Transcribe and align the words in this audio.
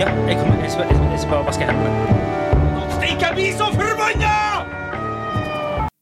Ja, 0.00 0.06
jeg, 0.26 0.36
kommer, 0.38 0.62
jeg, 0.62 0.70
skal, 0.72 0.84
jeg, 0.88 1.18
skal- 1.20 1.30
bare 1.30 1.44
vaske 1.44 1.66
hendene. 1.68 1.90
Stikk, 2.94 3.20
jeg 3.20 3.34
blir 3.36 3.50
så 3.58 3.66
forbanna! 3.74 4.30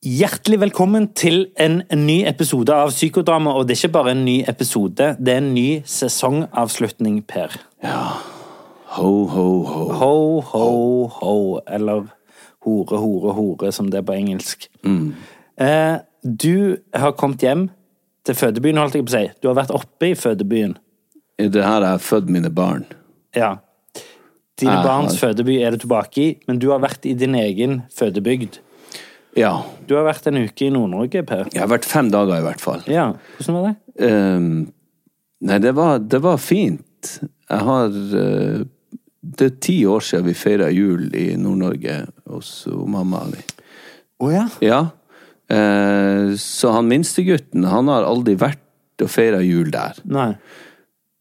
Hjertelig 0.06 0.60
velkommen 0.60 1.08
til 1.18 1.48
en 1.58 1.80
ny 1.98 2.20
episode 2.30 2.70
av 2.70 2.92
Psykodrama, 2.94 3.56
og 3.58 3.66
det 3.66 3.74
er 3.74 3.80
ikke 3.82 3.96
bare 3.96 4.14
en 4.14 4.22
ny 4.28 4.36
episode, 4.48 5.10
det 5.18 5.34
er 5.34 5.42
en 5.42 5.50
ny 5.56 5.66
sesongavslutning, 5.82 7.24
Per. 7.26 7.58
Ja. 7.82 8.04
Ho, 9.00 9.10
ho, 9.34 9.48
ho. 9.66 9.82
Ho, 9.98 10.14
ho, 10.52 10.70
ho, 11.18 11.36
eller 11.66 12.06
hore, 12.62 13.02
hore, 13.02 13.34
hore, 13.34 13.72
som 13.74 13.90
det 13.90 14.04
er 14.04 14.06
på 14.06 14.14
engelsk. 14.14 14.70
Eh, 14.86 15.96
du 16.22 16.76
har 16.94 17.18
kommet 17.18 17.42
hjem 17.42 17.66
til 18.24 18.38
fødebyen, 18.38 18.78
holdt 18.78 18.94
jeg 18.94 19.10
på 19.10 19.16
å 19.16 19.18
si. 19.18 19.28
Du 19.42 19.50
har 19.50 19.58
vært 19.58 19.74
oppe 19.74 20.12
i 20.12 20.18
fødebyen. 20.18 20.78
Det 21.38 21.64
her 21.64 21.80
har 21.82 21.96
jeg 21.96 22.06
født 22.12 22.30
mine 22.30 22.54
barn. 22.54 22.86
Ja. 23.34 23.56
Dine 24.58 24.74
ja, 24.74 24.82
barns 24.82 25.18
fødeby 25.20 25.60
er 25.62 25.74
du 25.74 25.84
tilbake 25.84 26.22
i, 26.22 26.30
men 26.48 26.58
du 26.58 26.70
har 26.72 26.80
vært 26.82 27.06
i 27.06 27.14
din 27.18 27.36
egen 27.38 27.82
fødebygd. 27.94 28.58
Ja. 29.38 29.52
Du 29.86 29.94
har 29.94 30.06
vært 30.08 30.26
en 30.30 30.40
uke 30.40 30.66
i 30.66 30.72
Nord-Norge, 30.74 31.22
Per. 31.28 31.46
Jeg 31.52 31.62
har 31.62 31.70
vært 31.70 31.86
fem 31.86 32.10
dager 32.10 32.40
i 32.40 32.46
hvert 32.46 32.62
fall. 32.62 32.82
Ja, 32.90 33.12
hvordan 33.36 33.58
var 33.58 33.68
det? 33.68 34.08
Um, 34.08 34.48
nei, 35.46 35.60
det 35.62 35.74
var, 35.78 36.02
det 36.02 36.22
var 36.24 36.40
fint. 36.42 37.14
Jeg 37.48 37.64
har 37.68 37.94
uh, 37.94 38.66
Det 39.38 39.46
er 39.46 39.58
ti 39.62 39.76
år 39.86 40.02
siden 40.02 40.26
vi 40.26 40.34
feira 40.38 40.70
jul 40.74 41.06
i 41.14 41.30
Nord-Norge 41.38 42.00
hos 42.30 42.52
mamma 42.66 43.22
mi. 43.30 43.42
Å 44.18 44.32
ja. 44.34 44.46
Ja. 44.64 44.80
Uh, 45.48 46.34
så 46.40 46.74
han 46.74 46.90
minstegutten, 46.90 47.68
han 47.70 47.92
har 47.92 48.08
aldri 48.08 48.34
vært 48.38 48.64
og 48.98 49.12
feira 49.12 49.38
jul 49.44 49.70
der. 49.70 50.00
Nei. 50.10 50.32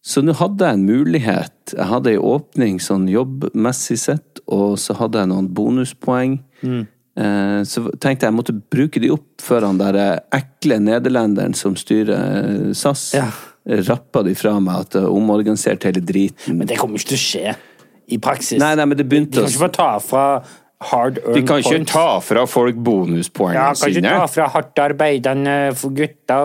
Så 0.07 0.21
nå 0.23 0.31
hadde 0.39 0.63
jeg 0.69 0.77
en 0.77 0.85
mulighet. 0.87 1.73
Jeg 1.75 1.87
hadde 1.89 2.13
ei 2.13 2.19
åpning 2.21 2.77
sånn 2.83 3.09
jobbmessig 3.11 3.97
sett, 3.99 4.39
og 4.47 4.77
så 4.79 4.95
hadde 5.01 5.19
jeg 5.19 5.31
noen 5.33 5.49
bonuspoeng. 5.57 6.37
Eh, 6.63 7.61
Så 7.67 7.83
tenkte 7.99 8.23
jeg 8.23 8.29
jeg 8.31 8.37
måtte 8.37 8.55
bruke 8.71 9.01
de 9.03 9.09
opp 9.11 9.41
før 9.43 9.65
han 9.67 9.79
der 9.81 10.21
ekle 10.37 10.77
nederlenderen 10.79 11.55
som 11.57 11.75
styrer 11.75 12.71
SAS, 12.77 13.09
Ja. 13.17 13.27
rappa 13.67 14.23
de 14.23 14.33
fra 14.35 14.59
meg 14.63 14.79
at 14.85 14.93
jeg 14.93 15.03
omorganiserte 15.11 15.89
hele 15.91 15.99
driten. 16.05 16.55
Men 16.57 16.67
det 16.67 16.77
kommer 16.79 16.95
ikke 17.01 17.11
til 17.15 17.17
å 17.17 17.25
skje 17.27 17.55
i 18.07 18.17
praksis. 18.17 18.59
Nei, 18.61 18.75
nei, 18.75 18.85
men 18.85 18.95
det 18.97 19.03
De 19.09 19.09
begynte 19.15 19.33
kan 19.41 19.43
å 19.43 19.47
ikke 19.51 19.65
få 19.67 19.71
ta 19.73 19.99
fra 19.99 20.43
hard 20.79 21.17
earned 21.17 21.33
points. 21.33 21.39
De 21.39 21.47
kan 21.47 21.57
ikke 21.63 21.69
points. 21.77 21.91
ta 21.91 22.19
fra 22.21 22.43
folk 22.45 22.75
bonuspoengene 22.85 23.57
ja, 23.57 23.73
kan 23.73 23.89
ikke 23.89 23.97
sine. 24.01 24.11
ta 24.13 24.25
fra 24.29 24.47
hardt 24.53 24.79
arbeidende 24.83 25.55
gutta 25.97 26.37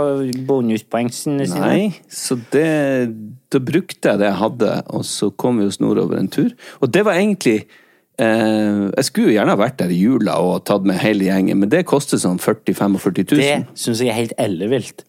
bonuspoengene 0.48 1.46
sine. 1.46 1.60
Nei, 1.60 1.92
så 2.08 2.38
det 2.52 3.12
Da 3.52 3.58
brukte 3.60 4.08
jeg 4.08 4.18
det 4.22 4.30
jeg 4.30 4.38
hadde, 4.40 4.70
og 4.96 5.04
så 5.04 5.28
kom 5.36 5.58
vi 5.60 5.66
oss 5.68 5.80
nordover 5.80 6.16
en 6.18 6.28
tur. 6.32 6.50
Og 6.80 6.88
det 6.94 7.04
var 7.04 7.18
egentlig 7.20 7.66
eh, 8.18 8.88
Jeg 8.96 9.04
skulle 9.04 9.28
jo 9.28 9.34
gjerne 9.36 9.52
ha 9.52 9.60
vært 9.60 9.76
der 9.82 9.92
i 9.92 9.98
jula 10.00 10.38
og 10.40 10.64
tatt 10.64 10.84
med 10.88 10.96
hele 11.02 11.24
gjengen, 11.28 11.58
men 11.60 11.68
det 11.68 11.84
koster 11.84 12.16
sånn 12.22 12.40
40 12.40 12.72
000-45 12.72 13.36
000. 13.36 13.42
Det 13.42 13.66
syns 13.78 14.00
jeg 14.00 14.08
er 14.08 14.16
helt 14.22 14.32
ellevilt. 14.40 15.04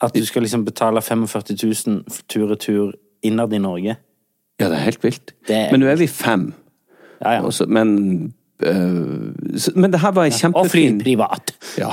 At 0.00 0.16
du 0.16 0.24
skal 0.26 0.42
liksom 0.44 0.64
betale 0.64 1.00
45 1.04 1.52
000 1.86 2.24
tur-retur 2.32 2.94
innad 3.24 3.52
i 3.52 3.60
Norge. 3.62 3.96
Ja, 4.60 4.68
det 4.68 4.76
er 4.78 4.84
helt 4.88 5.04
vilt. 5.04 5.32
Det 5.48 5.54
er- 5.56 5.70
Men 5.72 5.80
nå 5.80 5.86
er 5.92 5.96
vi 6.00 6.06
fem. 6.06 6.54
Ja, 7.20 7.36
ja. 7.36 7.42
Også, 7.42 7.66
men 7.68 8.34
Men 8.64 9.92
det 9.92 10.00
her 10.00 10.12
var 10.16 10.30
en 10.30 10.56
Og 10.56 10.70
fly 10.72 10.86
privat. 11.02 11.54
Ja. 11.78 11.90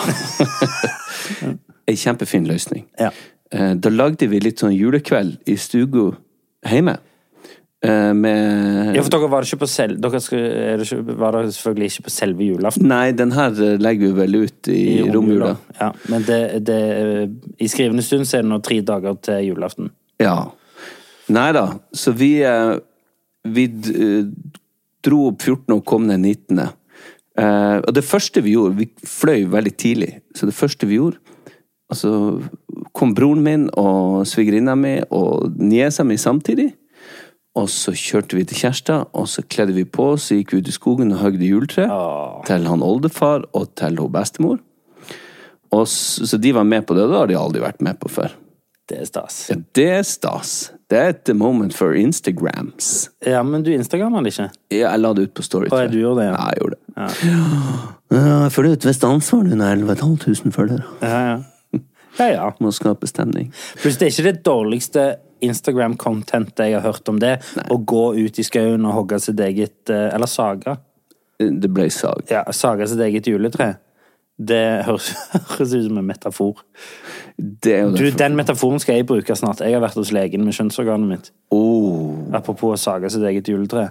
en 1.91 1.97
kjempefin 1.97 2.47
løsning. 2.47 2.85
Ja. 2.99 3.11
Eh, 3.51 3.73
Da 3.75 3.89
lagde 3.89 4.27
vi 4.31 4.39
litt 4.39 4.61
sånn 4.63 4.75
julekveld 4.75 5.41
i 5.45 5.57
stua 5.59 6.11
hjemme. 6.67 6.97
Eh, 7.83 8.13
Med 8.13 8.95
Ja, 8.95 9.01
for 9.01 9.09
dere 9.09 9.29
var 9.31 9.47
ikke 9.47 9.63
på 9.63 9.69
selv... 9.69 9.99
Dere 10.03 10.21
er 10.37 10.83
var 11.17 11.39
selvfølgelig 11.49 11.91
ikke 11.91 12.05
på 12.07 12.13
selve 12.13 12.45
julaften. 12.45 12.87
Nei, 12.91 13.11
den 13.17 13.33
her 13.33 13.57
eh, 13.57 13.77
legger 13.81 14.11
vi 14.11 14.19
vel 14.21 14.39
ut 14.43 14.69
i, 14.69 14.81
romjula. 15.09 15.55
Ja, 15.79 15.91
men 16.13 16.25
det, 16.27 16.41
det, 16.67 16.79
i 17.59 17.69
skrivende 17.71 18.05
stund 18.05 18.29
så 18.29 18.37
er 18.37 18.45
det 18.45 18.51
nå 18.53 18.61
tre 18.61 18.81
dager 18.85 19.17
til 19.25 19.49
julaften. 19.49 19.89
Ja. 20.21 20.37
Nei 21.31 21.49
da, 21.55 21.67
så 21.95 22.13
vi 22.17 22.33
eh, 22.45 22.75
Vi 23.47 23.63
eh, 23.65 24.27
dro 25.06 25.28
opp 25.31 25.41
14. 25.41 25.75
og 25.75 25.85
kom 25.88 26.07
ned 26.09 26.23
19. 26.23 26.62
Uh, 27.39 27.79
og 27.79 27.94
det 27.95 28.03
første 28.03 28.41
vi 28.44 28.57
gjorde 28.57 28.75
Vi 28.75 28.89
fløy 29.07 29.45
veldig 29.47 29.72
tidlig, 29.79 30.09
så 30.35 30.50
det 30.50 30.56
første 30.57 30.88
vi 30.89 30.97
gjorde 30.97 31.22
Altså 31.91 32.12
kom 32.95 33.13
broren 33.16 33.44
min 33.44 33.66
og 33.79 34.28
svigerinna 34.28 34.75
mi 34.79 34.94
og 35.11 35.57
niesa 35.59 36.06
mi 36.07 36.16
samtidig. 36.19 36.69
Og 37.59 37.67
så 37.67 37.91
kjørte 37.91 38.38
vi 38.38 38.45
til 38.47 38.61
Kjærstad, 38.61 39.09
og 39.11 39.28
så 39.28 39.44
kledde 39.44 39.75
vi 39.75 39.84
på 39.84 40.13
oss, 40.13 40.29
så 40.29 40.38
gikk 40.38 40.53
vi 40.53 40.61
ut 40.61 40.69
i 40.72 40.75
skogen 40.75 41.11
og 41.11 41.19
høgde 41.19 41.50
juletre. 41.50 41.90
Til 42.47 42.67
han 42.72 42.85
oldefar 42.85 43.44
og 43.51 43.73
til 43.75 44.00
hun 44.00 44.13
bestemor. 44.13 44.61
Og 45.72 45.84
så, 45.88 46.28
så 46.28 46.40
de 46.40 46.53
var 46.56 46.67
med 46.67 46.88
på 46.88 46.95
det, 46.95 47.03
og 47.03 47.11
det 47.11 47.19
har 47.19 47.31
de 47.31 47.40
aldri 47.40 47.63
vært 47.63 47.84
med 47.84 48.00
på 48.00 48.11
før. 48.11 48.31
Det 48.88 49.01
er 49.03 49.07
stas. 49.07 49.44
Ja, 49.51 49.59
det 49.75 49.88
er 49.97 50.07
stas. 50.07 50.56
Det 50.91 51.00
er 51.00 51.13
et 51.13 51.29
moment 51.40 51.72
for 51.72 51.96
Instagrams. 51.96 53.09
Ja, 53.24 53.40
men 53.47 53.63
du 53.63 53.69
instagrammer 53.72 54.25
det 54.25 54.34
ikke? 54.34 54.50
Ja, 54.74 54.90
jeg 54.90 55.00
la 55.00 55.13
det 55.16 55.29
ut 55.29 55.34
på 55.40 55.46
Story. 55.46 55.69
Å, 55.72 55.85
du 55.88 55.96
gjorde 56.02 56.25
det, 56.25 56.25
ja. 56.28 56.35
Ja, 56.35 56.50
jeg 56.52 56.59
gjorde 56.59 56.75
det. 56.75 57.31
Ja, 58.12 58.25
jeg 58.44 58.52
føler 58.57 58.75
et 58.75 58.88
visst 58.90 59.06
ansvar 59.07 59.46
når 59.46 59.53
jeg 59.56 59.62
har 59.63 59.79
11 59.79 60.02
500 60.03 60.56
følgere. 60.57 60.96
Ja, 61.00 61.22
ja. 61.29 61.81
Ja, 62.19 62.28
ja. 62.28 62.47
Må 62.63 62.74
skape 62.75 63.07
stemning. 63.07 63.53
Pluss 63.79 64.00
det 64.02 64.09
er 64.09 64.16
ikke 64.16 64.28
det 64.28 64.44
dårligste 64.44 65.06
Instagram-contentet 65.41 66.68
jeg 66.68 66.75
har 66.75 66.84
hørt 66.85 67.08
om 67.09 67.22
det. 67.23 67.38
Å 67.72 67.78
gå 67.79 68.03
ut 68.19 68.41
i 68.41 68.46
skauen 68.46 68.84
og 68.85 68.97
hogge 69.00 69.22
sitt 69.23 69.40
eget 69.41 69.90
eh, 69.90 70.09
Eller 70.12 70.29
saga. 70.29 70.75
Det 71.40 71.72
ble 71.73 71.88
sag. 71.90 72.28
Ja, 72.29 72.44
saga 72.53 72.85
sitt 72.90 73.02
eget 73.02 73.31
juletre. 73.31 73.72
Det 74.41 74.62
høres, 74.88 75.12
høres 75.52 75.74
ut 75.75 75.85
som 75.90 76.00
en 76.02 76.07
metafor. 76.07 76.62
Du. 77.38 77.69
Den 78.18 78.35
metaforen 78.38 78.79
skal 78.81 79.00
jeg 79.00 79.06
bruke 79.09 79.35
snart. 79.38 79.62
Jeg 79.66 79.75
har 79.75 79.84
vært 79.84 79.97
hos 80.00 80.12
legen 80.16 80.44
med 80.46 80.56
kjønnsorganet 80.57 81.09
mitt. 81.09 81.29
Oh, 81.53 82.18
Apropos 82.38 82.74
å 82.75 82.79
sage 82.79 83.09
sitt 83.13 83.24
eget 83.28 83.50
juletre. 83.52 83.90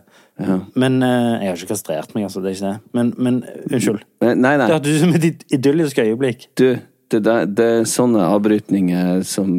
Men 0.79 1.01
uh, 1.05 1.37
Jeg 1.43 1.51
har 1.51 1.59
ikke 1.59 1.73
kastrert 1.75 2.15
meg, 2.17 2.25
altså. 2.29 2.41
Det 2.45 2.53
er 2.53 2.57
ikke 2.59 2.71
det. 2.71 2.93
Men, 2.97 3.11
men 3.19 3.41
unnskyld. 3.71 4.05
Nei, 4.25 4.35
nei. 4.41 4.55
Det 4.65 4.71
hørtes 4.77 4.97
ut 4.97 5.05
som 5.05 5.17
et 5.19 5.27
id- 5.31 5.45
idyllisk 5.59 5.99
øyeblikk. 6.05 6.47
Du, 6.59 6.69
det, 7.11 7.35
det 7.59 7.65
er 7.81 7.87
sånne 7.89 8.23
avbrytninger 8.31 9.23
som 9.27 9.51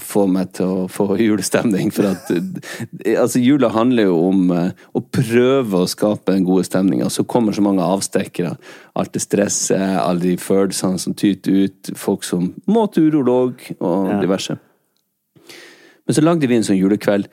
får 0.00 0.26
meg 0.32 0.52
til 0.56 0.66
å 0.72 0.86
få 0.90 1.16
julestemning. 1.20 1.90
For 1.94 2.08
at 2.08 2.30
altså, 2.32 3.40
jula 3.42 3.68
handler 3.74 4.08
jo 4.08 4.16
om 4.30 4.50
eh, 4.56 4.70
å 4.96 5.02
prøve 5.04 5.82
å 5.82 5.88
skape 5.90 6.32
den 6.32 6.46
gode 6.48 6.64
stemninga. 6.68 7.10
Så 7.12 7.26
kommer 7.28 7.52
så 7.56 7.64
mange 7.66 7.84
avstikkere. 7.84 8.54
Alt 8.96 9.12
det 9.16 9.22
stresset, 9.26 9.98
alle 10.00 10.24
de 10.24 10.36
følelsene 10.40 10.98
som 11.02 11.14
tyter 11.14 11.66
ut. 11.66 11.92
Folk 12.00 12.24
som 12.24 12.50
må 12.66 12.86
til 12.94 13.10
urolog 13.12 13.60
og 13.78 14.10
Ja. 14.10 14.20
diverse. 14.22 14.56
Men 16.06 16.14
så 16.14 16.22
lagde 16.22 16.46
vi 16.46 16.54
en 16.56 16.62
sånn 16.62 16.78
julekveld. 16.78 17.26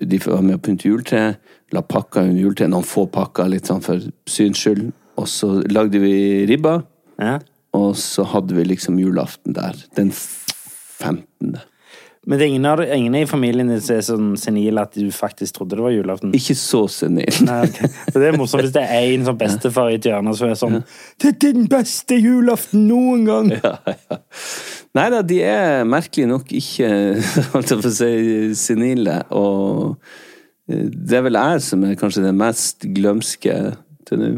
De 0.00 0.18
var 0.24 0.40
med 0.42 0.56
å 0.56 0.62
pynte 0.64 0.88
juletre. 0.88 1.36
La 1.74 1.82
pakka 1.82 2.22
under 2.24 2.40
juletreet. 2.40 2.70
Noen 2.72 2.86
få 2.86 3.06
pakker, 3.12 3.48
litt 3.52 3.68
sånn 3.68 3.82
for 3.84 4.00
syns 4.26 4.62
skyld. 4.62 4.88
Og 5.20 5.28
så 5.28 5.50
lagde 5.72 6.00
vi 6.00 6.14
ribba. 6.48 6.78
Ja. 7.20 7.38
Og 7.76 7.96
så 8.00 8.24
hadde 8.32 8.56
vi 8.56 8.66
liksom 8.72 9.00
julaften 9.00 9.56
der. 9.56 9.78
Den 9.98 10.12
15. 10.12 11.56
Men 12.26 12.40
det 12.40 12.44
er 12.44 12.48
ingen, 12.50 12.64
av, 12.66 12.80
ingen 12.82 13.14
i 13.14 13.26
familien 13.30 13.68
din 13.70 13.82
som 13.82 13.94
er 13.94 14.02
sånn 14.02 14.30
senile 14.40 14.82
at 14.82 14.96
du 14.98 15.12
faktisk 15.14 15.60
trodde 15.60 15.76
det 15.78 15.84
var 15.84 15.92
julaften? 15.94 16.32
Ikke 16.34 16.56
så 16.58 16.80
senil. 16.90 17.30
Nei, 17.46 17.60
okay. 17.68 17.90
Det 18.10 18.24
er 18.26 18.38
morsomt 18.38 18.64
hvis 18.64 18.72
det 18.74 18.82
er 18.82 19.12
en 19.12 19.28
sånn 19.28 19.38
bestefar 19.38 19.92
i 19.92 19.98
et 20.00 20.08
hjørne 20.10 20.34
som 20.34 20.50
er 20.50 20.58
sånn 20.58 20.80
'Dette 21.22 21.52
er 21.52 21.54
den 21.54 21.68
beste 21.70 22.18
julaften 22.18 22.88
noen 22.88 23.22
gang!' 23.28 23.52
Ja, 23.54 23.76
Nei 24.96 25.06
da, 25.12 25.20
de 25.22 25.38
er 25.44 25.86
merkelig 25.86 26.26
nok 26.32 26.50
ikke 26.56 26.88
holdt 27.52 27.70
jeg 27.70 27.78
på 27.84 27.92
å 27.92 27.94
si, 27.94 28.10
senile. 28.58 29.20
Og 29.36 29.94
eh, 30.66 30.82
det 30.88 31.20
er 31.20 31.26
vel 31.28 31.38
jeg 31.38 31.62
som 31.68 31.84
er 31.86 31.98
kanskje 32.00 32.24
den 32.26 32.40
mest 32.40 32.88
glømske 32.96 33.54
til 34.08 34.22
nå. 34.22 34.32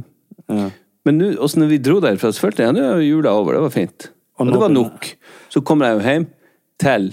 Ja. 0.52 0.68
Men 1.06 1.22
også 1.38 1.62
når 1.62 1.70
vi 1.72 1.78
dro 1.82 2.00
derfra, 2.04 2.32
så 2.34 2.42
følte 2.46 2.64
jeg 2.64 2.72
ja, 2.72 2.74
nå 2.76 2.84
er 2.96 3.04
jula 3.06 3.32
over. 3.38 3.54
Det 3.58 3.62
var 3.68 3.74
fint. 3.74 4.10
Og 4.38 4.46
Og 4.46 4.52
det 4.52 4.60
var 4.60 4.74
nok. 4.74 5.08
Så 5.50 5.62
kommer 5.66 5.88
jeg 5.88 5.98
jo 5.98 6.04
hjem 6.10 6.26
til 6.78 7.08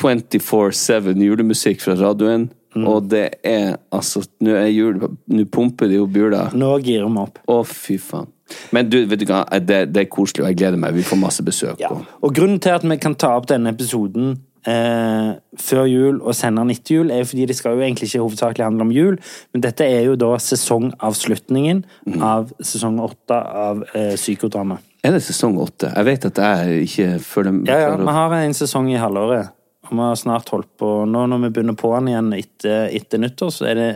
24-7 0.00 1.14
julemusikk 1.24 1.82
fra 1.84 1.94
radioen. 1.98 2.50
og 2.76 3.08
det 3.10 3.24
er 3.42 3.76
altså 3.90 4.22
Nå 4.40 4.52
er 4.54 4.68
jul 4.70 5.00
Nå 5.26 5.44
pumper 5.50 5.88
de 5.90 5.96
jo 5.98 6.06
bjula. 6.06 6.50
Nå 6.54 6.76
girer 6.84 7.08
vi 7.10 7.18
opp. 7.18 7.40
Å, 7.50 7.64
fy 7.66 7.98
faen. 7.98 8.30
Men 8.74 8.88
du, 8.90 9.04
vet 9.06 9.20
du 9.20 9.26
hva, 9.26 9.44
det, 9.62 9.92
det 9.94 10.04
er 10.04 10.08
koselig, 10.10 10.42
og 10.42 10.48
jeg 10.50 10.58
gleder 10.58 10.78
meg. 10.78 10.94
Vi 10.94 11.04
får 11.06 11.18
masse 11.18 11.42
besøk. 11.46 11.78
Ja. 11.82 11.90
Og 12.22 12.34
grunnen 12.34 12.58
til 12.62 12.74
at 12.74 12.86
vi 12.86 12.96
kan 12.98 13.14
ta 13.18 13.36
opp 13.38 13.46
denne 13.50 13.70
episoden 13.74 14.36
eh, 14.68 15.30
før 15.60 15.86
jul 15.88 16.20
og 16.20 16.34
sende 16.36 16.64
den 16.64 16.74
etter 16.74 16.98
jul, 16.98 17.10
er 17.10 17.22
jo 17.22 17.30
fordi 17.30 17.46
det 17.50 17.56
skal 17.58 17.76
jo 17.76 17.84
egentlig 17.84 18.10
ikke 18.10 18.24
hovedsakelig 18.24 18.66
handle 18.66 18.86
om 18.88 18.92
jul, 18.94 19.18
men 19.52 19.64
dette 19.64 19.86
er 19.86 20.04
jo 20.08 20.18
da 20.20 20.34
sesongavslutningen 20.42 21.84
av 22.20 22.52
sesong 22.60 23.00
åtte 23.04 23.38
av 23.64 23.84
eh, 23.94 24.14
Psykodrama. 24.16 24.80
er 25.04 25.16
det 25.16 25.22
sesong 25.24 25.56
åtte? 25.62 25.92
Jeg 25.96 26.08
vet 26.10 26.28
at 26.28 26.42
jeg 26.44 26.88
ikke 26.88 27.08
føler 27.24 27.56
meg 27.56 27.72
Ja, 27.72 27.80
ja, 27.86 27.96
vi 27.96 28.18
har 28.18 28.36
en 28.40 28.54
sesong 28.54 28.90
i 28.92 29.00
halvåret. 29.00 29.56
Og 29.90 29.96
vi 29.96 30.04
har 30.04 30.14
snart 30.14 30.48
holdt 30.52 30.70
på 30.78 30.88
Nå 31.08 31.24
når 31.26 31.40
vi 31.46 31.48
begynner 31.50 31.74
på 31.78 31.90
den 31.96 32.12
igjen 32.12 32.32
etter, 32.36 32.90
etter 32.94 33.18
nyttår, 33.18 33.50
så 33.50 33.66
er 33.70 33.78
det 33.78 33.90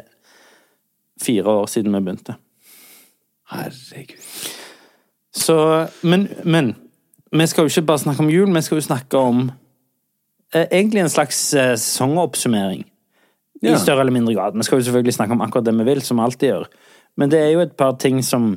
fire 1.22 1.46
år 1.60 1.69
siden 1.70 1.94
vi 1.94 2.00
begynte. 2.02 2.34
Herregud. 3.52 4.25
Så 5.34 5.87
Men, 6.02 6.28
men 6.44 6.75
vi 7.32 7.46
skal 7.46 7.67
jo 7.67 7.70
ikke 7.72 7.87
bare 7.87 7.99
snakke 7.99 8.22
om 8.22 8.31
jul, 8.31 8.50
vi 8.55 8.62
skal 8.62 8.78
jo 8.78 8.87
snakke 8.87 9.19
om 9.19 9.50
egentlig 10.71 11.01
en 11.05 11.09
slags 11.12 11.39
eh, 11.55 11.75
sesongoppsummering. 11.77 12.85
Ja. 13.65 13.75
I 13.75 13.81
større 13.81 14.01
eller 14.05 14.12
mindre 14.12 14.35
grad. 14.37 14.56
Vi 14.59 14.62
skal 14.67 14.79
jo 14.79 14.85
selvfølgelig 14.85 15.15
snakke 15.17 15.33
om 15.33 15.41
akkurat 15.45 15.65
det 15.65 15.75
vi 15.79 15.85
vil, 15.89 16.03
som 16.05 16.19
vi 16.21 16.23
alltid 16.27 16.49
gjør. 16.51 16.65
Men 17.17 17.31
det 17.33 17.41
er 17.41 17.53
jo 17.55 17.61
et 17.65 17.77
par 17.79 17.97
ting 18.03 18.23
som 18.25 18.55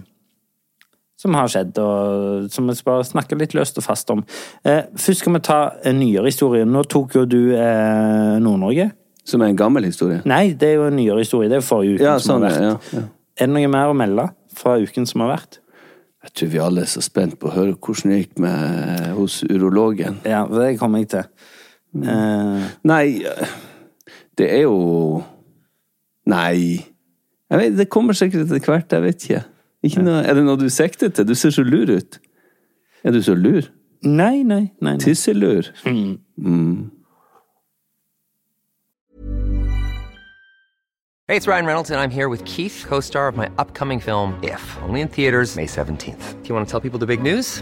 som 1.17 1.33
har 1.33 1.47
skjedd, 1.49 1.77
og 1.81 2.45
som 2.53 2.67
vi 2.69 2.75
skal 2.77 3.01
snakke 3.07 3.33
litt 3.39 3.55
løst 3.57 3.79
og 3.81 3.85
fast 3.87 4.11
om. 4.13 4.19
Eh, 4.63 4.83
først 5.01 5.23
skal 5.23 5.33
vi 5.33 5.39
ta 5.47 5.55
en 5.89 5.97
nyere 5.97 6.29
historie. 6.29 6.65
Nå 6.69 6.83
tok 6.85 7.15
jo 7.17 7.23
du 7.25 7.55
eh, 7.57 8.35
Nord-Norge. 8.37 8.91
Som 9.25 9.41
er 9.41 9.49
en 9.49 9.57
gammel 9.57 9.87
historie? 9.89 10.19
Nei, 10.29 10.51
det 10.53 10.69
er 10.69 10.75
jo 10.77 10.83
en 10.91 10.95
nyere 10.99 11.23
historie. 11.23 11.49
Det 11.49 11.57
er 11.57 11.63
jo 11.63 11.65
forrige 11.71 11.95
uken 11.97 12.05
Ja, 12.05 12.19
som 12.21 12.35
sånn, 12.37 12.45
har 12.45 12.53
vært. 12.53 12.91
ja, 12.93 12.99
ja. 13.01 13.07
Er 13.37 13.49
det 13.49 13.53
noe 13.55 13.71
mer 13.73 13.89
å 13.89 13.97
melde 13.97 14.27
fra 14.57 14.75
uken 14.77 15.09
som 15.09 15.25
har 15.25 15.33
vært? 15.39 15.57
Jeg 16.27 16.33
tror 16.37 16.53
vi 16.53 16.61
alle 16.67 16.85
er 16.85 16.91
så 16.93 17.01
spent 17.01 17.39
på 17.41 17.49
å 17.49 17.55
høre 17.55 17.73
hvordan 17.81 18.13
det 18.13 18.21
gikk 18.21 18.39
med 18.45 19.03
hos 19.17 19.39
urologen. 19.49 20.21
Ja, 20.25 20.45
det 20.45 20.75
kommer 20.77 21.01
jeg 21.01 21.09
til. 21.15 21.25
Eh, 22.03 22.67
Nei, 22.83 23.23
det 24.37 24.51
er 24.53 24.61
jo 24.67 25.23
Nei. 26.27 26.83
Jeg 27.49 27.59
vet, 27.59 27.77
det 27.77 27.89
kommer 27.89 28.13
sikkert 28.13 28.51
etter 28.51 28.59
hvert, 28.59 28.91
jeg 28.91 29.01
vet 29.01 29.23
ikke. 29.23 29.43
ikke 29.87 30.03
noe, 30.03 30.19
er 30.27 30.33
det 30.35 30.43
noe 30.43 30.59
du 30.59 30.67
sikter 30.69 31.09
til? 31.09 31.27
Du 31.27 31.35
ser 31.35 31.49
så 31.55 31.63
lur 31.63 31.87
ut. 31.95 32.19
Er 33.03 33.11
du 33.15 33.21
så 33.23 33.33
lur? 33.35 33.69
nei, 34.03 34.43
nei, 34.43 34.71
nei. 34.81 34.91
nei. 34.93 34.97
Tisselur? 35.01 35.71
Hey, 41.27 41.35
it's 41.35 41.47
Ryan 41.47 41.65
Reynolds, 41.65 41.89
and 41.91 41.99
I'm 41.99 42.09
here 42.09 42.29
with 42.29 42.43
Keith, 42.45 42.85
co 42.87 42.99
star 43.01 43.27
of 43.27 43.35
my 43.35 43.49
upcoming 43.57 43.99
film, 43.99 44.39
If, 44.43 44.77
only 44.83 45.01
in 45.01 45.07
theaters, 45.07 45.55
May 45.55 45.65
17th. 45.65 46.41
Do 46.41 46.49
you 46.49 46.55
want 46.55 46.67
to 46.67 46.71
tell 46.71 46.79
people 46.79 46.99
the 46.99 47.05
big 47.05 47.21
news? 47.21 47.61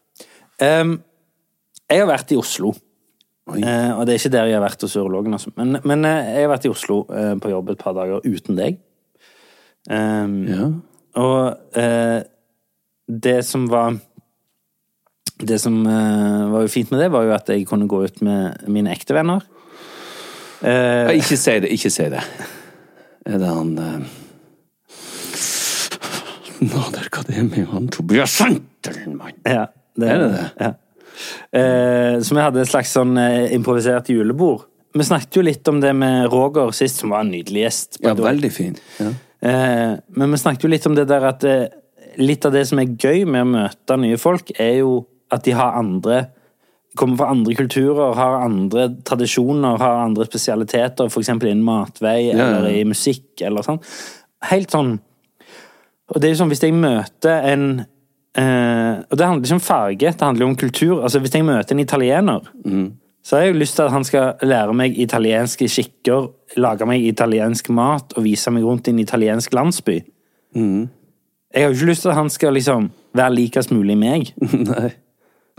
Em, 0.61 0.95
jeg 1.89 2.03
har 2.03 2.09
vært 2.09 2.31
i 2.33 2.39
Oslo. 2.39 2.73
Uh, 3.51 3.97
og 3.97 4.05
det 4.05 4.13
er 4.13 4.19
ikke 4.19 4.31
der 4.31 4.47
jeg 4.47 4.55
har 4.55 4.63
vært 4.63 4.83
hos 4.85 4.95
urologen, 4.95 5.33
altså. 5.35 5.51
Men, 5.57 5.79
men 5.87 6.05
uh, 6.05 6.11
jeg 6.13 6.45
har 6.45 6.51
vært 6.53 6.67
i 6.69 6.71
Oslo 6.71 7.01
uh, 7.09 7.33
på 7.41 7.51
jobb 7.51 7.73
et 7.73 7.81
par 7.81 7.95
dager 7.97 8.23
uten 8.23 8.59
deg. 8.59 8.79
Um, 9.89 10.37
Ja. 10.47 10.71
Og 11.19 11.75
det 13.11 13.41
som 13.43 13.65
var 13.67 13.97
Det 15.41 15.57
som 15.59 15.81
var 15.83 16.61
jo 16.61 16.69
fint 16.71 16.91
med 16.93 17.01
det, 17.01 17.09
var 17.11 17.25
jo 17.25 17.33
at 17.35 17.49
jeg 17.49 17.65
kunne 17.67 17.89
gå 17.89 18.03
ut 18.05 18.21
med 18.21 18.69
mine 18.69 18.93
ekte 18.93 19.17
venner. 19.17 19.41
Ikke 20.61 21.35
si 21.35 21.57
det, 21.59 21.73
ikke 21.73 21.89
si 21.91 22.05
det. 22.13 22.21
Er 23.25 23.41
det 23.41 23.49
han 23.49 23.73
uh... 23.75 23.99
Naderakademi 26.61 27.65
og 27.65 27.73
han 27.73 27.89
Tobias 27.91 28.37
Santelmann? 28.37 29.33
Ja, 29.43 29.65
det 30.01 30.11
Er 30.11 30.23
det 30.23 30.31
det? 30.35 30.45
Ja. 30.59 30.71
Eh, 31.51 32.19
så 32.23 32.35
vi 32.35 32.43
hadde 32.43 32.63
et 32.63 32.71
slags 32.71 32.93
sånn 32.95 33.17
eh, 33.21 33.51
improvisert 33.55 34.09
julebord. 34.11 34.67
Vi 34.93 35.05
snakket 35.07 35.37
jo 35.39 35.43
litt 35.45 35.67
om 35.71 35.79
det 35.79 35.93
med 35.95 36.27
Roger 36.31 36.73
sist, 36.75 36.99
som 36.99 37.13
var 37.13 37.23
en 37.23 37.31
nydelig 37.31 37.63
gjest. 37.63 38.01
Ja, 38.03 38.15
veldig 38.17 38.51
fin. 38.51 38.75
Ja. 38.99 39.13
Eh, 39.41 39.93
men 40.17 40.35
vi 40.35 40.41
snakket 40.41 40.65
jo 40.65 40.71
litt 40.73 40.85
om 40.89 40.97
det 40.97 41.07
der 41.09 41.23
at 41.29 41.45
eh, 41.47 41.69
litt 42.19 42.45
av 42.45 42.53
det 42.55 42.65
som 42.69 42.81
er 42.81 42.91
gøy 42.91 43.23
med 43.25 43.45
å 43.45 43.51
møte 43.53 43.97
nye 44.01 44.19
folk, 44.19 44.51
er 44.59 44.81
jo 44.81 45.01
at 45.31 45.47
de 45.47 45.57
har 45.57 45.79
andre 45.79 46.27
Kommer 46.91 47.21
fra 47.21 47.29
andre 47.31 47.53
kulturer, 47.55 48.17
har 48.17 48.41
andre 48.43 48.89
tradisjoner, 49.07 49.77
har 49.79 50.01
andre 50.01 50.25
spesialiteter, 50.27 51.07
f.eks. 51.07 51.29
innen 51.31 51.61
matvei 51.63 52.25
Ja, 52.25 52.33
ja, 52.35 52.47
eller 52.57 52.73
i 52.75 52.81
musikk 52.83 53.39
eller 53.47 53.63
sånn. 53.63 53.79
Helt 54.49 54.75
sånn 54.75 54.97
Og 56.11 56.19
det 56.19 56.27
er 56.27 56.33
jo 56.33 56.41
sånn, 56.41 56.51
hvis 56.51 56.65
jeg 56.65 56.75
møter 56.75 57.47
en 57.47 57.85
eh, 58.37 59.03
Og 59.11 59.17
det 59.17 59.25
handler 59.27 59.45
ikke 59.45 59.57
om 59.59 59.63
farge, 59.63 60.11
det 60.11 60.21
handler 60.21 60.45
om 60.45 60.55
kultur. 60.55 61.01
Altså, 61.03 61.19
hvis 61.19 61.35
jeg 61.35 61.45
møter 61.45 61.75
en 61.75 61.79
italiener, 61.83 62.39
så 63.23 63.35
har 63.35 63.43
jeg 63.43 63.53
jo 63.53 63.59
lyst 63.59 63.75
til 63.75 63.83
at 63.85 63.91
han 63.91 64.03
skal 64.03 64.33
lære 64.41 64.73
meg 64.73 64.97
italienske 64.99 65.67
skikker, 65.69 66.31
lage 66.57 66.85
meg 66.89 67.03
italiensk 67.05 67.69
mat 67.69 68.15
og 68.17 68.23
vise 68.25 68.51
meg 68.51 68.63
rundt 68.65 68.87
i 68.87 68.95
en 68.95 68.99
italiensk 69.03 69.53
landsby. 69.53 69.99
Jeg 70.55 71.63
har 71.63 71.69
jo 71.69 71.75
ikke 71.77 71.91
lyst 71.91 72.01
til 72.01 72.09
at 72.13 72.15
han 72.17 72.29
skal 72.29 72.53
liksom 72.55 72.89
være 73.13 73.35
likest 73.35 73.71
mulig 73.71 73.97
meg. 73.99 74.33
Nei. 74.71 74.91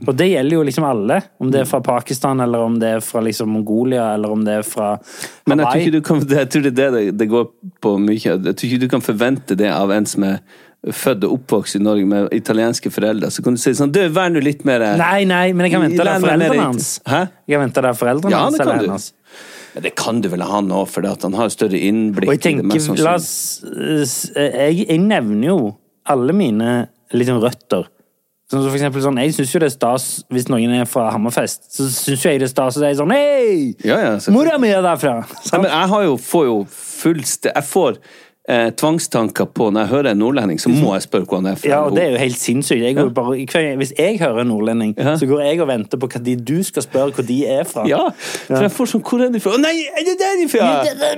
Og 0.03 0.17
det 0.19 0.27
gjelder 0.33 0.57
jo 0.57 0.63
liksom 0.67 0.85
alle. 0.89 1.21
Om 1.39 1.51
det 1.53 1.61
er 1.61 1.69
fra 1.69 1.79
Pakistan, 1.85 2.41
eller 2.41 2.65
om 2.65 2.79
det 2.81 2.89
er 2.97 3.05
fra 3.05 3.21
liksom 3.23 3.53
Mongolia, 3.55 4.09
eller 4.17 4.33
om 4.35 4.43
det 4.45 4.57
er 4.59 4.67
fra 4.67 4.97
Men 5.47 5.61
jeg 5.61 5.67
tror 5.67 5.71
Hawaii. 5.71 5.87
ikke 5.87 5.97
du 5.97 6.03
kan 6.09 6.23
det 6.27 6.41
er 6.41 6.65
det 6.65 6.75
det, 6.77 7.19
det 7.21 7.29
går 7.31 7.45
på 7.85 7.95
mye. 8.03 8.19
Jeg 8.19 8.43
tror 8.43 8.67
ikke 8.67 8.83
du 8.83 8.89
kan 8.89 9.05
forvente 9.05 9.55
det 9.59 9.71
av 9.71 9.93
en 9.95 10.09
som 10.09 10.27
er 10.27 10.41
født 10.83 11.25
og 11.29 11.37
oppvokst 11.37 11.79
i 11.79 11.81
Norge 11.83 12.07
med 12.11 12.33
italienske 12.35 12.91
foreldre. 12.91 13.31
Så 13.31 13.45
kan 13.45 13.55
du 13.55 13.61
si 13.63 13.71
sånn 13.79 13.93
Du, 13.95 14.01
vær 14.11 14.33
nå 14.35 14.43
litt 14.43 14.65
mer 14.67 14.83
Nei, 14.99 15.23
nei, 15.29 15.53
men 15.55 15.69
jeg 15.69 15.77
kan 15.77 15.85
vente 15.85 16.03
der 16.03 16.23
foreldrene 16.25 16.65
hans. 16.67 16.93
Hæ? 17.07 17.21
Jeg 17.47 17.55
kan 17.55 17.65
vente 17.69 17.85
der 17.87 17.99
foreldrene 17.99 18.35
Ja, 18.35 18.41
hans 18.49 18.59
kan 18.59 18.73
eller 18.73 18.89
du. 18.89 18.95
hans. 18.97 19.13
Men 19.73 19.87
det 19.87 19.95
kan 19.97 20.19
du 20.21 20.29
vel 20.33 20.43
ha 20.45 20.61
nå, 20.61 20.83
for 20.91 21.07
han 21.07 21.39
har 21.39 21.53
større 21.55 21.79
innblikk 21.79 22.29
Og 22.29 22.37
jeg 22.37 22.43
tenker, 22.45 22.99
la 23.01 23.15
oss 23.17 23.63
eh, 24.35 24.59
jeg, 24.67 24.83
jeg 24.89 25.01
nevner 25.07 25.49
jo 25.49 25.59
alle 26.11 26.35
mine 26.35 26.73
liksom 27.15 27.39
røtter. 27.43 27.87
Sånn 28.51 28.67
for 28.67 28.77
eksempel 28.77 29.01
sånn, 29.05 29.21
Jeg 29.23 29.33
syns 29.37 29.55
jo 29.55 29.61
det 29.63 29.71
er 29.71 29.73
stas 29.77 30.07
hvis 30.33 30.51
noen 30.53 30.75
er 30.77 30.89
fra 30.91 31.07
Hammerfest. 31.15 31.71
Så 31.73 31.87
syns 31.89 32.27
jeg 32.27 32.43
det 32.43 32.51
er 32.51 32.53
stas 32.53 32.77
å 32.77 32.83
si 32.83 32.91
sånn 32.99 33.15
Hei! 33.15 33.71
Ja, 33.87 33.97
ja. 34.03 34.13
Mora 34.35 34.59
mi 34.61 34.69
er 34.75 34.83
derfra! 34.85 35.23
Nei, 35.25 35.63
men 35.63 35.71
jeg 35.71 35.93
har 35.95 36.05
jo, 36.09 36.19
får 36.21 36.45
jo 36.51 36.59
fullst... 36.75 37.49
Jeg 37.49 37.69
får 37.71 38.03
eh, 38.49 38.71
tvangstanker 38.79 39.47
på 39.55 39.69
når 39.71 39.85
jeg 39.85 39.91
hører 39.93 40.11
en 40.13 40.21
nordlending, 40.23 40.61
så 40.61 40.73
må 40.73 40.95
jeg 40.97 41.05
spørre 41.07 41.27
hvordan 41.29 41.47
han 41.47 41.53
er 41.57 41.61
fra. 41.61 41.71
Ja, 41.71 41.81
og 41.87 41.97
det 41.97 42.05
er 42.05 42.15
jo 42.17 42.21
helt 42.23 42.39
sinnssykt. 42.41 42.83
Jeg 42.83 42.97
går 42.99 43.09
jo 43.11 43.15
bare, 43.17 43.77
hvis 43.81 43.95
jeg 43.99 44.19
hører 44.21 44.43
en 44.43 44.51
nordlending, 44.53 44.95
Ja. 44.99 45.17
så 45.17 45.27
går 45.31 45.41
jeg 45.47 45.61
og 45.61 45.69
venter 45.69 45.99
på 45.99 46.11
hva 46.13 46.23
de 46.25 46.37
du 46.37 46.63
skal 46.67 46.83
spørre 46.83 47.13
hvor 47.17 47.27
de 47.27 47.39
er 47.47 47.65
fra. 47.65 47.87
Ja, 47.89 48.03
for 48.49 48.63
jeg 48.63 48.75
får 48.75 48.93
sånn 48.95 49.03
Hvor 49.03 49.25
er 49.25 49.33
de 49.33 49.41
fra? 49.41 49.57
Å 49.57 49.63
nei, 49.63 49.75
er 49.87 50.05
det 50.07 50.19
der 50.21 50.39
de 50.43 50.49
fra? 50.49 50.71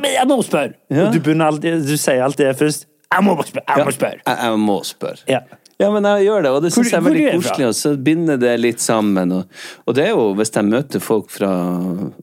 Jeg 0.04 0.28
må 0.28 0.40
spørre! 0.42 0.74
Ja. 0.90 1.08
Og 1.08 1.18
du, 1.18 1.32
alltid, 1.42 1.86
du 1.88 1.96
sier 1.96 2.22
alltid 2.24 2.46
det 2.46 2.56
først. 2.58 2.86
Jeg 3.14 3.24
må 3.24 3.36
spørre! 3.42 3.64
Jeg 3.68 3.84
må 3.84 3.92
spørre! 3.94 4.20
Jeg, 4.26 4.38
jeg 4.42 4.58
må 4.58 4.78
spørre. 4.84 5.22
Ja. 5.28 5.42
Ja, 5.80 5.88
men 5.90 6.06
jeg 6.06 6.28
gjør 6.28 6.44
det, 6.44 6.50
og 6.54 6.62
det 6.62 6.70
syns 6.72 6.92
jeg 6.92 7.00
er 7.00 7.04
veldig 7.04 7.24
koselig. 7.34 7.66
Og 7.66 7.74
så 7.74 7.90
binder 7.98 8.38
det 8.38 8.52
litt 8.60 8.82
sammen. 8.82 9.32
Og, 9.34 9.62
og 9.86 9.96
det 9.96 10.04
er 10.06 10.12
jo, 10.14 10.28
hvis 10.38 10.52
jeg 10.54 10.68
møter 10.68 11.02
folk 11.02 11.32
fra 11.34 11.50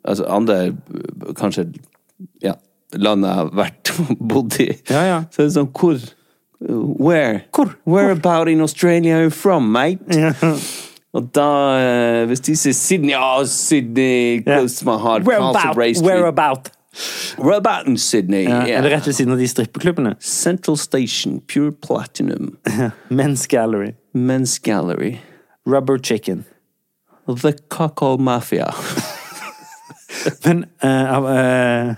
altså 0.08 0.28
andre 0.32 0.72
kanskje 1.36 1.68
ja, 2.44 2.56
land 3.00 3.26
jeg 3.26 3.40
har 3.40 3.54
vært 3.56 3.94
bodd 4.34 4.58
i. 4.64 4.72
Ja, 4.90 5.04
ja. 5.08 5.20
Så 5.32 5.46
er 5.46 5.54
sånn 5.56 5.72
Hvor? 5.72 6.02
Where? 6.62 7.42
Hvor? 7.56 7.74
Where 7.90 8.12
about 8.12 8.48
in 8.48 8.62
Australia 8.62 9.16
are 9.16 9.24
you 9.24 9.34
from, 9.34 9.72
mate? 9.72 10.00
Og 11.12 11.26
da, 11.36 11.48
eh, 11.76 12.26
hvis 12.30 12.44
de 12.46 12.54
sier 12.56 12.76
Sydney, 12.78 13.12
ja, 13.12 13.44
Sydney, 13.44 14.44
close 14.46 14.80
to 14.80 14.86
my 14.88 14.98
heart, 15.02 15.26
Where 15.28 15.42
about? 15.42 15.76
Where 15.76 16.28
about? 16.28 16.70
Where 17.38 17.58
about 17.58 17.88
in 17.88 17.98
Sydney? 17.98 18.44
Ja, 18.44 18.66
yeah. 18.66 18.80
Eller 18.80 18.90
det 18.90 18.96
rett 18.96 19.08
ved 19.08 19.16
siden 19.16 19.34
av 19.34 19.40
de 19.40 19.48
strippeklubbene? 19.48 20.16
Central 20.20 20.78
Station, 20.78 21.42
Pure 21.48 21.72
Platinum, 21.72 22.58
Men's 23.10 23.48
Gallery. 23.48 23.96
Men's 24.14 24.58
Gallery, 24.60 25.22
Rubber 25.66 25.98
Chicken. 25.98 26.46
The 27.28 27.54
Cockle 27.70 28.18
Mafia. 28.18 28.74
Men, 30.44 30.66
uh, 30.84 31.32
eh, 31.32 31.96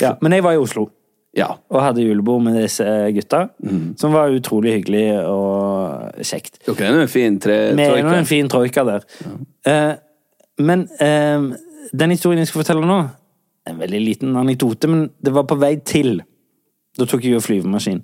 ja, 0.00 0.14
men 0.22 0.32
jeg 0.32 0.42
var 0.44 0.52
i 0.54 0.60
Oslo 0.62 0.88
Ja. 1.34 1.46
og 1.70 1.80
hadde 1.80 2.02
julebord 2.04 2.42
med 2.44 2.58
disse 2.60 2.84
gutta, 3.16 3.48
som 3.96 4.12
var 4.12 4.28
utrolig 4.34 4.74
hyggelig 4.78 5.04
og 5.26 6.12
kjekt. 6.20 6.58
Dere 6.66 6.90
er 6.92 7.00
en 7.02 7.08
fin 7.08 7.38
tre 7.40 7.74
Vi 7.74 7.82
er 7.82 8.04
en 8.18 8.26
fin 8.28 8.48
troika 8.52 8.84
der. 8.84 9.06
Eh, 9.64 9.94
men 10.58 10.88
eh, 11.00 11.46
den 11.92 12.10
historien 12.10 12.38
jeg 12.42 12.48
skal 12.50 12.62
fortelle 12.64 12.84
nå, 12.86 12.98
en 13.66 13.78
veldig 13.80 14.00
liten 14.04 14.36
anekdote, 14.36 14.88
men 14.88 15.06
det 15.24 15.32
var 15.32 15.44
på 15.48 15.56
vei 15.56 15.76
til. 15.86 16.20
Da 16.98 17.06
tok 17.08 17.24
jeg 17.24 17.32
jo 17.32 17.40
flyvemaskin. 17.40 18.02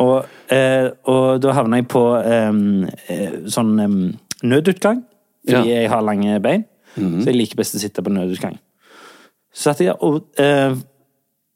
Og, 0.00 0.24
eh, 0.50 0.88
og 1.06 1.40
da 1.44 1.52
havna 1.54 1.76
jeg 1.82 1.86
på 1.92 2.02
eh, 2.18 2.50
eh, 3.14 3.34
sånn 3.46 3.74
eh, 3.78 3.94
nødutgang, 4.42 5.04
fordi 5.46 5.68
Ja. 5.70 5.80
jeg 5.82 5.88
har 5.92 6.02
lange 6.02 6.40
bein. 6.42 6.64
Så 6.96 7.26
jeg 7.30 7.36
liker 7.36 7.56
best 7.56 7.76
å 7.76 7.78
sitte 7.78 8.02
på 8.02 8.10
nødutgang. 8.10 8.58
Så 9.60 9.74
at 9.74 9.80
jeg 9.84 9.94
og 10.00 10.22
eh, 10.40 10.74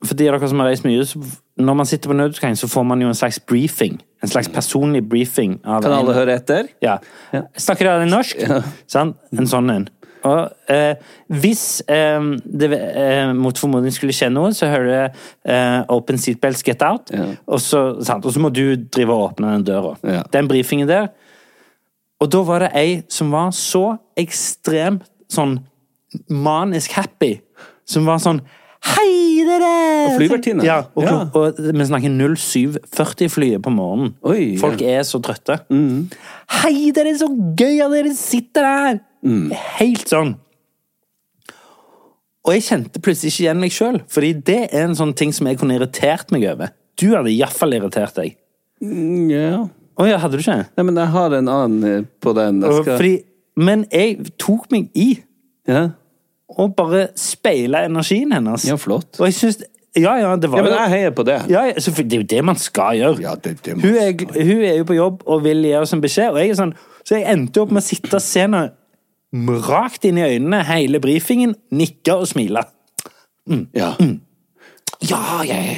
for 0.04 0.18
de 0.20 0.26
av 0.28 0.37
dere 0.37 0.49
som 0.50 0.61
har 0.61 0.68
reist 0.68 0.84
mye, 0.84 1.04
så 1.08 1.20
når 1.64 1.76
man 1.78 1.87
sitter 1.88 2.11
på 2.11 2.16
nødutgang, 2.18 2.56
så 2.61 2.68
får 2.68 2.84
man 2.84 3.00
jo 3.00 3.08
en 3.08 3.16
slags 3.16 3.38
briefing. 3.40 3.94
En 4.23 4.28
slags 4.28 4.50
personlig 4.52 5.00
briefing. 5.08 5.54
Kan 5.64 5.87
alle 5.87 6.11
en- 6.12 6.18
høre 6.18 6.34
etter? 6.37 6.68
ja. 6.84 6.99
Snakker 7.56 7.88
dere 7.88 8.08
norsk? 8.11 8.42
Sant? 8.90 9.16
En 9.32 9.49
sånn 9.49 9.70
en. 9.73 9.87
Og 10.25 10.52
eh, 10.73 10.94
hvis 11.28 11.82
eh, 11.88 12.20
det 12.44 12.68
eh, 12.73 13.32
mot 13.37 13.56
formodning 13.61 13.92
skulle 13.92 14.12
skje 14.16 14.30
noe, 14.32 14.52
så 14.56 14.68
hører 14.73 14.87
du 14.88 15.18
eh, 15.52 15.80
'Open 15.92 16.16
seatbelts, 16.20 16.62
get 16.64 16.80
out', 16.84 17.12
Ja. 17.12 17.26
og, 17.46 17.61
så, 17.61 17.82
sant? 18.04 18.25
og 18.25 18.32
så 18.32 18.40
må 18.40 18.49
du 18.52 18.76
drive 18.76 19.12
og 19.12 19.30
åpne 19.32 19.52
den 19.58 19.64
døra. 19.68 19.96
Ja. 20.02 20.23
Den 20.32 20.49
brifingen 20.49 20.88
der. 20.88 21.08
Og 22.20 22.30
da 22.32 22.40
var 22.42 22.58
det 22.64 22.70
ei 22.75 23.02
som 23.08 23.30
var 23.32 23.50
så 23.52 23.99
ekstremt 24.16 25.04
sånn 25.28 25.58
manisk 26.30 26.92
happy, 26.96 27.40
som 27.88 28.06
var 28.08 28.20
sånn 28.22 28.42
Hei, 28.84 29.40
dere! 29.48 29.68
Og 30.10 30.18
flyvertinne. 30.18 30.60
Ja, 30.66 30.82
og, 30.92 31.04
Ja. 31.06 31.12
og 31.32 31.56
vi 31.56 31.84
snakker 31.88 32.12
07.40-flyet 32.12 33.62
på 33.64 33.70
morgenen. 33.72 34.10
Oi, 34.28 34.58
Folk 34.60 34.82
ja. 34.84 34.98
er 34.98 35.06
så 35.08 35.22
trøtte. 35.24 35.56
Hei, 36.60 36.90
det 36.92 37.06
er 37.06 37.16
så 37.16 37.30
gøy 37.56 37.80
at 37.80 37.94
dere 37.96 38.12
sitter 38.18 38.66
der! 38.68 38.98
Helt 39.78 40.04
sånn. 40.12 40.34
Og 42.44 42.52
jeg 42.52 42.66
kjente 42.66 43.00
plutselig 43.00 43.32
ikke 43.32 43.44
igjen 43.46 43.62
meg 43.62 43.72
sjøl, 43.72 43.98
fordi 44.12 44.34
det 44.52 44.58
er 44.68 44.84
en 44.84 44.96
sånn 44.98 45.14
ting 45.16 45.32
som 45.32 45.48
jeg 45.48 45.56
kunne 45.62 45.78
irritert 45.78 46.28
meg 46.34 46.44
over. 46.52 46.74
Du 47.00 47.06
hadde 47.14 47.32
iallfall 47.32 47.72
irritert 47.78 48.20
deg. 48.20 48.36
Mm, 48.84 49.30
Ja. 49.32 49.64
Å 49.94 50.08
ja, 50.10 50.16
hadde 50.18 50.34
du 50.36 50.42
ikke? 50.42 50.56
Nei, 50.74 50.82
men 50.90 50.96
jeg 50.98 51.06
har 51.14 51.34
en 51.38 51.48
annen 51.48 51.84
eh, 51.86 52.06
på 52.20 52.32
den. 52.34 52.56
Jeg 52.66 52.80
skal... 52.82 52.96
Fordi, 52.98 53.12
men 53.62 53.84
jeg 53.94 54.32
tok 54.42 54.64
meg 54.74 54.88
i 54.98 55.22
ja. 55.70 55.84
Og 56.58 56.75
bare 56.76 57.08
speila 57.18 57.84
energien 57.88 58.32
hennes. 58.32 58.66
ja, 58.68 58.76
flott. 58.80 59.20
Og 59.20 59.26
jeg 59.30 59.34
synes, 59.34 59.62
Ja, 59.96 60.16
ja, 60.18 60.32
det 60.37 60.49
var 60.50 60.58
Ja, 60.58 60.62
men 60.66 60.73
jeg 60.73 60.90
heier 60.90 61.11
på 61.14 61.23
det. 61.25 61.37
ja, 61.49 61.61
ja, 61.68 61.73
Det 61.78 62.12
er 62.12 62.16
jo 62.16 62.23
det 62.23 62.44
man 62.44 62.56
skal 62.58 62.96
gjøre. 62.99 63.20
Ja, 63.23 63.34
det, 63.34 63.52
det 63.64 63.76
man 63.76 63.84
Hun 63.84 63.94
er, 63.96 64.42
hun 64.42 64.62
er 64.66 64.78
jo 64.80 64.84
på 64.84 64.94
jobb 64.96 65.23
og 65.26 65.44
vil 65.44 65.62
gi 65.62 65.75
oss 65.78 65.92
en 65.94 66.00
beskjed, 66.02 66.32
og 66.34 66.38
jeg 66.42 66.50
er 66.50 66.58
sånn 66.58 66.73
Så 67.04 67.14
jeg 67.20 67.28
endte 67.30 67.62
opp 67.62 67.70
med 67.70 67.82
å 67.82 67.87
sitte 67.87 68.16
og 68.18 68.23
se 68.25 68.40
henne 68.42 68.64
rakt 69.68 70.04
inn 70.06 70.18
i 70.18 70.23
øynene 70.23 70.61
hele 70.66 70.99
brifingen, 71.02 71.54
nikke 71.75 72.14
og 72.14 72.26
smile. 72.30 72.62
Ja. 73.75 73.94
Ja, 75.04 75.42
ja, 75.44 75.56
ja. 75.58 75.75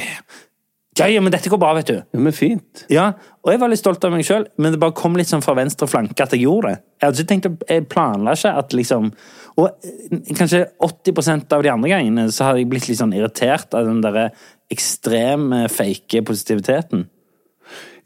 Ja, 0.97 1.07
ja, 1.11 1.21
men 1.21 1.31
dette 1.31 1.49
går 1.51 1.59
bra, 1.61 1.73
vet 1.77 1.87
du. 1.91 1.95
ja, 1.99 2.19
men 2.19 2.33
fint. 2.33 2.85
Ja, 2.89 3.11
og 3.43 3.51
jeg 3.53 3.59
var 3.61 3.69
litt 3.69 3.79
stolt 3.81 4.03
av 4.07 4.11
meg 4.15 4.25
sjøl, 4.25 4.47
men 4.57 4.73
det 4.73 4.79
bare 4.81 4.95
kom 4.97 5.15
litt 5.19 5.29
sånn 5.29 5.43
fra 5.45 5.53
venstre 5.57 5.87
flanke 5.87 6.23
at 6.23 6.33
jeg 6.33 6.41
gjorde 6.45 6.71
det. 6.73 6.79
Jeg 7.01 7.07
hadde 7.09 7.21
ikke 7.23 7.31
tenkt 7.33 7.67
jeg 7.69 7.87
planla 7.91 8.33
ikke 8.37 8.53
at 8.63 8.73
liksom 8.73 9.11
Og 9.57 9.67
eh, 9.85 10.33
kanskje 10.37 10.63
80% 10.85 11.53
av 11.57 11.63
de 11.65 11.69
andre 11.73 11.89
gangene 11.89 12.27
så 12.31 12.43
har 12.49 12.57
jeg 12.59 12.67
blitt 12.69 12.87
litt 12.89 12.99
sånn 12.99 13.13
irritert 13.17 13.73
av 13.77 13.85
den 13.89 14.01
derre 14.05 14.27
ekstreme 14.73 15.63
fake 15.71 16.21
positiviteten. 16.27 17.07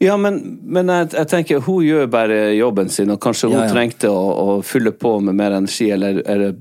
Ja, 0.02 0.16
men, 0.18 0.38
men 0.64 0.88
jeg, 0.90 1.12
jeg 1.14 1.28
tenker 1.30 1.60
hun 1.62 1.84
gjør 1.86 2.08
bare 2.10 2.38
jobben 2.56 2.88
sin, 2.90 3.12
og 3.14 3.20
kanskje 3.22 3.50
hun 3.52 3.58
Ja, 3.60 3.66
ja. 3.68 3.74
trengte 3.74 4.08
å, 4.10 4.22
å 4.56 4.56
fylle 4.66 4.90
på 4.96 5.12
med 5.22 5.36
mer 5.38 5.54
energi, 5.60 5.90
eller, 5.94 6.22
eller 6.26 6.56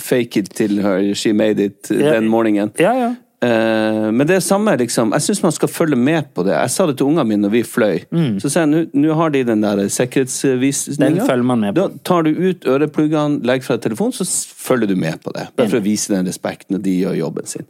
fake 0.00 0.40
it 0.40 0.54
till 0.56 0.78
her, 0.82 1.14
she 1.14 1.32
made 1.32 1.60
it 1.60 1.90
Ja. 1.90 2.12
den 2.14 2.28
morgenen. 2.28 2.70
Ja, 2.78 2.94
ja. 2.96 3.14
Eh, 3.42 4.10
men 4.14 4.24
det 4.26 4.36
er 4.38 4.40
samme, 4.40 4.72
liksom. 4.80 5.10
Jeg 5.12 5.20
syns 5.26 5.42
man 5.42 5.52
skal 5.52 5.68
følge 5.68 5.96
med 6.00 6.30
på 6.34 6.44
det. 6.46 6.54
Jeg 6.54 6.70
sa 6.70 6.86
det 6.86 6.94
til 6.96 7.06
ungene 7.10 7.24
mine 7.28 7.42
når 7.44 7.50
vi 7.52 7.62
fløy. 7.66 7.98
Så 8.40 8.48
sa 8.50 8.62
jeg 8.64 8.88
nå- 8.94 9.14
har 9.18 9.30
de 9.34 9.42
den 9.44 9.60
der 9.60 9.82
sikkerhetsvisninga. 9.88 11.10
Den 11.18 11.26
følger 11.26 11.44
man 11.44 11.60
med 11.60 11.74
på. 11.74 11.82
Da 11.82 11.98
tar 12.04 12.22
du 12.22 12.30
ut 12.30 12.64
ørepluggene, 12.64 13.42
legger 13.44 13.66
fra 13.66 13.76
telefonen, 13.76 14.12
så 14.16 14.24
følger 14.64 14.88
du 14.88 14.96
med 14.96 15.20
på 15.22 15.32
det. 15.34 15.48
Bare 15.56 15.68
for 15.68 15.76
å 15.78 15.84
vise 15.84 16.08
den 16.14 16.26
respekten 16.26 16.76
når 16.76 16.82
de 16.86 16.94
gjør 17.02 17.18
jobben 17.18 17.46
sin. 17.46 17.66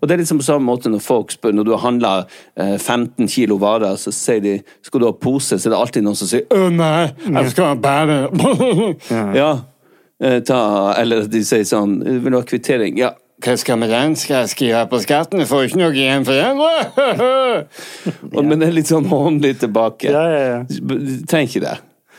Og 0.00 0.08
det 0.08 0.14
er 0.14 0.22
liksom 0.22 0.38
på 0.38 0.46
samme 0.46 0.66
måte 0.68 0.92
når 0.92 1.02
folk 1.02 1.32
spør 1.34 1.52
Når 1.56 1.64
du 1.64 1.70
har 1.74 1.82
handla 1.86 2.12
15 2.78 3.26
kilo 3.28 3.56
varer, 3.58 3.96
så 3.98 4.12
sier 4.14 4.40
de 4.40 4.62
skal 4.82 5.00
du 5.00 5.06
ha 5.06 5.12
pose, 5.12 5.58
så 5.58 5.66
er 5.66 5.70
det 5.74 5.78
alltid 5.80 6.02
noen 6.06 6.16
som 6.16 6.28
sier 6.30 6.46
Å 6.54 6.70
nei, 6.70 7.10
jeg 7.26 7.50
skal 7.50 7.76
bære. 7.82 8.20
ja. 9.40 9.50
Eh, 10.22 10.40
Ta, 10.40 10.94
eller 10.96 11.26
de 11.28 11.42
sier 11.44 11.64
sånn 11.68 11.98
Vil 12.04 12.30
du 12.32 12.36
ha 12.38 12.42
kvittering? 12.46 12.96
Ja. 12.98 13.10
Hva 13.44 13.52
skal 13.60 13.76
med 13.78 13.90
den? 13.92 14.14
Skal 14.16 14.42
jeg 14.42 14.52
skrive 14.54 14.84
på 14.88 15.00
skatten? 15.04 15.42
Jeg 15.42 15.50
får 15.50 15.66
ikke 15.66 15.80
noe 15.82 15.92
igjen 15.92 16.24
for 16.24 16.38
den! 16.38 16.62
ja. 18.32 18.42
men 18.48 18.56
det 18.62 18.70
er 18.70 18.76
litt 18.78 18.88
sånn 18.88 19.08
håndlig 19.10 19.58
tilbake. 19.60 20.08
Ja, 20.08 20.22
ja, 20.32 20.40
ja. 20.46 20.60
Tenk 20.64 21.28
trenger 21.28 21.50
ikke 21.50 21.64
det. 21.66 21.74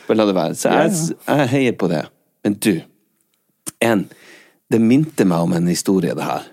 Bare 0.07 0.19
la 0.19 0.27
det 0.29 0.35
være. 0.37 0.59
Så 0.59 0.75
jeg, 0.75 1.17
jeg 1.25 1.49
heier 1.55 1.75
på 1.79 1.89
det. 1.91 2.03
Men 2.45 2.59
du, 2.63 2.73
en 3.83 4.05
Det 4.71 4.79
minte 4.83 5.23
meg 5.23 5.47
om 5.47 5.53
en 5.55 5.67
historie, 5.71 6.13
det 6.15 6.27
her. 6.27 6.45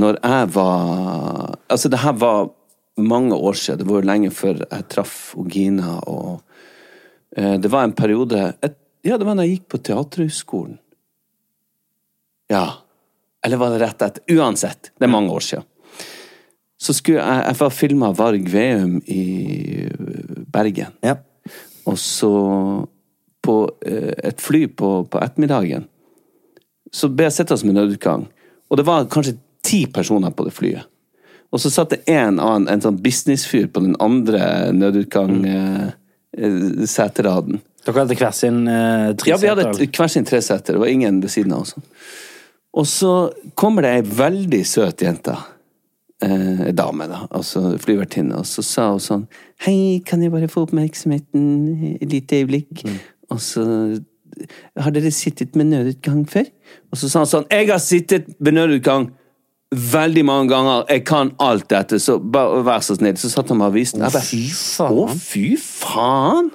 Når 0.00 0.18
jeg 0.22 0.50
var 0.54 1.56
Altså, 1.68 1.88
det 1.92 2.02
her 2.02 2.12
var 2.18 2.50
mange 2.96 3.34
år 3.36 3.52
siden. 3.52 3.78
Det 3.80 3.88
var 3.88 4.00
jo 4.00 4.10
lenge 4.10 4.30
før 4.34 4.62
jeg 4.64 4.88
traff 4.90 5.34
Gina, 5.48 5.98
og 6.08 6.42
uh, 7.38 7.56
det 7.56 7.70
var 7.70 7.86
en 7.86 7.96
periode 7.96 8.54
et, 8.62 8.76
Ja, 9.04 9.16
det 9.16 9.24
var 9.24 9.38
da 9.38 9.46
jeg 9.46 9.60
gikk 9.60 9.68
på 9.72 9.78
Teaterhøgskolen. 9.80 10.78
Ja. 12.50 12.82
Eller 13.46 13.56
var 13.60 13.70
det 13.72 13.80
rett 13.84 14.02
etter? 14.02 14.22
Uansett, 14.36 14.90
det 14.98 15.04
er 15.06 15.12
mange 15.12 15.30
år 15.32 15.40
siden. 15.44 15.64
Så 16.80 16.92
skulle 16.96 17.18
jeg 17.20 17.44
Jeg 17.46 17.56
var 17.60 17.70
filma 17.70 18.12
Varg 18.16 18.52
Veum 18.52 19.02
i 19.06 19.22
øh, 19.90 20.44
Bergen. 20.52 20.86
ja. 21.02 21.14
Og 21.86 21.98
så 21.98 22.30
på 23.42 23.70
eh, 23.86 24.12
et 24.24 24.40
fly 24.40 24.66
på, 24.68 25.04
på 25.10 25.18
ettermiddagen 25.18 25.84
så 26.92 27.08
ble 27.08 27.24
jeg 27.28 27.32
sittende 27.32 27.66
med 27.66 27.74
nødutgang. 27.78 28.26
Og 28.70 28.76
det 28.78 28.86
var 28.86 29.06
kanskje 29.10 29.36
ti 29.62 29.86
personer 29.86 30.30
på 30.34 30.44
det 30.46 30.52
flyet. 30.54 30.82
Og 31.50 31.60
så 31.62 31.70
satt 31.70 31.90
det 31.94 32.00
en 32.10 32.38
annen, 32.38 32.68
en 32.70 32.80
sånn 32.82 33.02
businessfyr 33.02 33.66
på 33.74 33.80
den 33.82 33.96
andre 34.02 34.72
nødutgang-seteraden. 34.74 37.60
Dere 37.86 37.98
hadde 38.02 38.14
hver 38.18 38.32
sin 38.36 38.58
treseter? 38.66 39.28
Ja, 39.30 39.36
vi 39.40 39.48
hadde 39.50 39.64
hver 39.86 40.08
sin 40.12 40.24
treseter. 40.28 40.72
Det 40.74 40.80
var 40.82 40.90
ingen 40.90 41.22
ved 41.22 41.30
siden 41.32 41.52
av 41.56 41.60
oss. 41.64 41.72
Og 42.76 42.86
så 42.86 43.14
kommer 43.58 43.86
det 43.86 43.94
ei 43.96 44.02
veldig 44.20 44.60
søt 44.68 45.02
jente. 45.02 45.34
Eh, 46.22 46.68
dame, 46.76 47.08
da. 47.10 47.24
Altså 47.32 47.78
flyvertinne. 47.80 48.38
Og 48.38 48.46
så 48.46 48.62
sa 48.64 48.90
hun 48.92 49.00
sånn 49.02 49.24
Hei, 49.64 50.02
kan 50.06 50.22
jeg 50.22 50.32
bare 50.34 50.50
få 50.52 50.66
oppmerksomheten 50.66 51.96
et 51.96 52.10
lite 52.12 52.42
øyeblikk? 52.42 52.84
Og 53.32 53.40
så 53.40 53.64
Har 54.78 54.92
dere 54.94 55.10
sittet 55.10 55.56
med 55.58 55.72
nødutgang 55.72 56.22
før? 56.28 56.46
Og 56.92 57.00
så 57.00 57.10
sa 57.10 57.24
han 57.24 57.30
sånn 57.30 57.48
Jeg 57.50 57.70
har 57.72 57.82
sittet 57.82 58.30
med 58.38 58.58
nødutgang 58.58 59.10
veldig 59.70 60.24
mange 60.26 60.50
ganger. 60.50 60.84
Jeg 60.90 61.04
kan 61.06 61.32
alt 61.38 61.68
dette, 61.70 61.98
så 62.02 62.18
bare 62.18 62.64
vær 62.66 62.82
så 62.82 62.96
snill. 62.98 63.16
Så 63.18 63.30
satt 63.30 63.48
han 63.48 63.60
med 63.60 63.70
avisen. 63.70 64.02
Bare, 64.02 64.22
fy 64.26 64.44
faen. 64.50 64.98
Å, 64.98 65.18
fy 65.18 65.44
faen! 65.60 66.50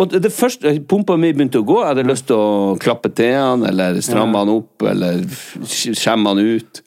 Og 0.00 0.12
det, 0.14 0.30
første, 0.32 0.72
Pumpa 0.88 1.16
mi 1.20 1.32
begynte 1.34 1.60
å 1.60 1.66
gå. 1.66 1.76
Jeg 1.82 1.92
hadde 1.92 2.06
lyst 2.08 2.26
til 2.30 2.40
å 2.40 2.76
klappe 2.80 3.10
til 3.12 3.34
han, 3.36 3.64
eller 3.68 3.98
stramme 4.04 4.40
han 4.40 4.52
opp, 4.52 4.84
eller 4.88 5.20
skjemme 5.68 6.32
han 6.32 6.40
ut. 6.40 6.80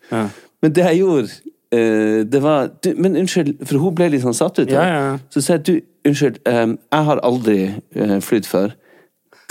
Men 0.63 0.73
det 0.73 0.87
jeg 0.87 1.01
gjorde, 1.03 1.35
eh, 1.75 2.21
det 2.25 2.41
var 2.41 2.71
du, 2.81 2.93
Men 2.97 3.19
unnskyld, 3.19 3.59
for 3.67 3.83
hun 3.83 3.97
ble 3.99 4.09
litt 4.13 4.23
sånn 4.25 4.37
satt 4.37 4.63
ut. 4.63 4.71
Ja, 4.71 4.87
ja, 4.87 5.03
ja. 5.11 5.13
Så 5.29 5.43
sa 5.45 5.59
jeg 5.59 5.65
du, 5.67 5.75
unnskyld, 6.09 6.41
eh, 6.49 6.65
jeg 6.73 7.09
har 7.11 7.21
aldri 7.27 7.59
uh, 7.99 8.17
flydd 8.23 8.49
før. 8.49 8.73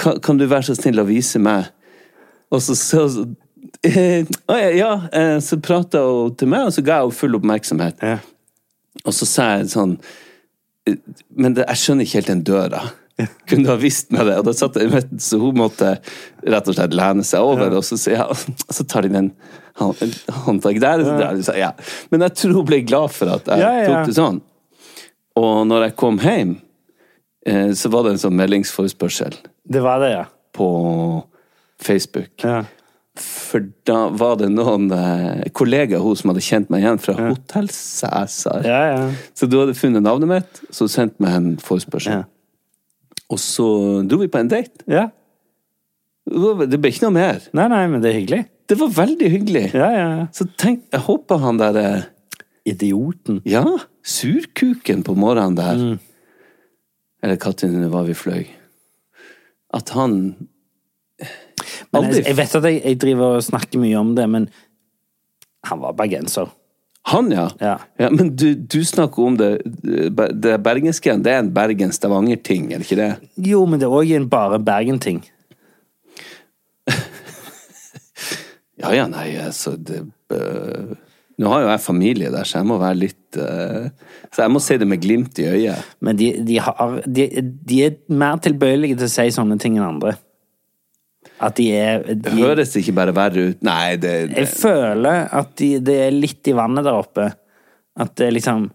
Kan, 0.01 0.19
kan 0.25 0.41
du 0.41 0.49
være 0.49 0.73
så 0.73 0.77
snill 0.79 0.99
å 0.99 1.07
vise 1.07 1.39
meg? 1.39 1.71
Og 2.53 2.61
så, 2.65 2.75
så, 2.77 3.07
Eh, 3.83 4.27
ja, 4.47 4.71
ja, 4.71 5.09
eh, 5.13 5.41
så 5.41 5.61
prata 5.61 5.99
hun 5.99 6.35
til 6.39 6.51
meg, 6.51 6.69
og 6.69 6.75
så 6.75 6.85
ga 6.87 7.01
jeg 7.01 7.09
henne 7.09 7.19
full 7.19 7.39
oppmerksomhet. 7.39 8.03
Ja. 8.03 8.19
Og 9.03 9.15
så 9.17 9.27
sa 9.27 9.47
jeg 9.57 9.71
sånn 9.73 9.97
eh, 10.87 10.99
Men 11.35 11.57
det, 11.57 11.65
jeg 11.65 11.81
skjønner 11.81 12.07
ikke 12.07 12.21
helt 12.21 12.31
den 12.31 12.45
døra. 12.47 12.83
Kunne 13.49 13.65
du 13.67 13.71
ha 13.71 13.77
visst 13.81 14.11
meg 14.15 14.25
det? 14.29 14.39
Og 14.41 14.47
da 14.49 14.55
satt 14.57 14.77
jeg 14.81 14.91
med, 14.93 15.11
så 15.23 15.39
hun 15.43 15.59
måtte 15.61 15.95
rett 16.47 16.69
og 16.71 16.77
slett 16.79 16.95
lene 16.97 17.25
seg 17.27 17.45
over, 17.45 17.75
og 17.79 17.85
så, 17.85 17.99
ja, 18.13 18.27
så 18.77 18.87
tar 18.89 19.05
de 19.07 19.13
den 19.15 19.31
hånd- 19.81 20.19
håndtak 20.47 20.81
der. 20.83 21.05
der 21.21 21.43
så, 21.45 21.55
ja. 21.59 21.73
Men 22.11 22.25
jeg 22.29 22.37
tror 22.41 22.59
hun 22.61 22.69
ble 22.73 22.81
glad 22.89 23.13
for 23.15 23.35
at 23.37 23.49
jeg 23.53 23.61
Ja, 23.65 23.73
ja, 23.73 23.83
ja. 23.85 23.89
tok 23.93 24.11
det 24.13 24.17
sånn. 24.19 24.41
Og 25.41 25.63
når 25.69 25.87
jeg 25.89 25.97
kom 25.97 26.19
hjem, 26.21 26.57
eh, 27.49 27.71
så 27.79 27.89
var 27.93 28.05
det 28.09 28.17
en 28.17 28.23
sånn 28.27 28.37
meldingsforespørsel 28.37 29.37
Det 29.65 29.81
var 29.85 30.03
det, 30.05 30.11
ja. 30.19 30.25
på 30.53 30.71
Facebook. 31.83 32.33
ja. 32.45 32.63
For 33.21 33.61
da 33.85 34.07
var 34.17 34.39
det 34.41 34.47
noen 34.55 34.87
eh, 34.97 35.43
kollegaer 35.53 36.01
hun 36.01 36.17
som 36.17 36.31
hadde 36.31 36.41
kjent 36.47 36.71
meg 36.73 36.81
igjen 36.81 37.01
fra 37.03 37.13
Hotell 37.19 37.67
Cæsar. 37.69 38.65
Ja, 38.65 38.79
ja. 38.89 39.03
Så 39.37 39.45
du 39.53 39.59
hadde 39.61 39.75
funnet 39.77 40.01
navnet 40.07 40.31
mitt, 40.31 40.61
så 40.73 40.87
sendte 40.89 41.21
meg 41.21 41.35
en 41.37 41.51
forespørsel. 41.61 42.23
Og 43.33 43.41
så 43.41 43.67
dro 44.05 44.21
vi 44.21 44.31
på 44.31 44.41
en 44.43 44.53
date. 44.53 44.85
ja. 44.91 45.09
Det 46.23 46.79
ble 46.79 46.93
ikke 46.93 47.09
noe 47.09 47.17
mer. 47.17 47.41
Nei, 47.57 47.65
nei, 47.73 47.83
men 47.91 48.03
det 48.03 48.13
er 48.13 48.21
hyggelig. 48.21 48.45
Det 48.71 48.77
var 48.79 48.93
veldig 48.95 49.31
hyggelig. 49.33 49.65
Ja, 49.75 49.89
ja. 49.91 50.05
ja. 50.21 50.27
Så 50.37 50.47
tenk, 50.61 50.85
jeg 50.93 51.03
håper 51.09 51.41
han 51.43 51.59
der 51.59 51.79
eh, 51.81 52.05
Idioten. 52.71 53.41
Ja, 53.49 53.65
surkuken 54.07 55.03
på 55.03 55.17
morgenen 55.19 55.59
der. 55.59 55.81
Mm. 55.81 55.99
Eller 57.23 57.69
når 57.75 57.91
var 57.91 58.07
vi 58.07 58.15
fløy. 58.15 58.47
At 59.75 59.91
han 59.97 60.15
aldri... 61.91 62.21
jeg, 62.21 62.27
jeg 62.29 62.39
vet 62.39 62.57
at 62.59 62.69
jeg, 62.71 62.81
jeg 62.85 63.01
driver 63.03 63.37
og 63.39 63.47
snakker 63.47 63.83
mye 63.83 63.99
om 63.99 64.15
det, 64.15 64.29
men 64.31 64.49
han 65.67 65.83
var 65.83 65.99
bergenser. 65.99 66.51
Han, 67.11 67.33
ja. 67.35 67.49
Ja. 67.59 68.11
men 68.11 68.37
du, 68.39 68.55
du 68.55 68.85
snakker 68.87 69.25
om 69.27 69.37
det 69.37 69.49
Det 70.43 70.53
bergenske 70.63 71.17
det 71.19 71.33
er 71.33 71.41
en 71.43 71.51
Bergen-Stavanger-ting, 71.55 72.71
er 72.71 72.79
det 72.79 72.87
ikke 72.87 73.01
det? 73.01 73.31
Jo, 73.51 73.65
men 73.67 73.81
det 73.83 73.89
er 73.89 73.97
òg 73.99 74.13
en 74.15 74.29
bare 74.31 74.61
Bergen-ting. 74.63 75.25
Ja 78.83 78.91
ja, 78.97 79.07
nei, 79.07 79.37
altså 79.39 79.77
det 79.79 80.01
uh, 80.35 80.95
Nå 81.39 81.51
har 81.53 81.63
jo 81.63 81.69
jeg 81.71 81.83
familie 81.85 82.31
der, 82.33 82.47
så 82.49 82.59
jeg 82.61 82.69
må 82.69 82.79
være 82.81 82.99
litt 82.99 83.39
uh, 83.39 83.87
Så 84.33 84.43
jeg 84.43 84.53
må 84.53 84.63
si 84.63 84.77
det 84.81 84.89
med 84.89 85.01
glimt 85.03 85.39
i 85.39 85.47
øyet. 85.49 85.93
Men 86.05 86.19
de, 86.19 86.33
de, 86.47 86.59
har, 86.63 86.99
de, 87.07 87.29
de 87.69 87.79
er 87.87 87.97
mer 88.11 88.41
tilbøyelige 88.43 88.99
til 88.99 89.09
å 89.09 89.13
si 89.13 89.29
sånne 89.35 89.59
ting 89.63 89.79
enn 89.79 89.87
andre. 89.87 90.17
At 91.43 91.57
de 91.59 91.65
er 91.75 92.05
Det 92.15 92.33
høres 92.37 92.77
ikke 92.79 92.95
bare 92.95 93.15
verre 93.17 93.49
ut. 93.51 93.63
Nei, 93.67 93.97
det, 93.99 94.13
det 94.31 94.45
Jeg 94.45 94.51
føler 94.61 95.25
at 95.35 95.57
de, 95.59 95.73
det 95.83 95.97
er 96.07 96.15
litt 96.15 96.47
i 96.47 96.55
vannet 96.55 96.87
der 96.87 96.95
oppe. 97.01 97.27
At 97.99 98.15
det 98.21 98.29
liksom 98.37 98.69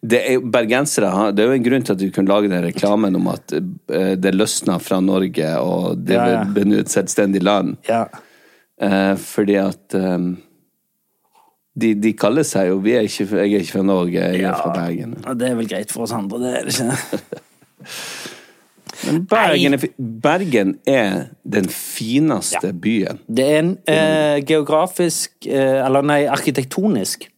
Det 0.00 0.22
er, 0.32 0.40
bergensere 0.48 1.28
det 1.36 1.44
er 1.44 1.50
jo 1.52 1.58
en 1.58 1.66
grunn 1.66 1.84
til 1.84 1.92
at 1.92 2.00
du 2.00 2.06
kunne 2.14 2.32
lage 2.32 2.48
den 2.48 2.64
reklamen 2.64 3.18
om 3.20 3.26
at 3.34 3.52
eh, 3.52 4.14
det 4.16 4.32
løsna 4.34 4.78
fra 4.80 5.02
Norge, 5.04 5.50
og 5.60 5.98
det 6.08 6.16
Ja, 6.16 6.26
ja. 6.38 6.44
ble 6.48 6.64
nå 6.70 6.78
et 6.80 6.88
selvstendig 6.92 7.42
land. 7.44 7.76
Ja. 7.88 8.06
Eh, 8.80 9.12
fordi 9.20 9.58
at 9.60 9.94
um, 9.98 10.30
de, 11.78 11.92
de 12.00 12.14
kaller 12.16 12.46
seg 12.48 12.70
jo 12.72 12.78
vi 12.82 12.94
er 12.96 13.04
ikke, 13.06 13.26
Jeg 13.44 13.58
er 13.58 13.66
ikke 13.66 13.76
fra 13.76 13.84
Norge, 13.86 14.16
jeg 14.32 14.40
er 14.48 14.56
fra 14.56 14.72
Bergen. 14.74 15.18
Og 15.26 15.36
det 15.38 15.50
er 15.50 15.60
vel 15.60 15.68
greit 15.70 15.92
for 15.92 16.06
oss 16.08 16.16
andre, 16.16 16.40
det 16.46 16.54
er 16.56 16.64
det 16.64 16.78
ikke? 16.78 17.42
Men 19.06 19.24
Bergen 19.30 19.76
er, 19.76 19.84
Bergen 19.98 20.70
er 20.88 21.28
den 21.46 21.68
fineste 21.70 22.72
byen. 22.74 23.20
Det 23.30 23.44
er 23.46 23.58
en 23.62 23.72
eh, 23.86 24.38
geografisk 24.48 25.46
eh, 25.46 25.78
Eller 25.84 26.02
nei, 26.02 26.22
arkitektonisk 26.26 27.28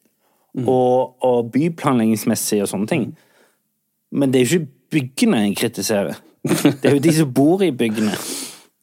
og, 0.65 1.17
og 1.23 1.51
byplanleggingsmessig 1.55 2.63
og 2.65 2.71
sånne 2.73 2.89
ting. 2.91 3.05
Men 4.11 4.33
det 4.33 4.41
er 4.41 4.47
jo 4.47 4.61
ikke 4.61 4.73
byggene 4.97 5.45
jeg 5.45 5.59
kritiserer. 5.61 6.19
Det 6.43 6.89
er 6.89 6.97
jo 6.97 7.03
de 7.05 7.13
som 7.15 7.35
bor 7.35 7.63
i 7.67 7.73
byggene. 7.75 8.17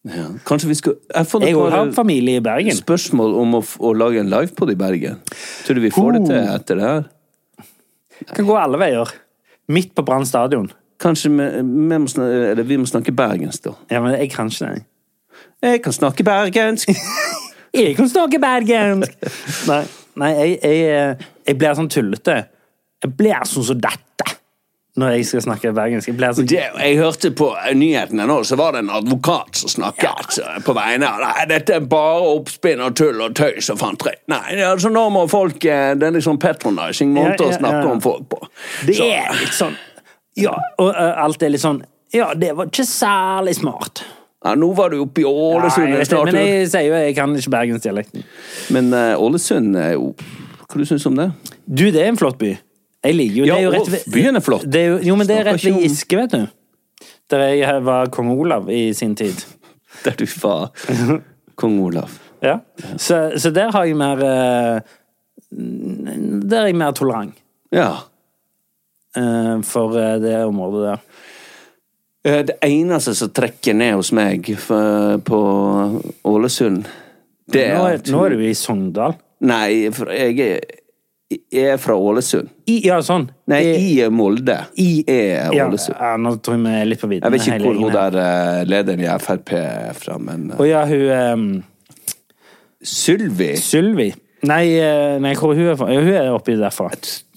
Ja. 0.07 0.29
Kanskje 0.47 0.69
vi 0.69 0.75
skal 0.77 0.93
Jeg 1.11 1.27
fått 1.27 1.43
Jeg 1.43 1.55
har 1.57 1.89
familie 1.91 2.39
i 2.39 2.43
Bergen. 2.43 2.75
spørsmål 2.77 3.33
om 3.41 3.57
å, 3.57 3.59
å 3.59 3.89
lage 3.97 4.21
en 4.21 4.29
livepod 4.31 4.69
i 4.71 4.77
Bergen. 4.79 5.17
Tror 5.65 5.75
du 5.75 5.81
vi 5.83 5.91
får 5.91 6.13
det 6.15 6.21
til 6.29 6.37
etter 6.37 6.79
det 6.79 6.85
her? 6.87 7.01
Det 8.21 8.37
Kan 8.37 8.47
gå 8.47 8.55
alle 8.55 8.79
veier. 8.79 9.11
Midt 9.67 9.91
på 9.97 10.05
Brann 10.07 10.23
stadion. 10.29 10.69
Kanskje 10.99 11.29
vi, 11.29 11.47
vi, 11.61 11.97
må 11.97 12.07
snakke, 12.09 12.37
eller 12.51 12.63
vi 12.63 12.77
må 12.77 12.85
snakke 12.89 13.13
bergensk, 13.13 13.63
da. 13.67 13.75
Ja, 13.91 14.01
men 14.01 14.15
jeg 14.17 14.31
kan 14.33 14.49
ikke 14.49 14.71
det. 14.73 14.85
Jeg 15.61 15.81
kan 15.85 15.93
snakke 15.93 16.23
bergensk. 16.23 16.89
Jeg 17.73 17.95
kan 17.95 18.09
snakke 18.09 18.39
bergensk! 18.39 19.11
Nei, 19.69 19.83
nei 20.17 20.29
jeg, 20.33 20.53
jeg, 20.63 20.77
eh, 20.87 21.25
jeg 21.45 21.57
blir 21.59 21.75
sånn 21.77 21.89
tullete. 21.91 22.37
Jeg 23.03 23.11
blir 23.19 23.43
sånn 23.45 23.65
som 23.67 23.81
dette 23.83 24.07
når 24.97 25.11
jeg 25.13 25.25
skal 25.29 25.43
snakke 25.45 25.71
bergensk. 25.77 26.09
Jeg 26.09 26.17
blir 26.17 26.33
sånn 26.33 26.47
Det, 26.49 26.63
jeg 26.73 26.97
hørte 26.97 27.29
på 27.37 27.51
nyhetene 27.77 28.25
nå, 28.25 28.39
så 28.47 28.57
var 28.57 28.73
det 28.73 28.81
en 28.85 28.89
advokat 28.97 29.59
som 29.61 29.69
snakket 29.69 30.39
ja. 30.39 30.55
på 30.65 30.73
vegne 30.77 31.11
av 31.11 31.21
Nei, 31.21 31.45
dette 31.51 31.75
er 31.77 31.85
bare 31.91 32.31
oppspinn 32.31 32.81
og 32.81 32.95
tull 32.97 33.21
og 33.21 33.35
tøys 33.37 33.69
og 33.73 33.77
fanteri. 33.83 34.15
Nei, 34.33 34.57
altså 34.65 34.89
nå 34.93 35.03
må 35.13 35.27
folk 35.29 35.67
eh, 35.69 35.91
Det 35.99 36.09
er 36.09 36.17
liksom 36.17 36.41
patronizing 36.41 37.13
måte 37.13 37.43
Ja, 37.43 37.51
ja, 37.51 37.51
å 37.51 37.59
snakke 37.59 37.85
om 37.91 38.01
folk 38.01 38.25
på. 38.33 38.41
Det 38.89 38.97
Så- 38.97 39.11
er 39.11 39.37
litt 39.37 39.53
sånn 39.53 39.77
Ja, 40.37 40.53
og 40.77 40.91
uh, 40.93 41.23
alt 41.23 41.41
er 41.43 41.49
litt 41.53 41.63
sånn 41.63 41.81
Ja, 42.13 42.29
det 42.37 42.53
var 42.55 42.69
ikke 42.69 42.85
særlig 42.87 43.55
smart. 43.57 44.03
ja, 44.45 44.53
Nå 44.55 44.69
var 44.77 44.93
du 44.93 44.99
oppe 45.03 45.23
i 45.23 45.25
Ja, 45.25 45.31
Ålesund 45.57 45.89
jeg 45.95 46.07
snart. 46.07 46.31
men 46.31 46.37
jeg 46.45 46.69
sier 46.71 46.87
jo 46.91 46.99
jeg 47.01 47.15
kan 47.17 47.33
ikke 47.35 47.53
bergensdialekten. 47.55 48.23
Men 48.75 48.91
uh, 48.93 49.15
Ålesund 49.21 49.75
er 49.81 49.95
jo 49.97 50.13
Hva 50.67 50.77
du 50.81 50.85
syns 50.85 51.03
du 51.07 51.09
om 51.11 51.17
det? 51.19 51.31
Du, 51.65 51.85
det 51.91 52.03
er 52.03 52.11
en 52.11 52.19
flott 52.19 52.37
by. 52.41 52.53
Jeg 53.07 53.15
liker 53.17 53.41
jo 53.41 53.45
Ja, 53.49 53.55
det. 53.55 53.59
Er 53.59 53.65
jo 53.67 53.73
rett 53.75 53.91
ved, 53.93 54.05
byen 54.13 54.35
er 54.39 54.43
flott. 54.45 54.65
Det 54.67 54.81
er 54.81 54.87
jo, 54.93 54.97
jo, 55.09 55.15
men 55.19 55.27
det 55.29 55.35
er 55.39 55.45
rett 55.51 55.63
ved 55.63 55.81
Giske, 55.83 56.17
vet 56.19 56.33
du. 56.35 56.45
Der 57.31 57.43
jeg 57.55 57.83
var 57.85 58.07
kong 58.13 58.31
Olav 58.35 58.69
i 58.71 58.93
sin 58.95 59.15
tid. 59.19 59.35
Der 60.05 60.15
du 60.19 60.25
var 60.43 60.69
kong 61.59 61.79
Olav. 61.83 62.13
Ja. 62.43 62.59
Så, 63.01 63.31
så 63.41 63.49
der 63.49 63.71
har 63.73 63.87
jeg 63.89 63.95
mer 63.97 64.19
eh, 64.21 64.81
Der 65.51 66.59
er 66.59 66.67
jeg 66.69 66.75
mer 66.77 66.91
tolerant 66.93 67.33
Ja. 67.73 67.87
Eh, 69.15 69.61
for 69.63 69.95
eh, 69.97 70.17
det 70.23 70.35
området 70.45 70.83
der. 70.89 70.99
Eh, 72.27 72.41
Det 72.49 72.57
eneste 72.67 73.13
som 73.15 73.29
trekker 73.29 73.73
ned 73.77 73.93
hos 73.95 74.11
meg 74.11 74.49
på 74.67 75.39
Ålesund, 76.25 76.85
det 77.47 77.61
er 77.69 77.77
Nå 77.77 77.85
er, 77.93 78.01
nå 78.11 78.25
er 78.25 78.29
du 78.35 78.41
i 78.43 78.53
Sogndal. 78.53 79.13
Nei, 79.47 79.87
for 79.95 80.09
jeg 80.11 80.39
er, 80.43 80.59
jeg 81.53 81.63
er 81.73 81.77
fra 81.79 81.95
Ålesund. 81.95 82.49
I, 82.67 82.81
ja, 82.87 82.97
sånn. 83.05 83.29
Nei, 83.47 83.61
I, 83.63 84.01
i 84.01 84.09
Molde. 84.11 84.57
i- 84.75 85.05
er 85.07 85.51
Ålesund. 85.53 85.95
ja, 85.95 86.17
nå 86.17 86.35
tror 86.43 86.57
jeg 86.57 86.65
vi 86.65 86.73
er 86.81 86.85
litt 86.89 86.99
på 87.01 87.07
vidden. 87.07 87.31
Jeg 87.31 87.31
vet 87.39 87.47
ikke 87.47 87.63
hvor 87.63 87.79
hun 87.85 87.93
der 87.95 88.65
lederen 88.67 88.99
i 89.05 89.07
Frp 89.23 89.53
er 89.61 89.93
fra, 89.95 90.17
men 90.19 90.51
Å 90.57 90.67
ja, 90.67 90.83
hun 90.85 91.09
um, 91.39 91.63
Sylvi 92.83 93.55
Sylvi. 93.57 94.11
Nei, 94.47 94.65
nei, 95.23 95.33
hvor 95.39 95.55
hun 95.57 95.65
er 95.71 95.77
fra? 95.79 95.87
Ja, 95.91 96.01
hun 96.03 96.13
er 96.13 96.33
oppi 96.35 96.53
derfra. 96.59 96.91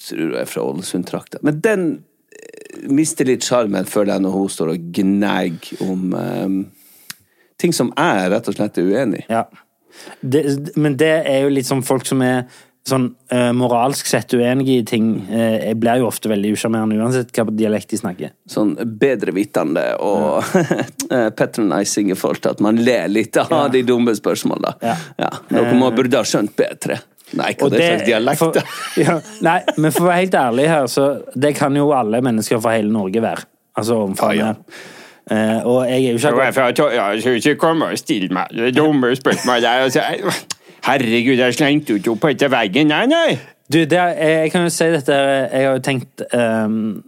Tror 0.09 0.35
jeg 0.35 0.41
er 0.43 0.49
fra 0.51 0.65
Ålesund-trakta. 0.69 1.43
Men 1.47 1.61
den 1.65 1.89
eh, 2.33 2.87
mister 2.93 3.29
litt 3.29 3.47
sjarmen 3.47 3.89
føler 3.89 4.17
jeg, 4.17 4.27
når 4.27 4.37
hun 4.37 4.55
står 4.57 4.75
og 4.75 4.89
gnager 5.01 5.85
om 5.87 6.15
um, 6.15 6.63
ting 7.61 7.77
som 7.77 7.93
jeg 7.97 8.33
rett 8.33 8.49
og 8.51 8.57
slett 8.57 8.81
er 8.81 8.89
uenig 8.89 9.25
i. 9.25 9.29
Ja. 9.33 9.45
Det, 10.21 10.43
men 10.79 10.97
det 11.01 11.15
er 11.29 11.45
jo 11.45 11.53
litt 11.53 11.69
sånn 11.69 11.85
folk 11.85 12.07
som 12.09 12.23
er 12.25 12.45
sånn 12.89 13.11
uh, 13.35 13.51
moralsk 13.53 14.09
sett 14.09 14.33
uenige 14.33 14.79
i 14.81 14.85
ting, 14.89 15.11
Jeg 15.29 15.77
blir 15.83 16.01
jo 16.01 16.07
ofte 16.09 16.31
veldig 16.31 16.55
usjarmerende 16.57 16.97
uansett 16.97 17.35
hva 17.37 17.45
dialekt 17.53 17.93
de 17.93 17.99
snakker. 18.01 18.33
Sånn 18.49 18.73
bedrevitende 19.03 19.85
og 20.01 20.41
patronizing 21.41 22.15
i 22.15 22.17
forhold 22.17 22.41
til 22.41 22.55
at 22.55 22.65
man 22.65 22.81
ler 22.81 23.13
litt 23.13 23.37
av 23.43 23.69
de 23.75 23.85
dumme 23.87 24.17
spørsmålene. 24.17 24.73
Ja. 24.81 24.97
Ja. 25.21 25.31
Noe 25.53 25.77
man 25.77 25.95
burde 25.99 26.23
ha 26.23 26.27
skjønt 26.27 26.57
bedre. 26.59 27.03
Nei, 27.39 27.51
hva 27.59 27.69
det 27.71 27.81
er 27.85 27.93
slags 27.93 28.07
dialekt, 28.09 28.39
for, 28.41 28.57
ja, 29.05 29.19
nei, 29.47 29.59
men 29.79 29.93
for 29.95 30.07
å 30.07 30.09
være 30.11 30.23
helt 30.25 30.39
ærlig 30.41 30.65
her, 30.71 30.87
så 30.91 31.11
det 31.39 31.53
kan 31.59 31.77
jo 31.79 31.91
alle 31.95 32.23
mennesker 32.27 32.59
fra 32.63 32.75
hele 32.79 32.91
Norge 32.95 33.23
være. 33.23 33.47
Altså 33.79 34.01
omfanget. 34.03 34.41
Ja, 34.41 34.55
ja. 34.57 34.97
Eh, 35.31 35.67
og 35.69 35.85
jeg 35.87 36.01
er 36.09 36.17
jo 36.17 36.19
ikke 36.19 36.49
akkurat 36.49 36.81
jeg 36.97 37.21
skal 37.23 37.37
ikke 37.39 37.55
komme 37.61 37.93
og 37.93 37.99
stille 38.01 38.33
meg 38.35 38.51
det 38.57 38.73
dumme 38.75 39.13
spørsmålet 39.15 39.63
der. 39.63 39.85
og 39.85 39.93
si, 39.95 40.01
Herregud, 40.87 41.39
jeg 41.39 41.55
slengte 41.55 41.93
jo 41.93 42.01
ikke 42.01 42.11
opp 42.17 42.25
etter 42.33 42.51
veggen, 42.51 42.91
nei, 42.91 43.05
nei. 43.07 43.39
Du, 43.71 43.79
det, 43.79 43.99
er- 43.99 44.17
jeg, 44.43 44.51
kan 44.51 44.65
jo 44.67 44.71
si 44.75 44.89
dette 44.91 45.15
Jeg 45.15 45.67
har 45.69 45.77
jo 45.77 45.83
tenkt 45.87 46.25
um, 46.35 47.05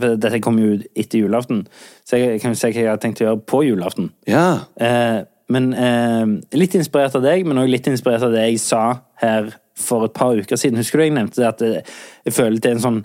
For 0.00 0.14
dette 0.16 0.38
kom 0.40 0.56
jo 0.62 0.70
ut 0.78 0.86
etter 0.96 1.20
julaften. 1.20 1.66
Så 2.08 2.16
jeg, 2.16 2.40
kan 2.40 2.54
jo 2.54 2.56
si 2.56 2.70
hva 2.70 2.80
jeg 2.80 2.88
har 2.88 3.02
tenkt 3.02 3.20
å 3.20 3.26
gjøre 3.26 3.42
på 3.44 3.60
julaften. 3.66 4.08
Ja. 4.30 4.46
Eh, 4.80 5.26
men 5.52 5.72
eh, 5.74 6.24
litt 6.58 6.74
inspirert 6.78 7.14
av 7.18 7.22
deg, 7.26 7.46
men 7.46 7.58
også 7.62 7.70
litt 7.72 7.90
inspirert 7.92 8.24
av 8.26 8.32
det 8.34 8.46
jeg 8.48 8.62
sa 8.62 8.84
her 9.22 9.52
for 9.76 10.06
et 10.08 10.14
par 10.16 10.34
uker 10.38 10.56
siden. 10.58 10.78
Husker 10.80 10.98
du 10.98 11.04
jeg 11.06 11.14
nevnte 11.16 11.42
det 11.42 11.48
at 11.50 11.60
jeg, 11.66 11.84
jeg 12.26 12.34
føler 12.36 12.58
det 12.62 12.70
er 12.70 12.78
en 12.78 12.84
sånn 12.86 13.02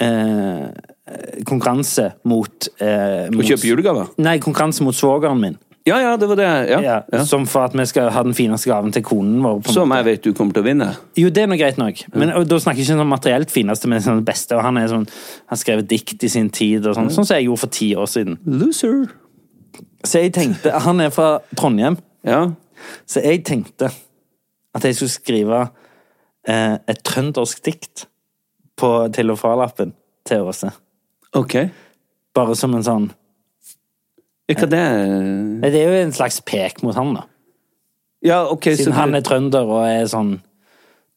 eh, 0.00 0.70
konkurranse 1.48 2.12
mot, 2.28 2.70
eh, 2.80 3.28
Å 3.28 3.44
kjøpe 3.50 3.68
julegaver? 3.68 4.10
Nei, 4.22 4.38
konkurranse 4.42 4.84
mot 4.86 4.96
svogeren 4.96 5.40
min. 5.42 5.58
Ja, 5.82 5.96
ja, 5.98 6.12
det 6.16 6.28
var 6.30 6.38
det. 6.38 6.46
Ja, 6.70 6.78
Ja, 6.80 6.96
ja. 7.10 7.24
Som 7.26 7.42
for 7.50 7.64
at 7.66 7.72
vi 7.74 7.82
skal 7.90 8.12
ha 8.14 8.22
den 8.22 8.36
fineste 8.38 8.70
gaven 8.70 8.92
til 8.94 9.02
konen 9.02 9.40
vår. 9.42 9.64
Som 9.74 9.90
jeg 9.90 10.04
vet 10.06 10.22
du 10.22 10.30
kommer 10.32 10.54
til 10.54 10.62
å 10.62 10.66
vinne. 10.68 10.92
Jo, 11.18 11.30
det 11.34 11.42
er 11.42 11.48
noe 11.50 11.58
greit 11.58 11.80
nok. 11.80 12.04
Men 12.14 12.30
og 12.38 12.46
da 12.46 12.58
snakker 12.62 12.78
jeg 12.78 12.86
ikke 12.86 13.00
sånn 13.00 13.10
materielt 13.10 13.50
fineste, 13.50 13.90
men 13.90 14.04
sånn 14.04 14.22
beste. 14.24 14.54
Og 14.54 14.62
han 14.62 14.78
er 14.78 14.86
sånn, 14.92 15.08
han 15.50 15.58
skrev 15.58 15.82
dikt 15.90 16.22
i 16.22 16.30
sin 16.30 16.52
tid, 16.54 16.86
og 16.86 16.94
sånn, 16.94 17.10
sånn 17.10 17.26
som 17.26 17.34
jeg 17.34 17.48
gjorde 17.48 17.64
for 17.64 17.74
ti 17.74 17.88
år 17.98 18.06
siden. 18.14 18.38
Loser. 18.46 19.10
Så 20.04 20.20
jeg 20.22 20.32
tenkte, 20.34 20.72
Han 20.84 21.00
er 21.00 21.10
fra 21.10 21.40
Trondheim, 21.56 21.96
Ja. 22.24 22.52
så 23.06 23.22
jeg 23.22 23.44
tenkte 23.44 23.90
at 24.74 24.82
jeg 24.84 24.96
skulle 24.96 25.10
skrive 25.14 25.70
eh, 26.48 26.78
et 26.88 27.02
trøndersk 27.04 27.62
dikt 27.64 28.06
på 28.76 29.08
til 29.14 29.30
og 29.30 29.38
fra-lappen 29.38 29.92
til 30.26 30.46
Åse. 30.48 30.70
Ok. 31.34 31.54
Bare 32.34 32.56
som 32.56 32.74
en 32.74 32.82
sånn 32.86 33.10
Ja, 34.48 34.56
hva 34.58 34.68
det 34.68 34.80
Nei, 35.62 35.70
Det 35.70 35.80
er 35.80 35.88
jo 35.92 36.00
en 36.06 36.12
slags 36.12 36.40
pek 36.44 36.82
mot 36.82 36.94
han, 36.96 37.14
da. 37.14 37.22
Ja, 38.22 38.42
ok, 38.50 38.72
så 38.72 38.84
Siden 38.84 38.92
han 38.96 39.14
er 39.14 39.22
trønder 39.22 39.66
og 39.66 39.84
er 39.86 40.04
sånn 40.10 40.40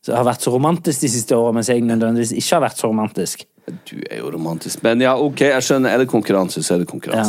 så 0.06 0.14
har 0.14 0.26
vært 0.28 0.44
så 0.46 0.52
romantisk 0.54 1.02
de 1.02 1.10
siste 1.10 1.34
årene, 1.34 1.56
mens 1.58 1.70
jeg 1.72 1.82
nødvendigvis 1.82 2.36
ikke 2.38 2.54
har 2.60 2.62
vært 2.68 2.78
så 2.78 2.92
romantisk. 2.92 3.46
du 3.90 3.96
er 4.12 4.20
jo 4.20 4.30
romantisk. 4.30 4.84
Men 4.84 5.02
ja, 5.02 5.16
ok, 5.18 5.40
jeg 5.42 5.64
skjønner. 5.66 5.90
Er 5.90 5.98
det 6.04 6.08
konkurranse, 6.12 6.62
så 6.62 6.76
er 6.76 6.84
det 6.84 7.06
Ja. 7.10 7.24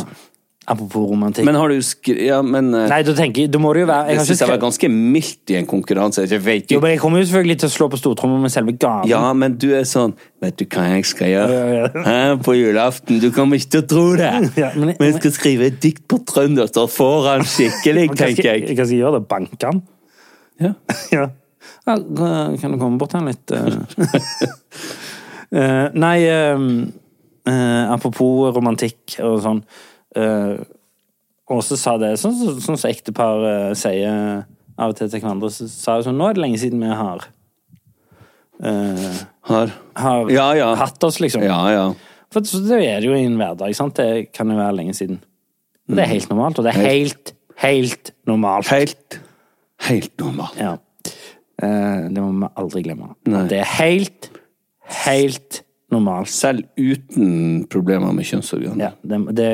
Apropos 0.66 1.04
romantikk. 1.06 1.44
Men 1.46 1.54
har 1.54 1.70
du 1.70 1.78
skri... 1.86 2.16
Ja, 2.26 2.40
men 2.42 2.72
uh, 2.74 2.88
Nei, 2.90 2.98
da 3.06 3.12
tenker 3.14 3.44
jeg, 3.44 3.50
da 3.54 3.58
må 3.62 3.70
det 3.76 3.84
jo 3.84 3.86
være 3.86 4.10
jeg 4.10 4.18
jeg 4.18 4.26
syns 4.32 4.40
jeg 4.42 4.50
var 4.50 4.58
ganske 4.64 4.88
mildt 4.90 5.52
i 5.54 5.58
en 5.60 5.68
konkurranse. 5.70 6.24
Jeg 6.26 6.42
vet 6.42 6.72
Jo, 6.72 6.80
jo 6.80 6.82
men 6.82 6.90
Jeg 6.90 7.00
kommer 7.04 7.22
jo 7.22 7.28
selvfølgelig 7.28 7.58
til 7.62 7.68
å 7.68 7.74
slå 7.76 7.88
på 7.92 8.00
stortromma 8.00 8.40
med 8.42 8.50
selve 8.50 8.74
gaven. 8.74 9.06
Ja, 9.12 9.20
men 9.38 9.54
du 9.62 9.68
er 9.78 9.86
sånn 9.86 10.16
Vet 10.42 10.58
du 10.58 10.66
hva 10.66 10.88
jeg 10.90 11.06
skal 11.06 11.30
gjøre? 11.30 11.54
Ja, 11.54 11.86
ja, 11.86 12.02
Hæ, 12.08 12.18
på 12.42 12.56
julaften? 12.58 13.22
Du 13.22 13.28
kommer 13.36 13.62
ikke 13.62 13.76
til 13.76 13.84
å 13.84 13.88
tro 13.94 14.04
det! 14.18 14.34
Ja, 14.64 14.72
men 14.74 14.96
men 14.96 15.06
jeg 15.12 15.20
skal 15.20 15.36
skrive 15.36 15.70
et 15.70 15.78
dikt 15.84 16.02
på 16.10 16.18
trøndersk, 16.26 16.74
da 16.74 16.88
får 16.90 17.30
han 17.30 17.46
skikkelig, 17.46 18.10
tenker 18.24 18.50
jeg, 18.50 18.66
hva 18.66 18.82
skal 18.82 18.96
jeg 18.96 19.02
gjøre? 19.04 19.20
det? 19.20 19.26
Banke 19.30 19.70
han? 19.70 19.82
Ja. 20.66 20.74
Ja. 21.14 21.28
ja. 21.86 21.96
Kan 22.58 22.74
du 22.74 22.80
komme 22.82 22.98
bort 22.98 23.14
her 23.14 23.22
litt? 23.26 23.54
uh... 23.54 23.76
Eh, 25.56 25.92
nei, 25.94 26.16
apropos 27.46 28.48
romantikk 28.50 29.20
og 29.22 29.36
sånn. 29.44 29.60
Uh, 30.16 31.60
så 31.62 31.76
sa 31.78 31.94
det, 32.00 32.14
sånn 32.18 32.34
som 32.34 32.56
så, 32.58 32.74
så 32.80 32.88
ektepar 32.90 33.44
eh, 33.46 33.72
sier 33.78 34.44
av 34.76 34.90
og 34.90 34.96
til 34.98 35.10
til 35.12 35.20
hverandre. 35.22 35.50
Så 35.54 35.68
sa 35.70 35.94
jeg 35.98 36.08
sånn 36.08 36.16
Nå 36.18 36.26
er 36.26 36.34
det 36.34 36.42
lenge 36.42 36.58
siden 36.62 36.82
vi 36.82 36.90
har 36.90 37.28
Uh, 38.56 39.12
Har 39.50 39.68
har 40.00 40.30
Ja, 40.32 40.46
ja. 40.56 40.70
hatt 40.80 41.04
oss, 41.04 41.18
liksom. 41.20 41.42
Ja, 41.44 41.58
ja. 41.68 41.82
For 42.32 42.40
det 42.40 42.78
er 42.86 43.02
det 43.04 43.10
jo 43.10 43.12
i 43.12 43.26
en 43.26 43.36
hverdag, 43.36 43.74
sant? 43.76 43.98
Det 44.00 44.30
kan 44.32 44.48
jo 44.48 44.56
være 44.56 44.78
lenge 44.78 44.94
siden. 44.96 45.18
Og 45.90 45.98
det 45.98 46.06
er 46.06 46.12
helt 46.14 46.30
normalt, 46.32 46.58
og 46.58 46.64
det 46.64 46.72
er 46.72 46.86
helt, 46.88 47.34
helt 47.60 48.12
normalt. 48.26 48.70
Helt 48.72 49.20
Helt 49.84 50.14
normalt. 50.18 50.56
Ja. 50.56 50.72
Eh, 51.62 52.08
det 52.08 52.22
må 52.22 52.30
vi 52.32 52.48
aldri 52.56 52.82
glemme. 52.86 53.10
Nei. 53.28 53.42
Det 53.50 53.58
er 53.60 53.68
helt, 53.76 54.30
helt 55.04 55.60
normalt. 55.96 56.30
Selv 56.32 56.62
uten 56.78 57.64
problemer 57.72 58.14
med 58.14 58.28
kjønnsorgan. 58.28 58.78
Ja, 58.80 58.92
det, 59.02 59.22
det 59.36 59.50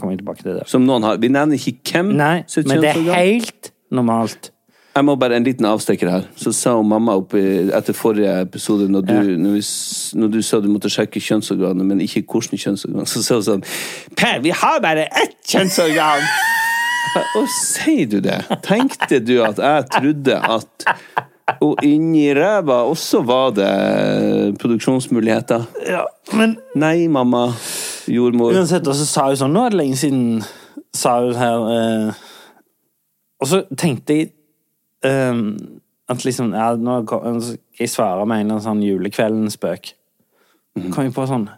kommer 0.00 0.14
vi 0.14 0.22
tilbake 0.22 0.42
til. 0.42 0.56
Det. 0.58 0.66
Som 0.70 0.88
noen 0.88 1.06
har 1.06 1.20
Vi 1.22 1.30
nevner 1.32 1.60
ikke 1.60 2.00
hvem 2.00 2.16
Nei, 2.18 2.34
sitt 2.50 2.68
men 2.70 2.82
det 2.84 2.94
er 2.94 3.06
helt 3.14 3.72
normalt. 3.94 4.50
Jeg 4.94 5.06
må 5.08 5.16
bare 5.18 5.34
en 5.34 5.46
liten 5.46 5.66
avstikker 5.66 6.06
her. 6.10 6.26
Så 6.38 6.52
sa 6.54 6.76
hun 6.78 6.86
mamma 6.86 7.16
oppe 7.18 7.40
etter 7.74 7.96
forrige 7.98 8.30
episode, 8.44 8.86
når 8.90 9.06
du, 9.08 9.14
når, 9.42 9.56
vi, 9.56 9.62
når 10.20 10.28
du 10.36 10.40
sa 10.46 10.60
du 10.62 10.68
måtte 10.70 10.90
sjekke 10.92 11.22
kjønnsorganet, 11.22 11.82
men 11.88 12.02
ikke 12.04 12.22
hvilket 12.22 12.62
kjønnsorgan, 12.62 13.08
så 13.10 13.22
sa 13.26 13.40
hun 13.40 13.46
sånn 13.48 13.64
Per, 14.14 14.38
vi 14.44 14.54
har 14.54 14.78
bare 14.84 15.08
ett 15.10 15.40
kjønnsorgan! 15.50 16.22
Og 17.38 17.50
sier 17.50 18.06
du 18.10 18.20
det? 18.22 18.38
Tenkte 18.64 19.18
du 19.22 19.36
at 19.46 19.58
jeg 19.58 19.88
trodde 19.96 20.38
at 20.38 20.86
og 21.60 21.80
inni 21.84 22.30
ræva 22.36 22.82
også 22.88 23.20
var 23.26 23.50
det 23.56 24.58
produksjonsmuligheter? 24.60 25.66
Ja, 25.86 26.04
men 26.32 26.56
Nei, 26.74 27.06
mamma. 27.08 27.50
Jordmor. 28.08 28.52
uansett, 28.52 28.86
og 28.88 28.96
så 28.96 29.06
sa 29.08 29.26
hun 29.28 29.36
sånn 29.40 29.52
Nå 29.56 29.64
er 29.64 29.72
det 29.72 29.80
lenge 29.80 29.96
siden, 29.96 30.42
sa 30.92 31.18
hun 31.24 31.36
her. 31.36 31.66
Eh, 31.74 32.22
og 33.40 33.48
så 33.48 33.62
tenkte 33.76 34.16
jeg 34.18 34.30
eh, 35.04 35.42
at 36.08 36.24
liksom 36.24 36.52
ja, 36.56 36.72
Nå 36.76 37.02
skal 37.04 37.58
jeg 37.78 37.92
svare 37.92 38.24
med 38.24 38.40
en 38.40 38.46
eller 38.46 38.58
annen 38.58 38.66
sånn 38.68 38.84
julekvelden-spøk. 38.84 39.94
kom 40.92 41.04
jeg 41.04 41.14
på 41.14 41.28
sånn 41.28 41.48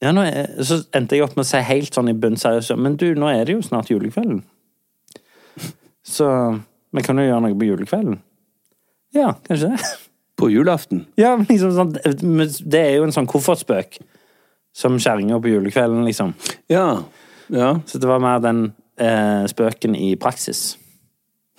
ja, 0.00 0.12
nå 0.16 0.22
er, 0.24 0.62
Så 0.64 0.82
endte 0.96 1.16
jeg 1.16 1.24
opp 1.26 1.36
med 1.36 1.44
å 1.44 1.50
si 1.50 1.60
helt 1.66 1.94
sånn 1.94 2.08
i 2.08 2.16
bunn 2.16 2.38
seriøst 2.40 2.76
Men 2.80 2.96
du, 2.96 3.10
nå 3.14 3.28
er 3.32 3.44
det 3.44 3.56
jo 3.58 3.64
snart 3.64 3.90
julekvelden. 3.92 4.42
Så 6.00 6.26
vi 6.96 7.04
kan 7.06 7.18
jo 7.20 7.26
gjøre 7.26 7.42
noe 7.44 7.58
på 7.58 7.68
julekvelden. 7.68 8.20
Ja, 9.16 9.34
kanskje 9.46 9.74
det. 9.74 9.90
På 10.40 10.48
julaften. 10.48 11.02
Ja, 11.20 11.34
men 11.36 11.44
liksom 11.50 11.74
sånn 11.76 11.90
Det 11.92 12.78
er 12.80 12.94
jo 12.94 13.02
en 13.04 13.12
sånn 13.12 13.26
koffertspøk. 13.28 13.98
Som 14.72 14.96
kjerringa 15.02 15.36
på 15.42 15.50
julekvelden, 15.50 16.06
liksom. 16.06 16.30
Ja. 16.70 17.02
Ja. 17.52 17.74
Så 17.84 17.98
det 18.00 18.08
var 18.08 18.22
mer 18.22 18.38
den 18.40 18.62
eh, 18.96 19.42
spøken 19.50 19.96
i 19.98 20.14
praksis. 20.16 20.78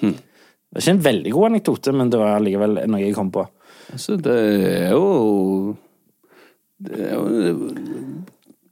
Hm. 0.01 0.15
Det 0.15 0.77
var 0.77 0.85
ikke 0.85 0.95
en 0.95 1.03
veldig 1.03 1.33
god 1.35 1.47
anekdote, 1.51 1.93
men 1.93 2.09
det 2.09 2.21
var 2.21 2.37
allikevel 2.39 2.79
noe 2.87 3.03
jeg 3.03 3.13
kom 3.17 3.29
på. 3.35 3.43
Altså, 3.91 4.15
det 4.15 4.37
er 4.71 4.95
jo 4.95 5.75
Det, 6.81 6.97
er 6.97 7.13
jo, 7.13 7.25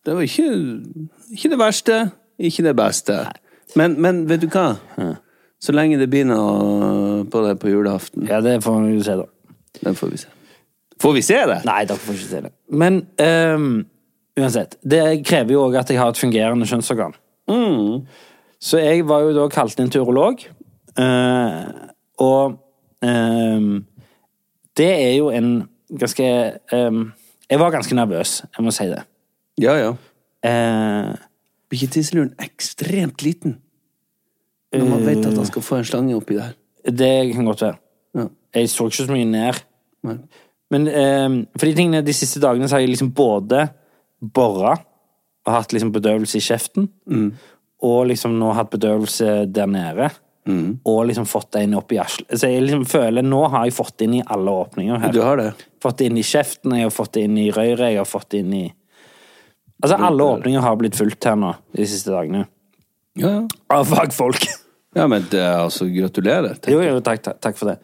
det 0.05 0.15
var 0.15 0.25
ikke, 0.25 0.49
ikke 1.29 1.51
det 1.51 1.59
verste, 1.59 1.97
ikke 2.39 2.63
det 2.65 2.75
beste. 2.79 3.17
Men, 3.77 3.99
men 4.01 4.23
vet 4.31 4.41
du 4.41 4.47
hva? 4.49 4.79
Så 5.59 5.73
lenge 5.75 5.97
det 5.99 6.07
blir 6.11 6.25
noe 6.29 7.25
på 7.29 7.41
det 7.43 7.57
på 7.59 7.71
julaften, 7.71 8.27
Ja, 8.29 8.39
det 8.41 8.61
får 8.63 8.81
vi 8.87 9.01
se, 9.03 9.15
da. 9.19 9.25
den 9.83 9.95
får 9.95 10.13
vi 10.13 10.17
se. 10.21 10.27
Får 10.99 11.13
vi 11.15 11.21
se 11.23 11.39
det? 11.47 11.57
Nei, 11.67 11.81
dere 11.87 11.99
får 11.99 12.15
ikke 12.15 12.29
se 12.29 12.41
det. 12.45 12.51
Men 12.71 13.01
um, 13.55 13.85
uansett. 14.39 14.77
Det 14.83 15.03
krever 15.27 15.55
jo 15.55 15.65
òg 15.67 15.77
at 15.79 15.91
jeg 15.91 15.99
har 15.99 16.11
et 16.11 16.19
fungerende 16.19 16.67
kjønnsorgan. 16.67 17.13
Så 18.59 18.81
jeg 18.83 19.05
var 19.07 19.23
jo 19.23 19.35
da 19.37 19.45
kalt 19.51 19.79
inn 19.79 19.91
til 19.91 20.03
urolog. 20.03 20.43
Uh, 20.99 21.63
og 22.19 22.57
um, 23.03 23.69
det 24.75 24.89
er 24.91 25.13
jo 25.15 25.29
en 25.31 25.53
ganske 25.95 26.25
um, 26.75 27.13
Jeg 27.49 27.59
var 27.61 27.71
ganske 27.71 27.95
nervøs, 27.95 28.41
jeg 28.57 28.65
må 28.65 28.71
si 28.75 28.89
det. 28.91 28.99
Ja, 29.61 29.75
ja. 29.79 29.93
Uh, 30.43 31.15
Blir 31.69 31.83
ikke 31.83 31.93
tisseluren 31.95 32.33
ekstremt 32.41 33.23
liten? 33.23 33.57
Når 34.75 34.85
man 34.89 35.05
vet 35.05 35.25
at 35.25 35.37
han 35.37 35.47
skal 35.49 35.65
få 35.65 35.79
en 35.79 35.87
slange 35.87 36.15
oppi 36.17 36.37
der. 36.37 36.53
det 36.85 37.33
kan 37.33 37.45
godt 37.45 37.61
være. 37.65 37.79
Ja. 38.15 38.27
Jeg 38.55 38.69
så 38.69 38.85
ikke 38.89 39.05
så 39.05 39.11
mye 39.11 39.25
ned. 39.25 39.63
Nei. 40.05 40.17
Men 40.69 40.87
eh, 40.87 41.29
for 41.57 41.65
de 41.65 41.75
tingene 41.75 42.05
de 42.05 42.13
siste 42.13 42.41
dagene 42.43 42.69
så 42.69 42.77
har 42.77 42.83
jeg 42.83 42.93
liksom 42.93 43.11
både 43.17 43.65
bora 44.21 44.75
og 45.47 45.53
hatt 45.55 45.73
liksom 45.73 45.91
bedøvelse 45.95 46.37
i 46.37 46.43
kjeften, 46.45 46.89
og 47.81 47.99
liksom 48.11 48.35
nå 48.37 48.51
hatt 48.53 48.69
bedøvelse 48.69 49.45
der 49.49 49.69
nede. 49.71 50.09
Og 50.85 51.05
liksom 51.05 51.25
fått 51.29 51.51
det 51.53 51.63
inn 51.65 51.75
opp 51.77 51.91
i 51.93 51.99
asl... 52.01 52.23
Så 52.33 52.49
jeg 52.49 52.63
liksom 52.63 52.85
føler 52.89 53.25
nå 53.25 53.43
har 53.53 53.67
jeg 53.67 53.75
fått 53.77 53.99
det 53.99 54.07
inn 54.07 54.15
i 54.19 54.21
alle 54.33 54.53
åpninger 54.63 55.01
her. 55.03 55.13
Du 55.13 55.21
har 55.21 55.37
det? 55.37 55.51
Fått 55.81 55.99
det 56.01 56.09
inn 56.09 56.17
i 56.17 56.25
kjeften, 56.25 56.73
jeg 56.73 56.87
har 56.87 56.93
fått 56.93 57.13
det 57.17 57.25
inn 57.27 57.37
i 57.37 57.49
røret, 57.53 57.91
jeg 57.91 57.99
har 58.01 58.09
fått 58.09 58.31
det 58.33 58.43
inn 58.45 58.53
i 58.57 58.67
Altså, 59.79 59.95
alle 59.95 60.25
åpninger 60.27 60.59
har 60.59 60.73
blitt 60.75 60.97
fulgt 60.99 61.23
her 61.23 61.37
nå 61.39 61.53
de 61.71 61.85
siste 61.87 62.11
dagene. 62.11 62.41
Ja, 63.15 63.29
ja. 63.29 63.43
Av 63.71 63.85
fagfolk. 63.87 64.49
Ja, 64.99 65.07
men 65.11 65.27
det, 65.31 65.43
altså, 65.43 65.87
gratulerer. 65.93 66.57
Jo, 66.69 66.81
jo, 66.83 66.99
takk, 67.05 67.23
takk, 67.25 67.39
takk 67.43 67.59
for 67.59 67.73
det. 67.73 67.77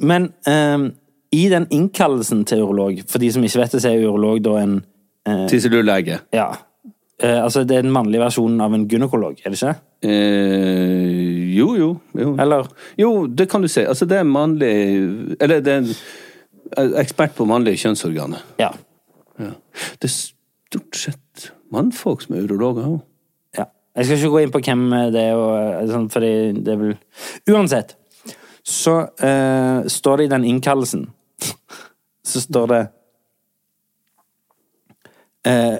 Men 0.00 0.30
um, 0.48 0.90
i 1.34 1.46
den 1.52 1.66
innkallelsen 1.74 2.44
til 2.48 2.64
urolog, 2.64 3.00
for 3.10 3.22
de 3.22 3.30
som 3.32 3.44
ikke 3.44 3.62
vet 3.62 3.76
det, 3.76 3.82
så 3.84 3.92
er 3.92 4.04
urolog 4.04 4.42
da 4.44 4.60
en 4.62 4.78
Tisselurlege. 5.50 6.20
Ja. 6.36 6.52
Uh, 7.22 7.42
altså, 7.42 7.64
det 7.64 7.78
er 7.78 7.86
den 7.86 7.94
mannlige 7.94 8.22
versjonen 8.22 8.60
av 8.62 8.74
en 8.76 8.84
gynekolog, 8.88 9.40
er 9.42 9.52
det 9.52 9.58
ikke? 9.58 9.74
Uh, 10.06 11.26
jo, 11.56 11.70
jo, 11.74 11.90
jo. 12.14 12.34
Eller? 12.42 12.68
Jo, 13.00 13.10
det 13.26 13.48
kan 13.50 13.64
du 13.64 13.68
si. 13.72 13.80
Altså, 13.88 14.06
det 14.08 14.20
er 14.20 14.28
mannlig 14.28 14.72
Eller 15.40 15.60
det 15.64 15.72
er 15.72 15.78
en 15.82 15.90
eh, 16.76 16.96
ekspert 17.00 17.34
på 17.36 17.46
mannlige 17.48 17.80
kjønnsorganer. 17.86 18.44
Ja. 18.60 18.70
Ja. 19.40 19.52
Det 20.02 20.10
er 20.10 20.14
stort 20.14 20.98
sett 21.00 21.50
mannfolk 21.72 22.24
som 22.24 22.36
er 22.36 22.46
urologer 22.46 22.90
òg. 22.90 23.00
Jeg 23.96 24.04
skal 24.04 24.18
ikke 24.18 24.32
gå 24.34 24.42
inn 24.44 24.52
på 24.52 24.60
hvem 24.60 24.82
det 25.14 25.22
er, 25.22 25.38
og, 25.40 25.54
eh, 25.56 25.86
sånn, 25.88 26.10
fordi 26.12 26.32
det 26.60 26.74
er 26.74 26.80
vel 26.82 26.94
Uansett, 27.54 27.96
så 28.66 28.98
uh, 29.22 29.86
står 29.88 30.20
det 30.20 30.26
i 30.26 30.32
den 30.34 30.44
innkallelsen 30.50 31.06
Så 32.30 32.42
står 32.42 32.72
det 32.72 32.80
uh, 35.46 35.76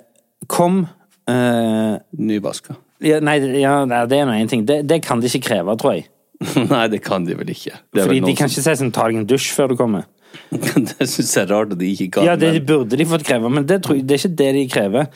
Kom 0.47 0.85
uh, 0.87 1.95
Nyvaska. 2.17 2.77
ja, 3.03 3.19
Nei, 3.21 3.41
ja, 3.59 3.81
det 3.85 4.21
er 4.21 4.29
nå 4.29 4.37
én 4.39 4.49
ting. 4.49 4.63
Det, 4.69 4.85
det 4.87 5.01
kan 5.05 5.21
de 5.21 5.27
ikke 5.27 5.49
kreve, 5.49 5.75
tror 5.81 5.97
jeg. 5.99 6.07
Nei, 6.71 6.85
det 6.93 7.03
kan 7.05 7.27
de 7.27 7.35
vel 7.35 7.51
ikke. 7.51 7.75
Det 7.91 8.05
Fordi 8.05 8.21
vel 8.21 8.31
de 8.31 8.37
kan 8.39 8.53
ikke 8.53 8.63
si 8.63 8.77
sånn 8.79 8.95
ta 8.95 9.09
deg 9.11 9.19
en 9.21 9.29
dusj 9.29 9.51
før 9.57 9.75
du 9.75 9.77
kommer. 9.81 10.07
Det 10.53 11.07
syns 11.09 11.33
jeg 11.33 11.43
er 11.43 11.51
rart 11.51 11.75
at 11.75 11.81
de 11.81 11.91
ikke 11.91 12.11
kan. 12.19 12.27
Ja, 12.29 12.37
det 12.39 12.53
men- 12.55 12.67
burde 12.69 12.99
de 12.99 13.07
fått 13.09 13.27
kreve, 13.27 13.51
men 13.51 13.67
det, 13.67 13.83
tror 13.85 13.99
det 13.99 14.17
er 14.17 14.23
ikke 14.23 14.39
det 14.39 14.51
de 14.55 14.65
krever. 14.71 15.09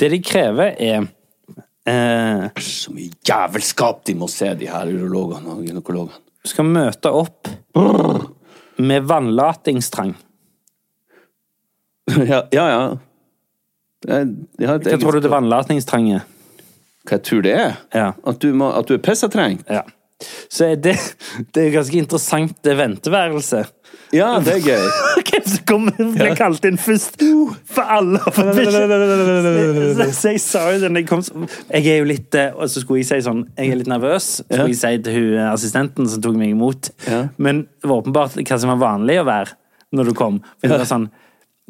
Det 0.00 0.10
de 0.12 0.20
krever, 0.24 0.74
er 0.76 1.06
eh, 1.88 2.44
Så 2.60 2.92
mye 2.94 3.10
jævelskap 3.26 4.04
de 4.08 4.16
må 4.18 4.28
se, 4.30 4.52
de 4.58 4.68
her 4.70 4.92
urologene 4.92 5.54
og 5.54 5.64
gynekologene. 5.64 6.20
Du 6.44 6.50
skal 6.52 6.68
møte 6.68 7.10
opp 7.14 7.48
med 8.76 9.08
vannlatingstrang. 9.08 10.12
ja, 12.32 12.44
ja. 12.52 12.68
ja. 12.68 12.84
Jeg, 14.04 14.32
jeg 14.60 14.68
Hva 14.68 14.98
tror 15.00 15.16
du 15.16 15.24
det 15.24 15.32
vannlatingstrang 15.32 16.10
er? 16.18 16.24
Hva 17.04 17.16
jeg 17.16 17.24
tror 17.28 17.44
det 17.44 17.54
er? 17.56 17.78
Ja. 17.96 18.10
At 18.28 18.40
du, 18.42 18.50
må, 18.56 18.68
at 18.76 18.88
du 18.88 18.98
er 18.98 19.04
pissetrengt? 19.04 19.64
ja. 19.70 19.84
Så 20.48 20.74
det, 20.78 20.94
det 21.54 21.66
er 21.66 21.72
ganske 21.74 21.98
interessant, 21.98 22.56
det 22.64 22.76
venteværelset. 22.78 23.72
Ja, 24.14 24.28
det 24.44 24.52
er 24.58 24.62
gøy. 24.62 24.84
Hvem 25.28 25.46
som 25.50 25.64
kommer 25.66 26.12
ble 26.14 26.28
kalt 26.38 26.66
inn 26.68 26.78
først? 26.78 27.18
For 27.74 27.94
alle 27.96 28.20
for 28.28 28.52
beskjed. 28.54 30.12
Så 30.14 30.34
jeg 30.34 30.42
sa 30.44 30.62
jo 30.74 30.80
den 30.84 31.00
jeg 31.00 31.08
kom 31.08 31.24
Jeg 31.24 31.88
er 31.90 31.98
jo 32.00 32.06
litt 32.08 32.36
eh, 32.38 32.54
Og 32.54 32.70
så 32.70 32.82
skulle 32.82 33.00
jeg 33.02 33.08
si 33.08 33.18
sånn 33.26 33.42
Jeg 33.58 33.72
er 33.72 33.80
litt 33.80 33.90
nervøs. 33.90 34.28
Så 34.38 34.46
skulle 34.46 34.70
jeg 34.70 34.80
si 34.80 35.02
til 35.06 35.18
hun 35.18 35.28
eh, 35.40 35.50
assistenten 35.50 36.08
som 36.10 36.22
tok 36.24 36.38
meg 36.38 36.54
imot. 36.54 36.92
Men 37.42 37.64
det 37.66 37.90
var 37.90 38.04
åpenbart 38.04 38.38
hva 38.38 38.60
som 38.60 38.72
var 38.74 38.80
vanlig 38.84 39.18
å 39.22 39.28
være 39.28 39.58
når 39.94 40.10
du 40.10 40.16
kom. 40.18 40.40
For 40.58 40.70
det 40.70 40.80
var 40.84 40.90
sånn 40.90 41.08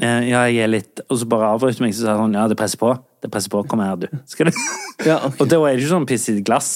eh, 0.02 0.30
Ja, 0.30 0.44
jeg 0.48 0.64
er 0.64 0.72
litt 0.72 1.04
Og 1.08 1.20
så 1.20 1.28
bare 1.30 1.52
avbrøt 1.54 1.82
meg, 1.84 1.96
så 1.96 2.08
sa 2.08 2.18
hun 2.20 2.36
ja, 2.36 2.46
det 2.50 2.58
presser 2.60 2.80
på. 2.80 2.92
Det 3.24 3.32
presser 3.32 3.52
på. 3.52 3.64
Kom 3.70 3.82
her, 3.84 3.96
du. 4.04 4.08
Skal 4.30 4.52
du? 4.52 4.64
Ja, 5.08 5.18
okay. 5.18 5.40
Og 5.42 5.48
da 5.50 5.58
er 5.66 5.74
det 5.74 5.82
ikke 5.82 5.90
sånn 5.96 6.08
piss 6.08 6.28
i 6.30 6.40
glass. 6.46 6.72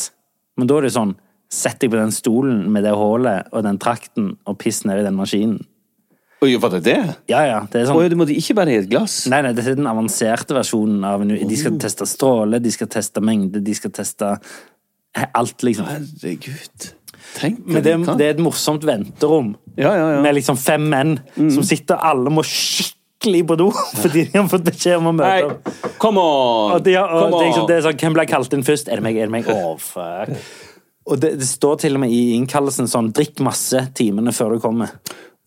Men 0.58 0.68
da 0.68 0.80
er 0.80 0.88
det 0.88 0.96
sånn 0.96 1.14
Sett 1.48 1.80
deg 1.80 1.90
på 1.92 1.96
den 1.96 2.12
stolen 2.12 2.66
med 2.72 2.84
det 2.84 2.92
hullet 2.92 3.48
og 3.56 3.64
den 3.64 3.78
trakten, 3.80 4.34
og 4.44 4.58
piss 4.60 4.82
ned 4.84 5.00
i 5.00 5.06
den 5.06 5.16
maskinen. 5.16 5.62
Oi, 6.44 6.52
var 6.62 6.70
det 6.76 6.84
det? 6.86 6.98
Ja, 7.26 7.40
ja. 7.48 7.62
Det 7.66 7.80
sånn 7.88 7.96
Oi, 7.98 8.06
du 8.12 8.14
måtte 8.20 8.34
ikke 8.36 8.54
bare 8.54 8.70
i 8.70 8.76
et 8.78 8.90
glass? 8.90 9.24
Nei, 9.30 9.40
nei, 9.42 9.50
dette 9.56 9.72
er 9.72 9.78
den 9.80 9.88
avanserte 9.90 10.54
versjonen 10.54 11.02
av 11.08 11.24
en 11.24 11.32
De 11.34 11.56
skal 11.58 11.80
teste 11.82 12.06
stråle, 12.06 12.60
de 12.62 12.70
skal 12.70 12.90
teste 12.92 13.22
mengde, 13.24 13.62
de 13.64 13.74
skal 13.74 13.90
teste 13.96 14.28
alt, 15.34 15.64
liksom. 15.66 15.88
Herregud. 15.88 16.92
Tenk 17.34 17.64
Men 17.66 17.82
det, 17.82 17.96
det 18.20 18.28
er 18.28 18.36
et 18.36 18.40
morsomt 18.40 18.84
venterom 18.86 19.50
Ja, 19.74 19.90
ja, 19.90 20.04
ja. 20.14 20.20
med 20.22 20.36
liksom 20.38 20.56
fem 20.56 20.84
menn 20.88 21.16
som 21.34 21.64
sitter 21.66 21.98
Alle 22.08 22.30
må 22.32 22.44
skikkelig 22.46 23.42
på 23.50 23.56
do 23.58 23.66
fordi 24.04 24.28
de 24.30 24.38
har 24.38 24.46
fått 24.48 24.64
beskjed 24.68 25.00
om 25.00 25.10
å 25.10 25.16
møte 25.18 25.50
opp. 25.50 25.68
come 26.00 26.22
on! 26.22 26.76
Og 26.76 26.86
de 26.86 26.94
og 27.02 27.10
come 27.10 27.34
det, 27.34 27.42
er 27.42 27.50
liksom, 27.50 27.66
det 27.68 27.76
er 27.80 27.84
sånn, 27.88 27.98
Hvem 28.04 28.16
ble 28.16 28.26
kalt 28.30 28.56
inn 28.56 28.64
først? 28.64 28.88
Er 28.88 29.02
det 29.02 29.08
meg? 29.08 29.18
Er 29.18 29.28
det 29.28 29.34
meg? 29.34 29.50
Å, 29.50 29.74
fuck. 29.82 30.32
Og 31.08 31.20
det, 31.22 31.34
det 31.40 31.48
står 31.48 31.78
til 31.84 31.96
og 31.96 32.02
med 32.04 32.12
i 32.12 32.34
innkallelsen 32.36 32.88
sånn 32.90 33.12
Drikk 33.16 33.40
masse 33.44 33.80
timene 33.96 34.34
før 34.36 34.56
du 34.56 34.62
kommer. 34.62 34.92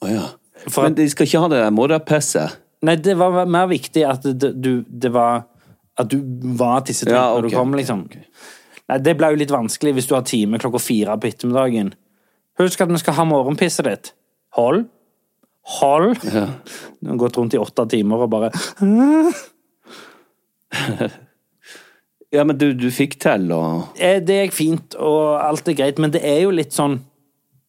Å, 0.01 0.09
ja. 0.09 0.25
For 0.67 0.85
Men 0.85 0.97
de 0.97 1.07
skal 1.09 1.27
ikke 1.27 1.41
ha 1.43 1.49
det 1.51 1.61
der 1.61 1.73
morgenpisset? 1.73 2.57
Nei, 2.85 2.95
det 2.97 3.13
var 3.17 3.45
mer 3.45 3.67
viktig 3.69 4.03
at 4.09 4.25
det, 4.25 4.53
du, 4.57 4.83
det 4.85 5.11
var 5.13 5.43
At 6.01 6.09
du 6.09 6.17
var 6.57 6.81
tissetrengt 6.85 7.17
Ja, 7.17 7.27
når 7.35 7.49
du 7.49 7.53
kom, 7.53 7.75
liksom. 7.77 8.07
liksom. 8.07 8.25
okay. 8.25 8.79
Nei, 8.89 8.97
Det 9.05 9.13
ble 9.19 9.29
jo 9.33 9.41
litt 9.41 9.53
vanskelig 9.53 9.93
hvis 9.97 10.09
du 10.09 10.15
har 10.17 10.25
time 10.27 10.59
klokka 10.61 10.81
fire 10.81 11.17
på 11.21 11.29
ettermiddagen. 11.29 11.93
Husk 12.59 12.81
at 12.83 12.91
vi 12.91 13.01
skal 13.01 13.17
ha 13.19 13.27
morgenpisset 13.29 13.87
ditt. 13.87 14.11
Hold. 14.57 14.87
Hold. 15.77 16.17
Ja. 16.25 16.47
Du 16.99 17.13
har 17.13 17.21
gått 17.21 17.37
rundt 17.37 17.55
i 17.55 17.61
åtte 17.61 17.85
timer 17.93 18.25
og 18.25 18.33
bare 18.33 18.49
Ja, 22.31 22.43
men 22.47 22.55
du, 22.57 22.69
du 22.79 22.87
fikk 22.95 23.17
til, 23.19 23.49
og 23.51 23.97
eh, 23.99 24.21
Det 24.23 24.37
gikk 24.45 24.53
fint, 24.55 24.95
og 24.95 25.35
alt 25.43 25.67
er 25.67 25.75
greit, 25.75 25.97
men 25.99 26.13
det 26.13 26.21
er 26.23 26.41
jo 26.45 26.53
litt 26.55 26.71
sånn 26.75 26.99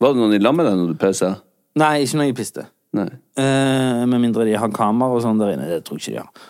Var 0.03 0.13
det 0.15 0.21
noen 0.23 0.37
i 0.37 0.41
lag 0.43 0.55
med 0.55 0.69
deg 0.69 0.77
når 0.79 0.93
du 0.93 0.99
pissa? 1.03 1.33
Nei, 1.81 1.93
ikke 2.05 2.19
når 2.21 2.29
jeg 2.29 2.37
piste. 2.39 2.67
Nei. 2.95 3.07
Eh, 3.41 4.03
med 4.07 4.21
mindre 4.21 4.45
de 4.45 4.53
har 4.61 4.71
kamera 4.77 5.15
og 5.17 5.23
sånn 5.25 5.39
der 5.41 5.55
inne. 5.55 5.69
Det 5.71 5.79
tror 5.87 5.97
jeg 5.99 6.13
ikke 6.13 6.19
de 6.19 6.25
har. 6.27 6.49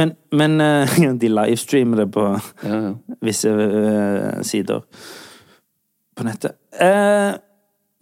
Men, 0.00 0.12
men 0.30 0.54
eh, 0.62 0.92
de 1.24 1.30
livestreamer 1.32 2.04
det 2.04 2.08
på 2.14 2.26
Ja, 2.62 2.76
ja. 2.86 2.92
visse 3.26 3.50
eh, 3.52 4.42
sider 4.46 4.84
på 6.16 6.26
nettet. 6.28 6.54
Eh, 6.78 7.32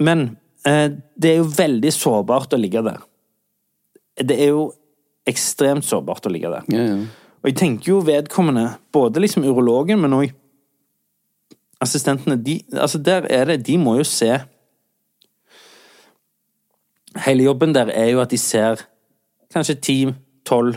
men 0.04 0.26
det 0.60 1.30
er 1.30 1.38
jo 1.38 1.46
veldig 1.56 1.90
sårbart 1.96 2.52
å 2.52 2.58
ligge 2.60 2.82
der. 2.84 2.98
Det 4.20 4.36
er 4.44 4.50
jo 4.52 4.66
ekstremt 5.30 5.86
sårbart 5.88 6.26
å 6.28 6.32
ligge 6.34 6.50
der. 6.52 6.66
ja, 6.74 6.82
ja. 6.92 7.00
Og 7.40 7.48
jeg 7.48 7.56
tenker 7.56 7.92
jo 7.92 8.02
vedkommende, 8.04 8.74
både 8.92 9.22
liksom 9.22 9.46
urologen, 9.48 10.00
men 10.02 10.16
òg 10.16 10.32
assistentene 11.80 12.36
de, 12.36 12.60
altså 12.76 12.98
Der 12.98 13.24
er 13.30 13.44
det 13.48 13.66
De 13.66 13.78
må 13.80 13.96
jo 13.96 14.04
se 14.04 14.34
Hele 17.24 17.46
jobben 17.46 17.72
der 17.74 17.88
er 17.88 18.10
jo 18.12 18.20
at 18.20 18.30
de 18.30 18.38
ser 18.38 18.84
kanskje 19.50 19.74
ti-tolv 19.82 20.76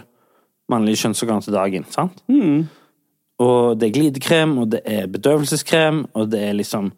mannlige 0.72 1.04
kjønnsorgan 1.04 1.44
til 1.46 1.54
dagen. 1.54 1.84
sant? 1.90 2.24
Og 3.38 3.78
det 3.78 3.88
er 3.88 3.94
glidekrem, 3.94 4.58
og 4.58 4.72
det 4.72 4.80
er 4.86 5.12
bedøvelseskrem, 5.14 6.06
og 6.14 6.32
det 6.32 6.42
er 6.42 6.56
liksom 6.58 6.92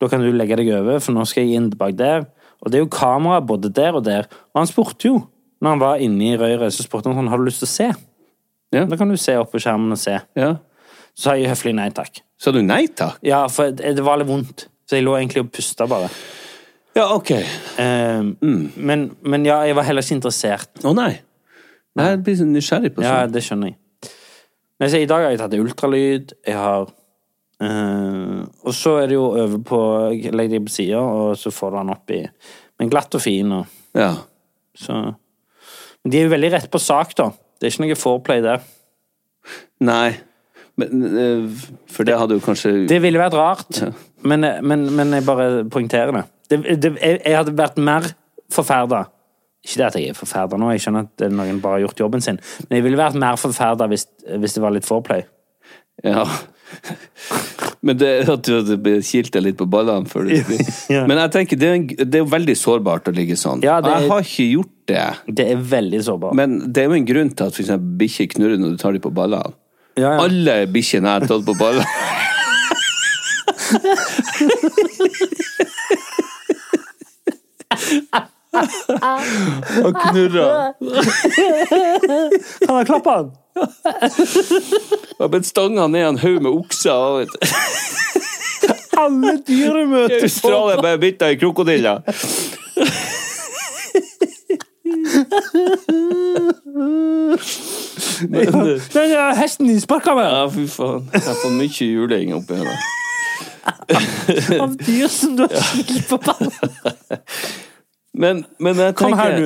Da 0.00 0.08
kan 0.08 0.20
du 0.20 0.30
legge 0.30 0.56
deg 0.56 0.70
over, 0.72 0.98
for 0.98 1.12
nå 1.12 1.24
skal 1.28 1.44
jeg 1.44 1.58
inn 1.58 1.66
bak 1.76 1.98
der. 1.98 2.28
Og 2.62 2.70
det 2.70 2.78
er 2.78 2.84
jo 2.84 2.94
kamera 2.94 3.40
både 3.40 3.68
der 3.68 3.92
og 3.92 4.04
der. 4.04 4.30
Og 4.54 4.60
han 4.60 4.70
spurte 4.70 5.08
jo, 5.08 5.18
når 5.60 5.70
han 5.70 5.80
var 5.80 5.96
inne 5.96 6.24
i 6.24 6.36
røret, 6.36 6.72
så 6.72 6.86
spurte 6.86 7.10
han 7.10 7.18
sånn 7.18 7.28
Har 7.28 7.36
du 7.36 7.44
lyst 7.44 7.60
til 7.64 7.68
å 7.68 7.74
se? 7.74 7.88
Ja. 8.72 8.84
Da 8.86 8.96
kan 8.96 9.08
du 9.10 9.16
se 9.18 9.34
opp 9.40 9.50
på 9.52 9.60
skjermen 9.62 9.92
og 9.96 9.98
se. 10.00 10.18
ja. 10.38 10.52
Så 11.18 11.24
sa 11.26 11.32
jeg 11.36 11.50
høflig 11.50 11.72
nei 11.74 11.88
takk. 11.92 12.20
Sa 12.40 12.52
du 12.54 12.60
nei 12.62 12.84
takk? 12.96 13.16
Ja, 13.26 13.42
for 13.52 13.72
det 13.74 13.98
var 14.06 14.20
litt 14.20 14.28
vondt. 14.30 14.68
Så 14.88 14.96
jeg 14.96 15.04
lå 15.04 15.16
egentlig 15.18 15.42
og 15.42 15.50
pusta 15.52 15.84
bare. 15.90 16.06
Ja, 16.96 17.08
ok. 17.16 17.32
Eh, 17.34 18.22
men, 18.76 19.02
men 19.20 19.44
ja, 19.44 19.58
jeg 19.66 19.76
var 19.76 19.84
heller 19.88 20.06
ikke 20.06 20.16
interessert. 20.16 20.70
Å 20.86 20.94
nei. 20.96 21.10
Jeg 21.98 22.22
blir 22.24 22.38
så 22.38 22.46
nysgjerrig 22.46 22.94
på 22.94 23.02
Ja, 23.04 23.26
det 23.26 23.42
skjønner 23.44 23.72
jeg. 23.72 23.76
Men 24.80 24.90
så 24.94 25.02
I 25.02 25.08
dag 25.10 25.26
har 25.26 25.34
jeg 25.34 25.42
tatt 25.42 25.58
ultralyd. 25.58 26.32
Jeg 26.46 26.56
har 26.56 26.86
eh, 27.60 28.40
Og 28.64 28.72
så 28.78 28.94
er 29.02 29.10
det 29.10 29.18
jo 29.18 29.26
over 29.34 29.58
på 29.66 29.80
Legger 30.30 30.56
deg 30.56 30.64
på 30.70 30.72
sida, 30.78 31.02
og 31.02 31.34
så 31.42 31.52
får 31.52 31.74
du 31.74 31.78
den 31.82 31.92
opp 31.98 32.14
i 32.16 32.22
Men 32.80 32.90
glatt 32.94 33.18
og 33.18 33.22
fin, 33.26 33.52
og 33.52 33.66
Ja. 33.98 34.14
så 34.78 34.94
Men 36.00 36.14
de 36.14 36.18
er 36.22 36.28
jo 36.30 36.32
veldig 36.38 36.52
rett 36.54 36.70
på 36.72 36.80
sak, 36.80 37.14
da. 37.18 37.28
Det 37.60 37.68
er 37.68 37.74
ikke 37.74 37.84
noe 37.84 38.00
foreplay 38.00 38.42
der. 38.44 38.66
Nei. 39.84 40.16
Men, 40.80 41.04
eh, 41.20 41.64
for 41.92 42.08
det 42.08 42.16
hadde 42.16 42.36
jo 42.38 42.44
kanskje 42.44 42.72
Det 42.88 43.00
ville 43.02 43.20
vært 43.20 43.36
rart, 43.36 43.80
men, 44.24 44.46
men, 44.64 44.86
men 44.96 45.16
jeg 45.16 45.26
bare 45.26 45.64
poengterer 45.68 46.14
det. 46.14 46.22
det, 46.48 46.60
det 46.80 46.92
jeg, 46.94 47.18
jeg 47.24 47.36
hadde 47.36 47.56
vært 47.58 47.80
mer 47.80 48.06
forferda 48.52 49.02
Ikke 49.64 49.80
det 49.80 49.86
at 49.88 49.98
jeg 49.98 50.12
er 50.12 50.16
forferda 50.16 50.56
nå, 50.60 50.70
jeg 50.72 50.84
skjønner 50.86 51.08
at 51.08 51.26
noen 51.34 51.60
bare 51.60 51.78
har 51.80 51.84
gjort 51.88 52.04
jobben 52.04 52.24
sin, 52.24 52.40
men 52.68 52.78
jeg 52.78 52.86
ville 52.86 53.00
vært 53.00 53.18
mer 53.20 53.36
forferda 53.40 53.90
hvis, 53.90 54.06
hvis 54.40 54.56
det 54.56 54.64
var 54.64 54.72
litt 54.72 54.88
foreplay. 54.88 55.26
Ja. 56.06 56.24
Men 57.86 57.96
det 57.96 58.10
at 58.28 58.42
du 58.44 58.52
kilte 58.60 59.00
kilt 59.08 59.36
litt 59.42 59.56
på 59.60 59.66
ballene 59.72 60.08
før 60.10 60.26
du 60.28 60.34
Ja. 60.92 61.06
Men 61.08 61.16
jeg 61.22 61.32
tenker, 61.36 61.60
det 61.60 61.68
er, 61.70 61.78
en, 61.78 61.86
det 62.12 62.20
er 62.20 62.26
veldig 62.28 62.56
sårbart 62.60 63.08
å 63.08 63.14
ligge 63.16 63.36
sånn. 63.40 63.62
Ja, 63.64 63.78
er- 63.80 64.02
Jeg 64.02 64.10
har 64.10 64.26
ikke 64.26 64.46
gjort 64.50 64.74
det. 64.90 65.06
Det 65.40 65.46
er 65.54 65.62
veldig 65.72 66.02
sårbart. 66.04 66.36
Men 66.36 66.58
det 66.72 66.82
er 66.84 66.90
jo 66.90 66.98
en 66.98 67.08
grunn 67.08 67.32
til 67.32 67.48
at 67.48 67.56
for 67.56 67.86
bikkjer 68.02 68.28
knurrer 68.34 68.60
når 68.60 68.76
du 68.76 68.82
tar 68.82 68.92
dem 68.96 69.04
på 69.06 69.12
ballene. 69.16 69.54
Ja, 69.98 70.12
ja. 70.14 70.18
Alle 70.26 70.58
bikkjene 70.70 71.08
jeg 71.08 71.22
har 71.22 71.26
tatt 71.32 71.46
på 71.48 71.56
ballene 71.58 71.86
Og 79.84 79.94
knurra. 79.94 80.72
Kan 82.66 82.80
jeg 82.80 82.88
klappe 82.90 83.14
han? 83.14 83.30
Jeg 83.56 85.20
har 85.20 85.28
blitt 85.32 85.46
stanga 85.48 85.86
ned 85.90 86.06
en 86.08 86.18
haug 86.22 86.42
med 86.42 86.50
okser. 86.50 87.26
Alle 89.00 89.36
dyremøter! 89.46 90.22
Australia 90.22 90.80
ble 90.80 90.94
bitt 91.02 91.22
av 91.24 91.32
ei 91.32 91.38
krokodille. 91.40 91.94
Den 98.92 99.36
hesten 99.38 99.70
din 99.70 99.80
sparka 99.80 100.14
meg! 100.18 100.28
Ja, 100.30 100.46
fy 100.52 100.66
faen. 100.68 101.08
Jeg 101.14 101.26
har 101.26 101.40
fått 101.42 101.56
mye 101.56 101.88
juling 101.90 102.34
oppi 102.36 102.60
her. 102.60 102.68
Av 104.60 104.76
dyr 104.78 105.08
som 105.10 105.36
du 105.38 105.46
har 105.46 105.66
skilt 105.72 106.08
på 106.10 106.20
ballen. 106.22 106.52
Men, 108.18 108.44
men 108.58 108.74
jeg 108.74 108.96
tenker 108.98 109.44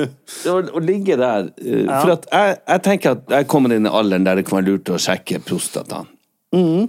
å, 0.49 0.55
å 0.73 0.79
ligge 0.81 1.13
der 1.21 1.51
ja. 1.61 1.99
For 2.01 2.15
at 2.15 2.23
jeg, 2.31 2.55
jeg 2.65 2.81
tenker 2.87 3.11
at 3.19 3.35
jeg 3.35 3.47
kommer 3.51 3.75
inn 3.75 3.85
i 3.85 3.91
alderen 3.93 4.25
der 4.25 4.39
det 4.39 4.47
kan 4.47 4.57
være 4.57 4.71
lurt 4.71 4.89
å 4.89 4.97
sjekke 5.01 5.37
prostataen. 5.45 6.07
Mm. 6.55 6.87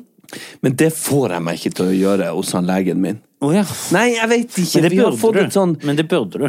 Men 0.64 0.74
det 0.80 0.88
får 0.96 1.34
jeg 1.36 1.44
meg 1.46 1.60
ikke 1.60 1.74
til 1.76 1.90
å 1.90 1.94
gjøre 1.94 2.30
hos 2.34 2.54
han 2.56 2.66
legen 2.66 3.02
min. 3.04 3.20
Oh, 3.44 3.52
ja. 3.52 3.66
Nei, 3.92 4.06
jeg 4.16 4.28
vet 4.30 4.56
ikke. 4.62 4.80
Men 4.80 4.86
det 4.88 4.96
burde 5.20 5.42
du. 5.44 5.52
sånn 5.52 5.74
Men 5.84 5.98
det 5.98 6.06
burde 6.08 6.40
du. 6.40 6.46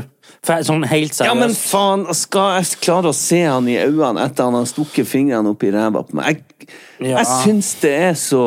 For 0.47 0.63
sånn 0.63 0.85
helt 0.87 1.11
seriøst. 1.17 1.27
Ja, 1.27 1.35
men 1.35 1.51
faen, 1.59 2.05
skal 2.15 2.53
jeg 2.61 2.79
klare 2.85 3.11
å 3.11 3.17
se 3.17 3.41
han 3.43 3.67
i 3.67 3.75
øynene 3.83 4.23
etter 4.23 4.47
han 4.47 4.55
har 4.55 4.65
stukket 4.71 5.09
fingrene 5.11 5.51
opp 5.51 5.65
i 5.67 5.73
ræva 5.75 6.05
på 6.07 6.15
meg? 6.17 6.39
Jeg, 6.63 6.71
Ja. 7.03 7.19
jeg 7.19 7.27
syns 7.43 7.75
det 7.83 7.91
er 8.07 8.15
så 8.17 8.41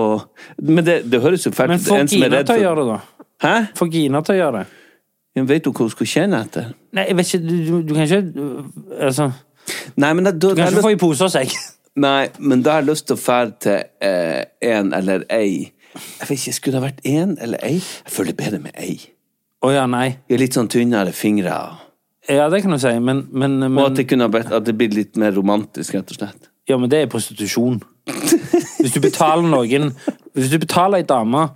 Men 0.58 0.84
det, 0.84 0.96
det 1.12 1.20
høres 1.22 1.44
jo 1.46 1.52
fælt 1.54 1.68
Men 1.70 1.78
ut. 1.78 1.86
få 1.86 2.00
En 2.00 2.08
som 2.08 2.22
er 2.24 2.30
Gina 2.32 2.42
til 2.48 2.56
å 2.56 2.64
gjøre 2.64 2.80
det, 2.80 2.96
da. 2.96 3.26
Hæ? 3.44 3.54
Få 3.78 3.86
Gina 3.92 4.22
til 4.26 4.34
å 4.34 4.38
gjøre 4.40 4.62
det. 4.64 4.79
Ja, 5.36 5.44
Vet 5.46 5.64
du 5.64 5.70
hva 5.70 5.86
hun 5.86 5.92
skal 5.92 6.08
kjenne 6.10 6.40
etter? 6.42 6.72
Nei, 6.96 7.04
jeg 7.06 7.16
vet 7.18 7.28
ikke 7.28 7.44
Du, 7.44 7.52
du, 7.66 7.74
du 7.86 7.92
kan 7.94 8.06
ikke 8.08 8.22
uh, 8.34 8.64
Altså 9.06 9.30
Du 9.30 10.02
Nei, 10.02 10.10
men 10.16 10.26
da, 10.26 10.32
da, 10.34 10.54
kan 10.58 10.72
ikke 10.72 10.82
få 10.82 10.94
i 10.94 10.98
pose 10.98 11.26
og 11.26 11.36
jeg. 11.36 11.52
Nei, 12.04 12.30
men 12.38 12.64
da 12.66 12.76
har 12.76 12.82
jeg 12.82 12.90
lyst 12.90 13.06
til 13.06 13.18
å 13.18 13.20
fære 13.20 13.52
til 13.62 14.06
eh, 14.06 14.42
en 14.66 14.92
eller 14.96 15.24
ei. 15.34 15.70
Jeg 15.94 16.28
vet 16.28 16.36
ikke, 16.36 16.54
Skulle 16.56 16.74
det 16.74 16.80
ha 16.80 16.86
vært 16.86 17.00
en 17.06 17.36
eller 17.42 17.62
ei? 17.66 17.76
Jeg 17.78 18.14
føler 18.14 18.32
det 18.32 18.36
er 18.36 18.44
bedre 18.44 18.60
med 18.64 18.78
ei. 18.80 18.96
Å 19.60 19.72
ja, 19.74 19.84
nei. 19.90 20.06
Jeg 20.30 20.38
er 20.38 20.42
litt 20.42 20.56
sånn 20.56 20.70
tynnere 20.72 21.12
fingre. 21.14 21.56
Ja, 22.30 22.46
det 22.52 22.62
kan 22.64 22.72
du 22.72 22.78
si, 22.80 22.92
men, 23.02 23.24
men, 23.30 23.58
Og 23.68 23.90
at 23.90 23.98
det, 23.98 24.06
kunne 24.08 24.26
ha 24.26 24.32
blitt, 24.32 24.52
at 24.54 24.64
det 24.66 24.76
blir 24.78 24.94
litt 24.94 25.18
mer 25.20 25.34
romantisk, 25.36 25.98
rett 25.98 26.14
og 26.14 26.20
slett. 26.20 26.50
Ja, 26.70 26.78
men 26.80 26.90
det 26.92 27.02
er 27.02 27.10
prostitusjon. 27.10 27.80
Hvis 28.80 28.94
du 28.94 29.00
betaler 29.02 29.44
noen 29.44 29.90
Hvis 30.34 30.48
du 30.50 30.56
betaler 30.62 31.02
ei 31.02 31.06
dame 31.06 31.48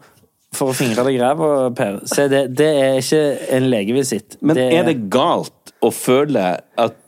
for 0.56 0.72
å 0.72 0.76
fingre 0.76 1.04
deg 1.06 1.18
i 1.18 1.22
ræva, 1.22 1.48
Per, 1.76 2.00
så 2.10 2.24
er 2.24 2.30
det, 2.32 2.42
det 2.58 2.68
er 2.80 2.98
ikke 3.00 3.22
en 3.56 3.70
legevisitt. 3.72 4.38
Men 4.40 4.60
er 4.62 4.86
det 4.88 4.98
galt 5.12 5.74
å 5.84 5.90
føle 5.94 6.44
at, 6.80 7.00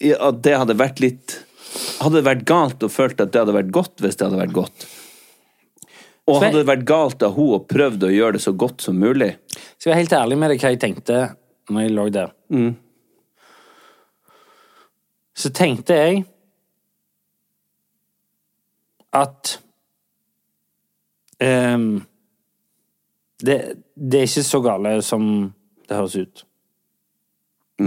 at 0.00 0.44
det 0.44 0.56
hadde 0.56 0.78
vært 0.78 1.02
litt 1.04 1.42
Hadde 2.00 2.22
det 2.22 2.24
vært 2.24 2.44
galt 2.48 2.84
å 2.86 2.88
føle 2.88 3.12
at 3.20 3.32
det 3.34 3.40
hadde 3.42 3.52
vært 3.52 3.68
godt 3.74 4.00
hvis 4.00 4.16
det 4.16 4.24
hadde 4.24 4.38
vært 4.38 4.54
godt? 4.56 4.84
Og 6.26 6.38
hadde 6.40 6.62
det 6.62 6.68
vært 6.70 6.86
galt 6.88 7.24
av 7.26 7.34
hun 7.36 7.50
å 7.58 7.58
prøvd 7.68 8.06
å 8.08 8.12
gjøre 8.14 8.38
det 8.38 8.40
så 8.46 8.54
godt 8.56 8.80
som 8.86 8.96
mulig? 8.96 9.34
Skal 9.76 9.90
jeg 9.90 9.92
være 9.92 10.00
helt 10.00 10.14
ærlig 10.16 10.38
med 10.40 10.52
deg 10.52 10.62
hva 10.62 10.72
jeg 10.72 10.80
tenkte 10.82 11.18
når 11.70 11.86
jeg 11.86 11.94
lå 11.94 12.08
der. 12.14 12.32
Så 15.36 15.52
tenkte 15.54 15.98
jeg 15.98 16.24
at 19.16 19.56
ehm, 21.42 22.04
det, 23.42 23.56
det 23.96 24.20
er 24.20 24.28
ikke 24.28 24.44
så 24.46 24.60
gale 24.64 24.96
som 25.04 25.24
det 25.86 25.96
høres 25.96 26.16
ut. 26.16 26.44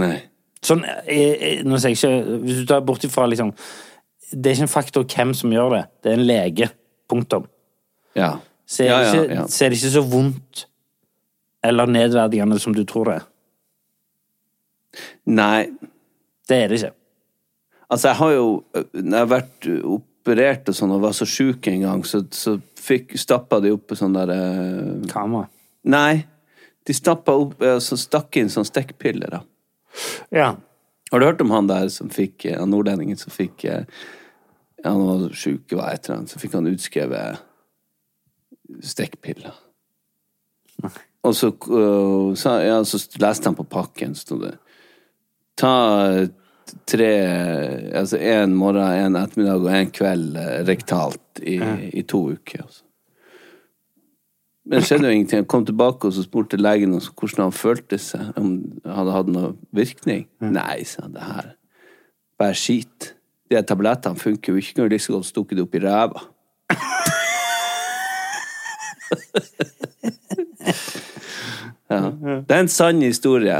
Nei. 0.00 0.16
Sånn, 0.64 0.84
jeg, 1.08 1.30
jeg, 1.40 1.62
nå 1.66 1.78
sier 1.80 1.94
jeg 1.94 1.96
ikke 1.96 2.40
Hvis 2.44 2.58
du 2.60 2.66
tar 2.68 2.82
bort 2.84 3.04
ifra 3.06 3.24
liksom 3.26 3.48
Det 4.28 4.50
er 4.50 4.58
ikke 4.58 4.66
en 4.66 4.70
faktor 4.70 5.06
hvem 5.08 5.30
som 5.34 5.54
gjør 5.54 5.72
det. 5.72 5.80
Det 6.04 6.10
er 6.10 6.18
en 6.18 6.26
lege. 6.28 6.68
Punktum. 7.10 7.46
Ja. 8.14 8.34
Så 8.68 8.84
er, 8.84 8.90
ja, 8.90 8.98
ja, 9.02 9.22
ikke, 9.24 9.46
så 9.50 9.64
er 9.64 9.72
det 9.72 9.80
ikke 9.80 9.94
så 9.96 10.04
vondt 10.06 10.66
eller 11.66 11.90
nedverdigende 11.90 12.56
som 12.62 12.72
du 12.72 12.84
tror 12.88 13.10
det 13.10 13.16
er. 13.18 13.24
Nei. 15.28 15.64
Det 16.48 16.56
er 16.56 16.70
det 16.70 16.78
ikke. 16.78 16.94
Altså, 17.90 18.08
jeg 18.08 18.16
har 18.20 18.30
jo 18.36 18.46
Når 18.94 19.16
jeg 19.16 19.18
har 19.18 19.32
vært 19.34 19.68
operert 19.96 20.70
og 20.70 20.78
sånn 20.78 20.94
og 20.94 21.02
var 21.02 21.16
så 21.16 21.26
sjuk 21.28 21.66
en 21.72 21.84
gang, 21.88 22.06
så, 22.06 22.22
så 22.30 22.56
fikk, 22.80 23.14
stappa 23.20 23.60
de 23.62 23.72
opp 23.74 23.86
på 23.90 23.98
sånn 23.98 24.16
der 24.16 24.32
eh, 24.34 25.08
Kamera. 25.10 25.48
Nei. 25.90 26.24
De 26.86 26.96
stappa 26.96 27.34
opp 27.36 27.62
eh, 27.62 27.78
Så 27.82 27.98
stakk 28.00 28.36
inn 28.40 28.50
sånn 28.52 28.68
stekkpiller, 28.68 29.36
da. 29.36 29.42
Ja. 30.34 30.54
Har 31.10 31.20
du 31.20 31.26
hørt 31.26 31.40
om 31.42 31.52
han 31.54 31.68
der 31.70 31.88
som 31.92 32.10
fikk 32.12 32.46
eh, 32.48 32.58
Han 32.58 32.72
nordlendingen 32.72 33.18
som 33.20 33.32
fikk 33.34 33.64
eh, 33.68 33.84
Han 34.84 35.04
var 35.06 35.36
sjuk, 35.36 35.72
var 35.72 35.92
et 35.92 36.06
eller 36.06 36.20
annet, 36.20 36.32
så 36.32 36.40
fikk 36.40 36.56
han 36.56 36.70
utskrevet 36.70 37.46
stekkpiller. 38.86 39.56
Og 41.26 41.34
så, 41.36 41.50
øh, 41.50 42.36
sa, 42.38 42.54
ja, 42.62 42.78
så 42.86 43.00
leste 43.20 43.50
han 43.50 43.58
på 43.58 43.66
pakken, 43.68 44.14
sto 44.16 44.38
det 44.40 44.54
Ta 45.60 45.72
tre 46.88 47.08
Altså 47.96 48.18
en 48.18 48.54
morgen, 48.56 48.80
en 48.80 49.18
ettermiddag 49.20 49.64
og 49.64 49.74
en 49.74 49.90
kveld 49.94 50.38
eh, 50.40 50.60
rektalt 50.68 51.42
i, 51.42 51.58
i 51.92 52.02
to 52.02 52.22
uker. 52.34 52.64
Altså. 52.64 52.82
Men 54.64 54.78
det 54.78 54.86
skjedde 54.86 55.08
jo 55.08 55.16
ingenting. 55.16 55.42
Han 55.42 55.50
kom 55.50 55.64
tilbake 55.66 56.06
og 56.06 56.14
så 56.14 56.22
spurte 56.22 56.60
legen 56.60 56.94
også 56.94 57.14
hvordan 57.16 57.48
han 57.48 57.56
følte 57.56 57.98
seg. 57.98 58.28
Om 58.38 58.52
det 58.84 58.98
hadde 58.98 59.16
hatt 59.16 59.32
noe 59.32 59.54
virkning. 59.74 60.28
Nei, 60.44 60.82
sa 60.86 61.06
han. 61.06 61.16
Det 61.16 61.26
her 61.26 61.56
bare 62.40 62.56
skit. 62.56 63.14
De 63.50 63.62
tablettene 63.66 64.18
funker 64.18 64.52
jo 64.52 64.60
ikke. 64.60 64.74
Kunne 64.78 64.92
like 64.92 65.04
så 65.04 65.16
godt 65.16 65.30
stukket 65.30 65.58
det 65.58 65.66
opp 65.66 65.74
i 65.74 65.84
ræva. 65.84 66.20
ja. 71.90 72.36
Det 72.46 72.54
er 72.54 72.62
en 72.62 72.70
sann 72.70 73.02
historie. 73.02 73.56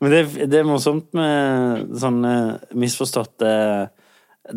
Men 0.00 0.12
det, 0.14 0.22
det 0.48 0.60
er 0.60 0.68
morsomt 0.68 1.10
med 1.16 1.92
sånne 2.00 2.32
misforståtte 2.76 3.52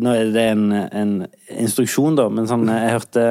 Nå 0.00 0.12
er 0.14 0.28
det 0.30 0.44
en, 0.52 0.68
en 0.72 1.14
instruksjon, 1.58 2.14
da, 2.14 2.28
men 2.30 2.46
sånn 2.46 2.68
Jeg 2.70 2.94
hørte 2.94 3.24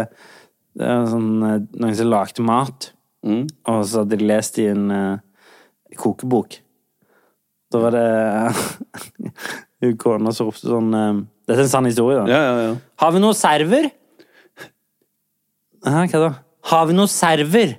sånn, 0.79 1.29
noen 1.39 1.95
som 1.95 2.09
lagde 2.11 2.43
mat, 2.45 2.89
og 3.23 3.79
så 3.87 4.03
hadde 4.03 4.19
de 4.19 4.27
lest 4.27 4.59
i 4.59 4.67
en 4.71 4.91
uh, 4.91 5.45
kokebok. 5.99 6.59
Da 7.71 7.81
var 7.83 7.95
det 7.95 9.93
kona 10.03 10.33
som 10.35 10.49
ropte 10.49 10.67
sånn 10.67 10.93
uh, 10.95 11.21
Dette 11.47 11.63
er 11.63 11.65
en 11.65 11.71
sann 11.71 11.89
historie, 11.89 12.19
da. 12.19 12.27
Ja, 12.29 12.41
ja, 12.45 12.67
ja. 12.67 12.73
Har 13.01 13.15
vi 13.15 13.23
noe 13.23 13.37
server? 13.37 13.89
Hæ, 15.87 16.03
hva 16.11 16.21
da? 16.21 16.31
Har 16.69 16.89
vi 16.89 16.95
noe 16.97 17.09
server? 17.09 17.77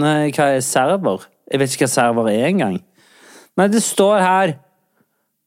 Nei, 0.00 0.30
hva 0.36 0.50
er 0.56 0.64
server? 0.64 1.26
Jeg 1.50 1.62
vet 1.62 1.74
ikke 1.74 1.86
hva 1.86 1.92
server 1.94 2.30
er 2.32 2.48
engang. 2.50 2.80
Nei, 3.56 3.68
det 3.72 3.82
står 3.84 4.20
her 4.20 4.56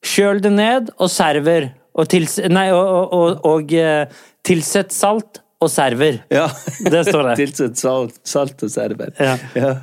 Kjøl 0.05 0.39
det 0.39 0.51
ned 0.55 0.93
og 0.95 1.09
server. 1.12 1.73
Og, 1.91 2.05
tils 2.07 2.38
nei, 2.47 2.69
og, 2.71 2.88
og, 2.88 3.13
og, 3.17 3.45
og 3.49 3.73
eh, 3.75 4.21
tilsett 4.47 4.93
salt 4.95 5.41
og 5.59 5.67
server. 5.71 6.21
ja. 6.31 6.45
Det 6.79 7.01
står 7.09 7.31
det. 7.31 7.33
Tilsett 7.41 7.81
salt, 7.81 8.19
salt 8.23 8.63
og 8.63 8.71
server. 8.71 9.12
Ja. 9.19 9.35
Ja. 9.59 9.73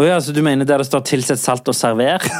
Å 0.00 0.06
ja, 0.08 0.16
så 0.18 0.32
du 0.34 0.40
mener 0.42 0.66
der 0.66 0.80
det 0.82 0.88
står 0.88 1.04
'tilsett 1.06 1.38
salt 1.38 1.68
og 1.70 1.76
server'? 1.76 2.24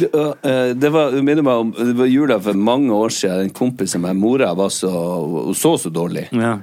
Det, 0.00 0.88
var, 0.88 1.12
minner 1.20 1.44
meg 1.44 1.58
om 1.60 1.70
Det 1.76 1.92
var 1.98 2.06
jula 2.08 2.38
for 2.40 2.56
mange 2.56 2.94
år 2.94 3.12
siden. 3.12 3.48
En 3.48 3.50
kompis 3.52 3.92
av 3.98 4.00
meg, 4.00 4.14
mora, 4.16 4.54
var 4.56 4.70
så, 4.72 4.88
hun 4.88 5.56
så 5.56 5.74
så 5.76 5.90
dårlig. 5.92 6.22
Ja. 6.32 6.54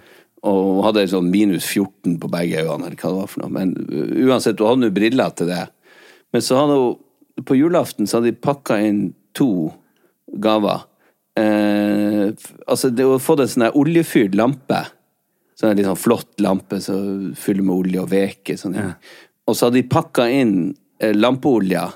Og 0.43 0.57
hun 0.77 0.83
hadde 0.85 1.07
sånn 1.09 1.31
minus 1.33 1.65
14 1.65 2.19
på 2.21 2.29
begge 2.29 2.61
øynene, 2.61 2.91
eller 2.91 2.99
hva 3.01 3.09
det 3.09 3.19
var 3.23 3.31
for 3.31 3.41
noe. 3.41 3.49
Men 3.55 3.71
uh, 3.89 4.11
uansett, 4.29 4.59
hun 4.61 4.67
hadde 4.75 4.89
jo 4.91 4.95
briller 4.99 5.33
til 5.35 5.47
det. 5.49 5.63
Men 6.33 6.41
så 6.45 6.59
hadde 6.61 6.77
hun 6.81 7.43
På 7.45 7.53
julaften 7.57 8.07
så 8.09 8.17
hadde 8.17 8.31
de 8.31 8.39
pakka 8.41 8.79
inn 8.81 9.01
to 9.37 9.69
gaver. 10.41 10.79
Eh, 11.37 12.31
altså, 12.67 12.89
det 12.89 13.05
var 13.05 13.19
fått 13.21 13.43
en 13.43 13.51
sånn 13.51 13.67
oljefyrt 13.77 14.33
lampe. 14.37 14.79
Sånn 15.57 15.69
en 15.71 15.77
litt 15.77 15.85
sånn 15.85 15.99
flott 16.01 16.41
lampe 16.41 16.79
som 16.81 17.31
fyller 17.37 17.61
med 17.67 17.75
olje 17.75 18.01
og 18.01 18.09
veker. 18.09 18.57
Sånn. 18.57 18.73
Ja. 18.77 18.87
Og 19.45 19.53
så 19.57 19.67
hadde 19.67 19.79
de 19.83 19.85
pakka 19.91 20.25
inn 20.33 20.55
eh, 20.99 21.13
lampeolja 21.13 21.91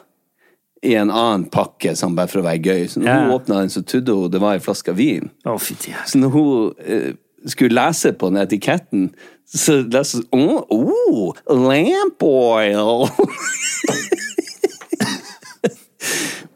i 0.86 0.94
en 0.98 1.10
annen 1.14 1.48
pakke, 1.54 1.96
sånn 1.98 2.16
bare 2.18 2.30
for 2.32 2.42
å 2.42 2.46
være 2.46 2.62
gøy. 2.66 2.86
Så 2.90 3.02
når 3.02 3.10
Ja. 3.10 3.18
hun 3.26 3.34
åpna 3.40 3.60
den, 3.64 3.70
så 3.74 3.82
trodde 3.86 4.14
hun 4.18 4.32
det 4.34 4.42
var 4.42 4.54
ei 4.58 4.64
flaske 4.66 4.94
vin. 4.98 5.30
Helvete. 5.46 5.94
Så 6.10 6.22
når 6.22 6.32
hun 6.38 6.74
eh, 6.86 7.12
skulle 7.48 7.76
lese 7.76 8.14
på 8.14 8.30
den 8.30 8.42
etiketten, 8.44 9.10
så 9.52 9.82
leste 9.82 10.22
hun 10.32 10.58
oh, 10.58 10.64
oh, 10.70 11.36
lamp 11.50 12.24
oil! 12.24 13.10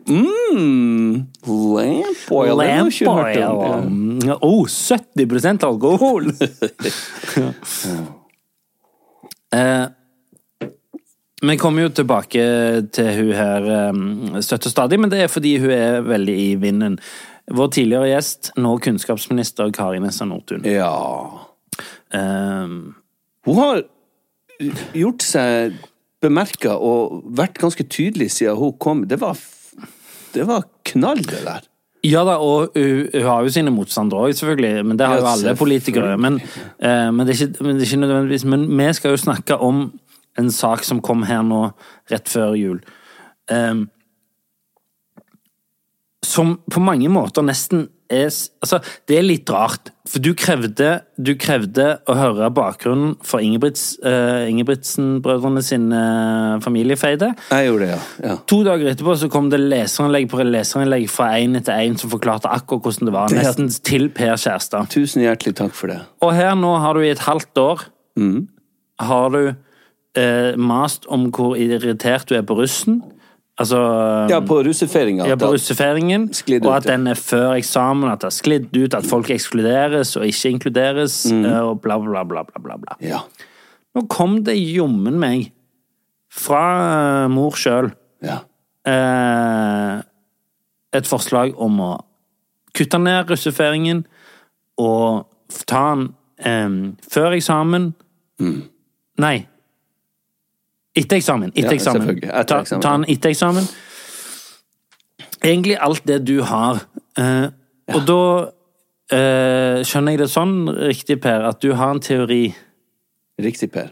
mm, 0.07 1.25
lamp 1.43 2.31
oil. 2.31 2.57
det 2.61 2.69
oil. 3.17 3.33
jeg. 3.35 4.29
Ja. 4.29 4.37
Oh, 4.41 4.65
70% 4.67 5.65
alkohol! 5.67 6.31
eh, 9.55 9.85
vi 11.45 11.57
kommer 11.59 11.83
jo 11.83 11.89
tilbake 11.93 12.41
til 12.95 13.11
hun 13.19 13.33
her 13.35 13.61
eh, 13.79 13.93
støtt 14.45 14.69
og 14.69 14.71
stadig, 14.73 14.99
men 15.01 15.11
det 15.11 15.25
er 15.25 15.31
fordi 15.31 15.57
hun 15.61 15.71
er 15.75 16.01
veldig 16.05 16.37
i 16.45 16.49
vinden. 16.61 16.99
Vår 17.53 17.67
tidligere 17.75 18.09
gjest, 18.09 18.53
nå 18.57 18.77
kunnskapsminister 18.81 19.69
Kari 19.75 19.99
Nessa 20.01 20.25
Nordtun. 20.25 20.65
ja. 20.65 20.93
Um, 22.15 22.95
Hun 23.45 23.57
har 23.59 23.81
gjort 24.95 25.21
seg 25.21 25.75
bemerka 26.23 26.77
og 26.79 27.25
vært 27.37 27.59
ganske 27.59 27.83
tydelig 27.83 28.31
siden 28.37 28.57
hun 28.57 28.73
kom. 28.81 29.03
Det 29.09 29.19
var, 29.21 29.37
det 30.33 30.47
var 30.47 30.65
knall, 30.87 31.21
det 31.27 31.43
der. 31.45 31.67
Ja 32.05 32.21
da, 32.25 32.37
og 32.37 32.73
hun, 32.77 33.09
hun 33.13 33.27
har 33.27 33.43
jo 33.45 33.53
sine 33.53 33.73
motstandere 33.73 34.27
òg, 34.27 34.37
selvfølgelig. 34.37 34.85
Men 34.85 34.97
det 34.97 35.09
har 35.09 35.21
jo 35.21 35.29
alle 35.29 35.55
politikere. 35.57 36.15
Men, 36.21 36.39
uh, 36.81 37.11
men, 37.13 37.25
det 37.27 37.37
ikke, 37.37 37.63
men 37.65 37.75
det 37.75 37.85
er 37.85 37.91
ikke 37.91 38.01
nødvendigvis 38.05 38.45
Men 38.45 38.65
vi 38.77 38.89
skal 38.93 39.13
jo 39.13 39.21
snakke 39.21 39.57
om 39.57 39.87
en 40.39 40.51
sak 40.51 40.83
som 40.83 41.01
kom 41.01 41.23
her 41.27 41.43
nå 41.45 41.67
rett 42.11 42.29
før 42.29 42.55
jul. 42.59 42.79
Eh, 43.51 43.75
som 46.25 46.57
på 46.71 46.81
mange 46.83 47.09
måter 47.11 47.45
nesten 47.45 47.87
er 48.09 48.27
Altså, 48.61 48.77
det 49.09 49.15
er 49.17 49.23
litt 49.25 49.49
rart. 49.49 49.89
For 50.05 50.21
du 50.21 50.35
krevde, 50.37 50.99
du 51.17 51.31
krevde 51.41 51.87
å 52.05 52.13
høre 52.13 52.51
bakgrunnen 52.53 53.15
for 53.25 53.41
Ingebrigts, 53.41 53.95
uh, 54.05 54.45
Ingebrigtsen-brødrene 54.45 55.63
sin 55.65 55.87
uh, 55.89 56.59
familiefeide. 56.61 57.31
Jeg 57.49 57.65
gjorde 57.71 57.87
det, 57.87 57.89
ja. 57.95 58.27
ja. 58.29 58.35
To 58.51 58.59
dager 58.67 58.91
etterpå 58.91 59.15
så 59.17 59.29
kom 59.33 59.49
det 59.49 59.57
leserinnlegg 59.63 60.29
på 60.29 60.45
leserinnlegg 60.45 61.07
fra 61.09 61.31
én 61.41 61.57
etter 61.57 61.81
én 61.81 61.97
som 61.97 62.13
forklarte 62.13 62.51
akkurat 62.53 62.85
hvordan 62.85 63.09
det 63.09 63.15
var. 63.17 63.33
Det 63.33 63.39
er- 63.41 63.49
Nesten 63.49 63.73
til 63.89 64.09
Per 64.13 64.37
Kjærstad. 64.37 64.93
Tusen 64.93 65.25
hjertelig 65.25 65.55
takk 65.57 65.73
for 65.73 65.89
det. 65.89 66.03
Og 66.21 66.35
her 66.37 66.53
nå 66.61 66.75
har 66.85 66.93
du 66.93 67.01
i 67.01 67.09
et 67.09 67.25
halvt 67.25 67.63
år 67.65 67.87
har 69.01 69.29
du 69.33 69.41
uh, 69.49 70.53
mast 70.61 71.09
om 71.11 71.31
hvor 71.33 71.57
irritert 71.57 72.29
du 72.29 72.37
er 72.37 72.45
på 72.45 72.61
russen. 72.61 73.01
Altså 73.57 73.77
Ja, 74.29 74.41
på 74.43 74.57
russefeiringa. 74.67 75.27
ja, 75.29 75.35
på 75.39 75.47
russefeiringen, 75.53 76.25
og 76.65 76.73
at 76.75 76.83
den 76.89 77.07
er 77.07 77.15
før 77.15 77.53
eksamen, 77.55 78.09
at 78.11 78.19
det 78.19 78.27
har 78.27 78.35
sklidd 78.35 78.75
ut, 78.75 78.93
at 78.93 79.05
folk 79.07 79.29
ekskluderes 79.31 80.15
og 80.19 80.25
ikke 80.27 80.49
inkluderes, 80.51 81.31
Mm. 81.31 81.45
eh, 81.45 81.59
og 81.63 81.81
bla, 81.81 81.97
bla, 81.97 82.23
bla, 82.23 82.43
bla, 82.43 82.59
bla. 82.59 82.75
bla. 82.77 82.97
Ja. 82.99 83.19
Nå 83.95 84.07
kom 84.09 84.43
det 84.43 84.57
jommen 84.59 85.17
meg, 85.19 85.51
fra 86.29 87.23
eh, 87.23 87.29
mor 87.31 87.51
sjøl, 87.55 87.93
ja. 88.21 88.41
eh, 88.85 90.01
et 90.93 91.07
forslag 91.07 91.53
om 91.57 91.79
å 91.79 91.91
kutte 92.75 92.99
ned 92.99 93.29
russefeiringen 93.31 94.03
og 94.77 95.25
ta 95.65 95.95
den 95.95 96.09
eh, 96.39 96.91
før 97.09 97.37
eksamen 97.37 97.93
Nei. 99.17 99.45
Etter 100.95 101.17
eksamen. 101.17 101.51
Etter. 101.55 101.71
Ja, 101.71 101.75
eksamen. 101.75 102.09
Etter 102.23 102.63
Ta, 102.63 102.79
ta 102.79 102.93
en 102.95 103.05
etter 103.11 103.29
eksamen. 103.33 103.67
Egentlig 105.43 105.77
alt 105.81 106.05
det 106.07 106.21
du 106.25 106.39
har. 106.47 106.79
Eh, 107.19 107.47
Og 107.93 108.05
da 108.07 108.19
eh, 109.13 109.83
skjønner 109.85 110.15
jeg 110.15 110.21
det 110.23 110.29
sånn 110.33 110.55
riktig, 110.87 111.19
Per, 111.21 111.43
at 111.51 111.59
du 111.61 111.73
har 111.77 111.91
en 111.93 111.99
teori. 112.01 112.47
Riktig, 113.41 113.69
Per. 113.75 113.91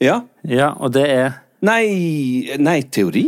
Ja. 0.00 0.22
Ja, 0.48 0.70
og 0.78 0.94
det 0.96 1.04
er 1.12 1.34
Nei, 1.66 2.54
nei, 2.62 2.80
teori. 2.92 3.26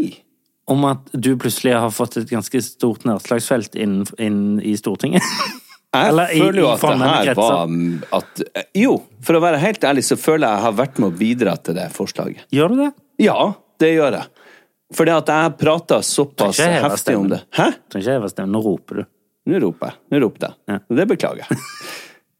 om 0.69 0.85
at 0.85 1.11
du 1.13 1.35
plutselig 1.41 1.75
har 1.77 1.91
fått 1.93 2.17
et 2.21 2.29
ganske 2.31 2.61
stort 2.63 3.05
nedslagsfelt 3.09 3.75
inn, 3.81 4.03
inn 4.21 4.61
i 4.61 4.75
Stortinget. 4.77 5.23
Jeg 5.89 6.09
Eller 6.13 6.29
i- 6.37 6.41
føler 6.41 6.61
jo 6.61 6.69
at 6.69 6.81
det 6.81 6.99
her 7.09 7.35
var 7.35 7.69
at 8.13 8.43
Jo, 8.77 9.03
for 9.25 9.35
å 9.35 9.41
være 9.41 9.59
helt 9.59 9.81
ærlig, 9.89 10.05
så 10.05 10.17
føler 10.21 10.45
jeg 10.47 10.53
at 10.53 10.59
jeg 10.59 10.65
har 10.67 10.73
vært 10.87 10.99
med 11.01 11.09
å 11.13 11.19
bidra 11.19 11.55
til 11.65 11.75
det 11.75 11.87
forslaget. 11.93 12.45
Gjør 12.53 12.69
du 12.69 12.77
det? 12.85 12.91
Ja, 13.19 13.53
det 13.81 13.93
gjør 13.97 14.19
jeg. 14.21 14.27
Fordi 14.95 15.13
at 15.13 15.31
jeg 15.33 15.55
prater 15.61 16.05
såpass 16.07 16.61
heftig 16.63 17.17
om 17.19 17.29
det. 17.29 17.43
Hæ? 17.53 17.71
Trenger 17.93 18.05
ikke 18.07 18.19
heve 18.19 18.31
stemmen. 18.33 18.55
Nå 18.57 18.63
roper 18.65 19.03
du. 19.03 19.09
Nå 19.49 19.61
roper 19.65 19.91
jeg. 19.91 20.01
Nå 20.13 20.21
ropte 20.25 20.49
jeg. 20.49 20.61
Ja. 20.73 20.79
Det 21.01 21.09
beklager 21.15 21.47
jeg. 21.47 21.59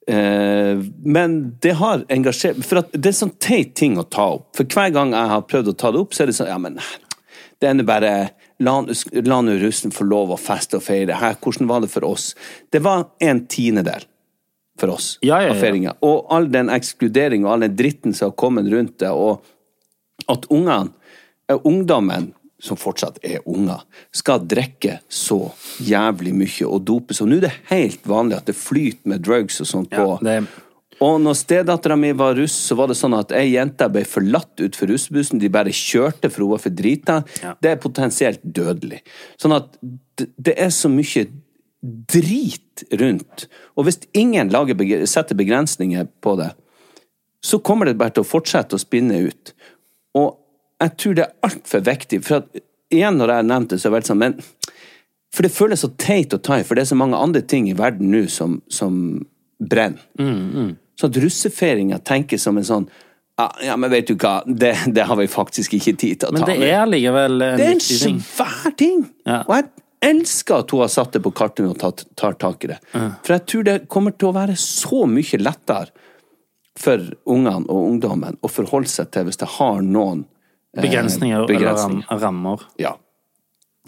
Eh, 0.09 0.79
men 1.05 1.35
det 1.61 1.75
har 1.77 2.01
engasjert 2.09 2.63
For 2.65 2.81
det 2.97 3.11
er 3.11 3.13
sånn 3.13 3.35
teit 3.45 3.75
ting 3.77 3.99
å 4.01 4.07
ta 4.09 4.25
opp. 4.39 4.47
For 4.57 4.65
hver 4.65 4.95
gang 4.95 5.11
jeg 5.13 5.29
har 5.35 5.43
prøvd 5.45 5.69
å 5.69 5.75
ta 5.77 5.91
det 5.93 6.01
opp, 6.01 6.15
så 6.17 6.23
er 6.25 6.31
det 6.31 6.37
sånn 6.39 6.49
Ja, 6.49 6.57
men 6.57 6.79
det 7.61 7.69
ender 7.69 7.85
bare 7.85 8.13
La 8.65 8.79
la 8.81 9.41
nå 9.45 9.59
russen 9.61 9.93
få 9.93 10.07
lov 10.09 10.33
å 10.33 10.39
feste 10.41 10.81
og 10.81 10.87
feire. 10.87 11.19
Her, 11.21 11.37
hvordan 11.37 11.69
var 11.69 11.85
det 11.85 11.91
for 11.93 12.09
oss? 12.09 12.31
Det 12.73 12.81
var 12.87 13.05
en 13.21 13.45
tiendedel 13.53 14.09
for 14.81 14.95
oss 14.97 15.11
Ja, 15.21 15.43
ja, 15.43 15.51
ja. 15.51 15.53
av 15.53 15.61
feiringa. 15.61 15.93
Og 16.01 16.25
all 16.33 16.49
den 16.57 16.73
ekskluderinga 16.73 17.45
og 17.45 17.53
all 17.59 17.67
den 17.69 17.77
dritten 17.77 18.17
som 18.17 18.31
har 18.31 18.39
kommet 18.41 18.73
rundt 18.73 18.97
det, 19.05 19.13
og 19.13 19.45
at 20.29 20.47
ungene, 20.51 20.93
eh, 21.49 21.57
ungdommen, 21.65 22.33
som 22.61 22.77
fortsatt 22.77 23.21
er 23.23 23.39
unger, 23.47 23.85
skal 24.11 24.41
drikke 24.51 24.97
så 25.09 25.53
jævlig 25.79 26.33
mye 26.35 26.67
og 26.67 26.81
dope 26.85 27.15
så 27.15 27.27
Nå 27.29 27.37
er 27.37 27.45
det 27.47 27.53
helt 27.71 28.03
vanlig 28.03 28.37
at 28.41 28.47
det 28.51 28.57
flyter 28.59 29.07
med 29.13 29.23
drugs 29.23 29.61
og 29.63 29.67
sånt 29.71 29.91
på. 29.91 30.19
Ja, 30.23 30.41
det- 30.41 30.49
Og 31.01 31.21
når 31.21 31.37
stedattera 31.39 31.97
mi 31.97 32.11
var 32.11 32.35
russ, 32.35 32.53
så 32.53 32.75
var 32.75 32.89
det 32.89 32.97
sånn 32.97 33.17
at 33.17 33.31
ei 33.31 33.53
jente 33.53 33.87
ble 33.89 34.03
forlatt 34.03 34.57
utfor 34.59 34.89
russebussen. 34.89 35.39
De 35.39 35.47
bare 35.49 35.71
kjørte 35.71 36.29
for 36.29 36.41
hun 36.43 36.51
var 36.51 36.59
for 36.59 36.71
drita. 36.71 37.25
Ja. 37.41 37.55
Det 37.63 37.71
er 37.71 37.77
potensielt 37.77 38.41
dødelig. 38.43 39.03
Sånn 39.39 39.55
at 39.55 39.79
det, 40.17 40.27
det 40.37 40.55
er 40.59 40.71
så 40.75 40.91
mye 40.91 41.29
drit 41.83 42.83
rundt. 42.99 43.47
Og 43.77 43.87
hvis 43.87 44.01
ingen 44.13 44.51
lager, 44.51 44.75
setter 45.07 45.39
begrensninger 45.39 46.09
på 46.21 46.37
det, 46.41 46.53
så 47.45 47.61
kommer 47.63 47.87
det 47.87 47.97
bare 48.01 48.11
til 48.17 48.25
å 48.25 48.27
fortsette 48.29 48.75
å 48.75 48.83
spinne 48.83 49.21
ut. 49.29 49.53
Og 50.19 50.85
jeg 50.85 50.95
tror 51.01 51.17
det 51.19 51.25
er 51.25 51.49
altfor 51.49 51.83
viktig. 51.87 52.21
For 52.27 52.43
at, 52.43 52.61
igjen, 52.95 53.19
når 53.19 53.33
jeg 53.33 53.43
har 53.43 53.49
nevnt 53.49 53.73
det, 53.73 53.81
så 53.81 53.91
har 53.91 53.99
vært 53.99 54.11
sånn 54.11 54.23
men 54.23 54.39
For 55.35 55.45
det 55.45 55.53
føles 55.53 55.83
så 55.85 55.91
teit 56.01 56.33
å 56.33 56.41
ta 56.41 56.57
i, 56.59 56.65
for 56.65 56.79
det 56.79 56.87
er 56.87 56.93
så 56.93 56.97
mange 56.99 57.19
andre 57.21 57.43
ting 57.45 57.67
i 57.69 57.77
verden 57.77 58.09
nå 58.15 58.23
som, 58.33 58.63
som 58.73 58.95
brenner. 59.61 60.07
Så 60.99 61.11
at 61.11 61.19
russefeiringa 61.21 62.01
tenker 62.07 62.41
som 62.41 62.57
en 62.59 62.67
sånn 62.67 62.89
ja, 63.39 63.45
ja, 63.63 63.75
men 63.79 63.93
vet 63.93 64.09
du 64.09 64.17
hva, 64.19 64.41
det, 64.47 64.73
det 64.97 65.05
har 65.07 65.19
vi 65.21 65.29
faktisk 65.31 65.77
ikke 65.77 65.93
tid 65.95 66.19
til 66.19 66.27
å 66.27 66.33
ta. 66.33 66.39
Men 66.41 66.49
det 66.49 66.57
med. 66.59 66.73
er 66.75 66.89
likevel 66.91 67.37
en 67.45 67.61
Det 67.61 67.69
er 67.69 67.77
en 67.77 67.85
svær 68.25 68.73
ting! 68.81 69.05
Ja. 69.29 69.45
Og 69.45 69.53
jeg 69.55 69.69
elsker 70.09 70.65
at 70.65 70.75
hun 70.75 70.83
har 70.83 70.91
satt 70.91 71.15
det 71.15 71.23
på 71.23 71.31
kartet 71.39 71.69
og 71.69 71.77
tatt, 71.79 72.03
tar 72.19 72.35
tak 72.41 72.67
i 72.67 72.73
det. 72.73 72.81
For 72.91 73.37
jeg 73.37 73.45
tror 73.53 73.69
det 73.69 73.77
kommer 73.95 74.17
til 74.17 74.33
å 74.33 74.35
være 74.35 74.57
så 74.59 75.05
mye 75.11 75.39
lettere 75.39 76.08
for 76.79 77.03
ungene 77.29 77.67
og 77.67 77.89
ungdommen 77.93 78.39
å 78.45 78.51
forholde 78.51 78.91
seg 78.91 79.11
til 79.15 79.27
hvis 79.29 79.41
det 79.41 79.51
har 79.59 79.81
noen 79.85 80.25
eh, 80.77 80.83
Begrensninger, 80.85 81.49
eller 81.51 82.21
rammer. 82.23 82.67
Ja. 82.81 82.95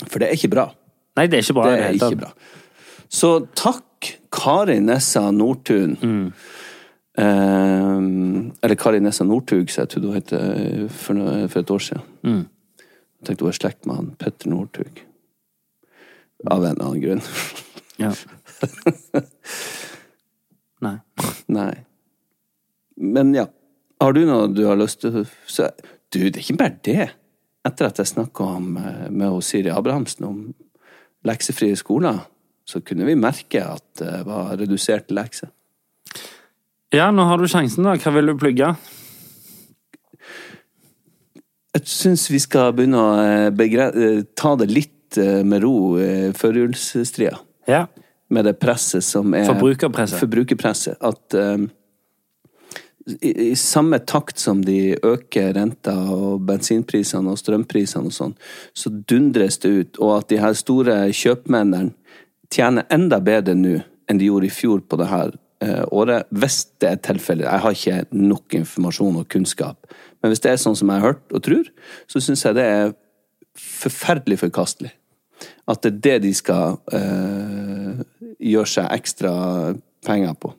For 0.07 0.23
det 0.23 0.31
er 0.31 0.39
ikke 0.39 0.53
bra. 0.55 0.67
Nei, 1.19 1.27
det 1.31 1.41
er 1.41 1.45
ikke 1.47 1.59
bra. 1.59 1.69
Det 1.71 1.85
er 1.85 1.99
ikke 1.99 2.23
bra. 2.25 2.33
Så 3.11 3.35
takk, 3.59 4.11
Kari 4.33 4.79
Nessa 4.83 5.27
Nordtun. 5.35 5.97
Eh, 7.21 7.99
eller 8.63 8.79
Kari 8.81 9.01
Nessa 9.03 9.27
Northug, 9.27 9.71
som 9.71 9.85
jeg 9.85 9.93
trodde 9.93 10.09
hun 10.09 10.19
het 10.19 10.33
eh, 10.37 10.87
for, 10.89 11.21
for 11.51 11.63
et 11.63 11.75
år 11.77 11.87
siden. 11.91 12.09
Jeg 13.21 13.29
tenkte 13.29 13.45
hun 13.45 13.51
var 13.51 13.57
i 13.57 13.61
slekt 13.61 13.87
med 13.87 14.01
han 14.01 14.11
Petter 14.21 14.51
Northug. 14.53 15.03
Av 16.49 16.65
en 16.65 16.81
annen 16.81 17.03
grunn. 17.03 17.23
Ja. 18.01 18.15
Nei. 20.87 20.97
Nei. 21.53 21.75
Men 23.01 23.33
ja. 23.35 23.49
Har 24.01 24.15
du 24.17 24.23
noe 24.29 24.49
du 24.53 24.65
har 24.69 24.79
lyst 24.81 25.03
til 25.03 25.25
så, 25.49 25.71
Du, 26.11 26.19
det 26.19 26.41
er 26.41 26.45
ikke 26.45 26.61
bare 26.61 26.77
det. 26.85 27.09
Etter 27.67 27.91
at 27.91 28.01
jeg 28.01 28.09
snakka 28.15 28.47
med 28.61 29.27
hun 29.29 29.45
Siri 29.45 29.71
Abrahamsen 29.71 30.27
om 30.27 30.39
leksefrie 31.29 31.77
skoler, 31.77 32.23
så 32.65 32.81
kunne 32.81 33.07
vi 33.07 33.19
merke 33.19 33.63
at 33.63 33.85
det 34.01 34.23
var 34.27 34.55
redusert 34.57 35.13
lekser. 35.13 35.51
Ja, 36.91 37.11
nå 37.15 37.27
har 37.29 37.39
du 37.39 37.47
sjansen, 37.47 37.87
da. 37.87 37.95
Hva 38.01 38.13
vil 38.17 38.33
du 38.33 38.35
plugge? 38.41 38.73
Jeg 41.71 41.87
syns 41.87 42.25
vi 42.33 42.41
skal 42.43 42.73
begynne 42.75 42.99
å 42.99 43.11
eh, 43.23 43.77
eh, 43.79 44.23
ta 44.35 44.57
det 44.59 44.67
litt 44.73 45.21
eh, 45.21 45.45
med 45.47 45.63
ro 45.63 45.75
i 46.03 46.33
førjulsstria. 46.35 47.37
Ja. 47.71 47.85
Med 48.31 48.49
det 48.49 48.57
presset 48.63 49.07
som 49.07 49.37
er 49.39 49.47
Forbrukerpresset. 49.47 50.19
Forbrukerpresset. 50.25 50.99
At 50.99 51.37
eh, 51.39 51.69
i, 53.07 53.51
i 53.51 53.57
samme 53.57 53.99
takt 53.99 54.39
som 54.39 54.65
de 54.65 54.97
øker 54.97 55.55
renta 55.57 55.95
og 56.13 56.43
bensinprisene 56.49 57.33
og 57.33 57.41
strømprisene 57.41 58.11
og 58.11 58.15
sånn, 58.15 58.35
så 58.77 58.93
dundres 58.93 59.61
det 59.63 59.71
ut. 59.71 60.01
Og 60.03 60.17
at 60.19 60.31
de 60.33 60.41
her 60.43 60.57
store 60.59 60.99
kjøpmennene 61.17 61.95
tjener 62.53 62.89
enda 62.93 63.21
bedre 63.23 63.55
nå 63.57 63.79
enn 64.11 64.19
de 64.19 64.27
gjorde 64.27 64.49
i 64.49 64.55
fjor 64.55 64.83
på 64.91 64.99
det 65.01 65.09
her 65.11 65.35
eh, 65.63 65.85
året. 65.95 66.29
Hvis 66.35 66.65
det 66.83 66.89
er 66.91 67.03
tilfellet. 67.11 67.47
Jeg 67.47 67.65
har 67.65 67.77
ikke 67.77 68.01
nok 68.17 68.57
informasjon 68.59 69.21
og 69.23 69.29
kunnskap. 69.31 69.93
Men 70.21 70.33
hvis 70.33 70.43
det 70.45 70.53
er 70.53 70.63
sånn 70.63 70.79
som 70.79 70.91
jeg 70.91 71.01
har 71.01 71.13
hørt 71.15 71.37
og 71.37 71.45
tror, 71.47 71.69
så 72.11 72.23
syns 72.23 72.45
jeg 72.45 72.59
det 72.59 72.67
er 72.67 72.97
forferdelig 73.61 74.41
forkastelig. 74.43 74.93
At 75.71 75.85
det 75.85 75.93
er 75.93 76.01
det 76.05 76.17
de 76.27 76.33
skal 76.37 76.81
eh, 76.93 78.03
gjøre 78.51 78.73
seg 78.75 78.91
ekstra 78.99 79.33
penger 80.07 80.35
på. 80.43 80.53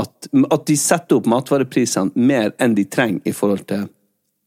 At, 0.00 0.28
at 0.50 0.62
de 0.70 0.76
setter 0.80 1.18
opp 1.18 1.26
matvareprisene 1.28 2.16
mer 2.16 2.54
enn 2.62 2.76
de 2.78 2.86
trenger 2.88 3.28
i 3.28 3.34
forhold 3.36 3.66
til 3.68 3.88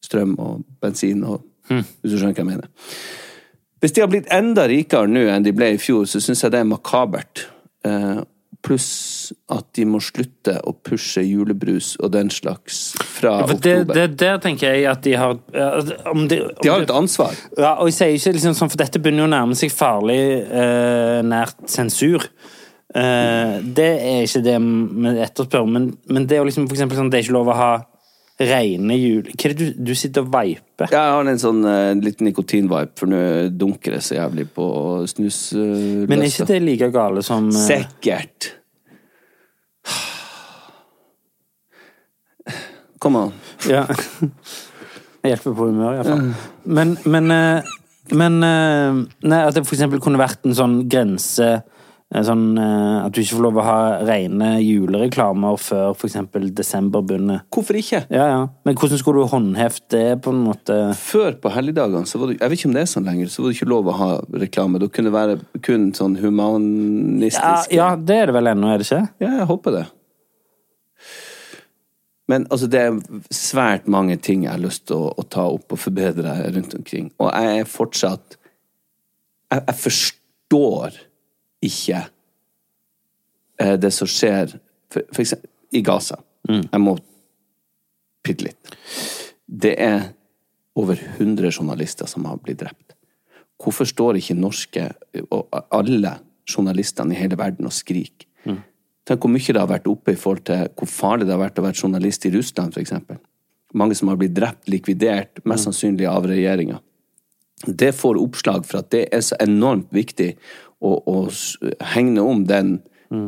strøm 0.05 0.33
og 0.41 0.63
bensin 0.81 1.21
og 1.25 1.43
Hvis 1.69 2.11
du 2.11 2.17
skjønner 2.19 2.35
hva 2.37 2.43
jeg 2.43 2.49
mener. 2.49 2.67
Hvis 3.81 3.93
de 3.95 4.01
har 4.03 4.09
blitt 4.09 4.27
enda 4.33 4.67
rikere 4.69 5.09
nå 5.09 5.23
enn 5.33 5.45
de 5.45 5.53
ble 5.53 5.71
i 5.75 5.81
fjor, 5.81 6.05
så 6.09 6.21
syns 6.21 6.43
jeg 6.45 6.53
det 6.53 6.59
er 6.61 6.67
makabert. 6.69 7.47
Eh, 7.85 8.21
Pluss 8.65 9.33
at 9.53 9.67
de 9.77 9.83
må 9.85 9.99
slutte 10.01 10.55
å 10.65 10.71
pushe 10.85 11.21
julebrus 11.21 11.91
og 12.01 12.13
den 12.15 12.31
slags 12.33 12.95
fra 12.97 13.35
For 13.45 13.59
det, 13.61 13.75
oktober. 13.75 13.93
det, 13.93 14.05
der 14.23 14.39
tenker 14.41 14.73
jeg 14.73 14.87
at 14.89 15.03
de 15.05 15.13
har 15.21 15.35
ja, 15.53 15.67
om 16.09 16.23
de, 16.31 16.39
om 16.47 16.63
de 16.63 16.71
har 16.71 16.85
et 16.85 16.93
ansvar. 16.95 17.35
Ja, 17.59 17.75
og 17.75 17.91
jeg 17.91 17.97
sier 17.99 18.15
ikke 18.17 18.33
liksom 18.39 18.57
sånn, 18.57 18.71
for 18.73 18.81
dette 18.81 19.01
begynner 19.01 19.25
jo 19.25 19.29
å 19.29 19.33
nærme 19.35 19.57
seg 19.59 19.73
farlig 19.73 20.17
eh, 20.41 21.19
nært 21.25 21.65
sensur. 21.69 22.25
Eh, 22.95 23.57
det 23.75 23.89
er 23.91 24.23
ikke 24.23 24.43
det 24.45 24.55
vi 24.61 25.11
etterspør, 25.25 25.67
men, 25.67 25.89
men 26.07 26.27
det 26.29 26.37
er 26.37 26.43
jo 26.43 26.47
liksom 26.47 26.69
for 26.69 26.77
eksempel 26.77 26.99
sånn 27.01 27.11
det 27.11 27.19
er 27.19 27.27
ikke 27.27 27.35
lov 27.35 27.51
å 27.51 27.59
ha 27.59 27.71
rene 28.39 28.97
jul... 28.99 29.29
Hva 29.31 29.49
er 29.49 29.53
det 29.55 29.59
du, 29.59 29.81
du 29.89 29.93
sitter 29.95 30.25
og 30.25 30.31
veiper? 30.33 30.91
Jeg 30.91 31.13
har 31.15 31.31
en 31.31 31.39
sånn 31.39 31.61
uh, 31.63 31.95
liten 31.99 32.27
nikotinvipe, 32.27 32.95
for 32.99 33.11
nå 33.11 33.19
dunker 33.55 33.95
det 33.95 34.01
så 34.03 34.17
jævlig 34.17 34.47
på 34.55 34.67
snus. 35.11 35.39
Uh, 35.55 36.03
Men 36.07 36.23
er 36.23 36.31
ikke 36.31 36.49
det 36.51 36.61
like 36.63 36.91
gale 36.95 37.23
som 37.23 37.47
uh... 37.51 37.61
Sikkert. 37.63 38.51
Kom 42.99 43.19
an. 43.19 43.31
Ja. 43.69 43.85
Jeg 45.25 45.35
hjelper 45.35 45.55
på 45.57 45.67
humøret, 45.69 45.99
iallfall. 45.99 46.33
Men, 46.65 46.95
men, 47.09 47.31
eh, 47.33 47.75
men 48.13 48.35
eh, 48.45 48.99
Nei, 49.25 49.39
at 49.41 49.55
det 49.55 49.63
for 49.65 49.75
eksempel 49.77 50.01
kunne 50.01 50.21
vært 50.21 50.45
en 50.45 50.55
sånn 50.57 50.75
grense 50.91 51.47
eh, 51.57 51.63
Sånn 52.13 52.53
eh, 52.61 52.97
at 53.01 53.15
du 53.15 53.17
ikke 53.19 53.35
får 53.35 53.43
lov 53.43 53.57
å 53.59 53.63
ha 53.65 53.77
rene 54.05 54.51
julereklamer 54.61 55.57
før 55.59 55.95
f.eks. 55.95 56.19
desember 56.55 57.01
begynner. 57.03 57.41
Hvorfor 57.51 57.79
ikke? 57.79 58.03
Ja, 58.13 58.27
ja. 58.29 58.43
Men 58.67 58.77
hvordan 58.77 59.01
skulle 59.01 59.23
du 59.25 59.31
håndhevt 59.31 59.87
det, 59.91 60.21
på 60.23 60.31
en 60.31 60.43
måte? 60.45 60.77
Før 60.99 61.35
på 61.41 61.51
helligdagene, 61.51 62.05
så 62.07 62.21
var 62.21 62.29
det, 62.31 62.37
jeg 62.37 62.53
vet 62.53 62.61
ikke 62.61 62.69
om 62.69 62.75
det 62.77 62.83
er 62.85 62.91
sånn 62.93 63.09
lenger, 63.09 63.31
så 63.33 63.41
var 63.41 63.51
det 63.51 63.57
ikke 63.57 63.71
lov 63.73 63.89
å 63.89 63.97
ha 63.97 64.09
reklame. 64.45 64.79
Da 64.79 64.89
kunne 64.93 65.09
det 65.09 65.17
være 65.17 65.63
kun 65.65 65.89
sånn 65.97 66.15
Ja, 66.15 66.23
humanistisk 66.27 67.73
ja, 67.73 67.89
det 67.97 68.19
er 68.21 68.29
det 68.29 68.37
vel 68.37 68.51
ennå, 68.53 68.69
er 68.69 68.79
det 68.79 68.87
ikke? 68.87 69.01
Ja, 69.25 69.31
jeg 69.41 69.49
håper 69.49 69.75
det. 69.79 69.85
Men 72.31 72.45
altså, 72.53 72.69
det 72.71 72.79
er 72.81 73.01
svært 73.33 73.89
mange 73.91 74.15
ting 74.21 74.45
jeg 74.45 74.53
har 74.53 74.61
lyst 74.61 74.85
til 74.89 75.01
å, 75.09 75.09
å 75.09 75.25
ta 75.25 75.49
opp 75.57 75.73
og 75.73 75.81
forbedre 75.81 76.37
rundt 76.53 76.77
omkring. 76.77 77.11
Og 77.17 77.33
jeg 77.33 77.65
er 77.65 77.69
fortsatt 77.69 78.39
Jeg, 79.51 79.61
jeg 79.61 79.77
forstår 79.77 80.95
ikke 81.65 82.01
eh, 83.61 83.75
det 83.81 83.91
som 83.93 84.09
skjer 84.09 84.55
for, 84.91 85.05
for 85.11 85.23
eksempel 85.23 85.51
i 85.75 85.81
Gaza. 85.83 86.19
Jeg 86.47 86.81
må 86.81 86.93
pitte 88.25 88.47
litt. 88.47 88.75
Det 89.45 89.73
er 89.81 90.11
over 90.77 90.99
100 90.99 91.51
journalister 91.51 92.09
som 92.09 92.27
har 92.29 92.39
blitt 92.43 92.61
drept. 92.61 92.95
Hvorfor 93.61 93.87
står 93.87 94.19
ikke 94.19 94.37
norske 94.37 94.89
og 95.31 95.59
alle 95.73 96.17
journalistene 96.45 97.15
i 97.15 97.19
hele 97.19 97.37
verden 97.39 97.67
og 97.67 97.75
skriker? 97.75 98.27
Tenk 99.05 99.21
hvor 99.21 99.29
mye 99.29 99.53
det 99.53 99.61
har 99.61 99.69
vært 99.69 99.87
oppe 99.89 100.15
i 100.15 100.17
forhold 100.17 100.47
til 100.49 100.65
hvor 100.73 100.89
farlig 100.89 101.27
det 101.27 101.35
har 101.35 101.43
vært 101.43 101.59
å 101.61 101.65
være 101.67 101.77
journalist 101.77 102.25
i 102.25 102.31
Russland, 102.33 102.73
f.eks. 102.73 102.93
Mange 103.77 103.97
som 103.97 104.09
har 104.09 104.17
blitt 104.17 104.33
drept, 104.33 104.65
likvidert, 104.71 105.43
mest 105.45 105.67
sannsynlig 105.67 106.07
av 106.09 106.25
regjeringa. 106.29 106.79
Det 107.65 107.91
får 107.95 108.17
oppslag 108.19 108.65
for 108.67 108.81
at 108.81 108.89
det 108.93 109.03
er 109.13 109.21
så 109.23 109.37
enormt 109.43 109.93
viktig 109.95 110.33
å, 110.85 110.93
å 111.05 111.85
hegne 111.93 112.23
om 112.23 112.43
den, 112.47 112.77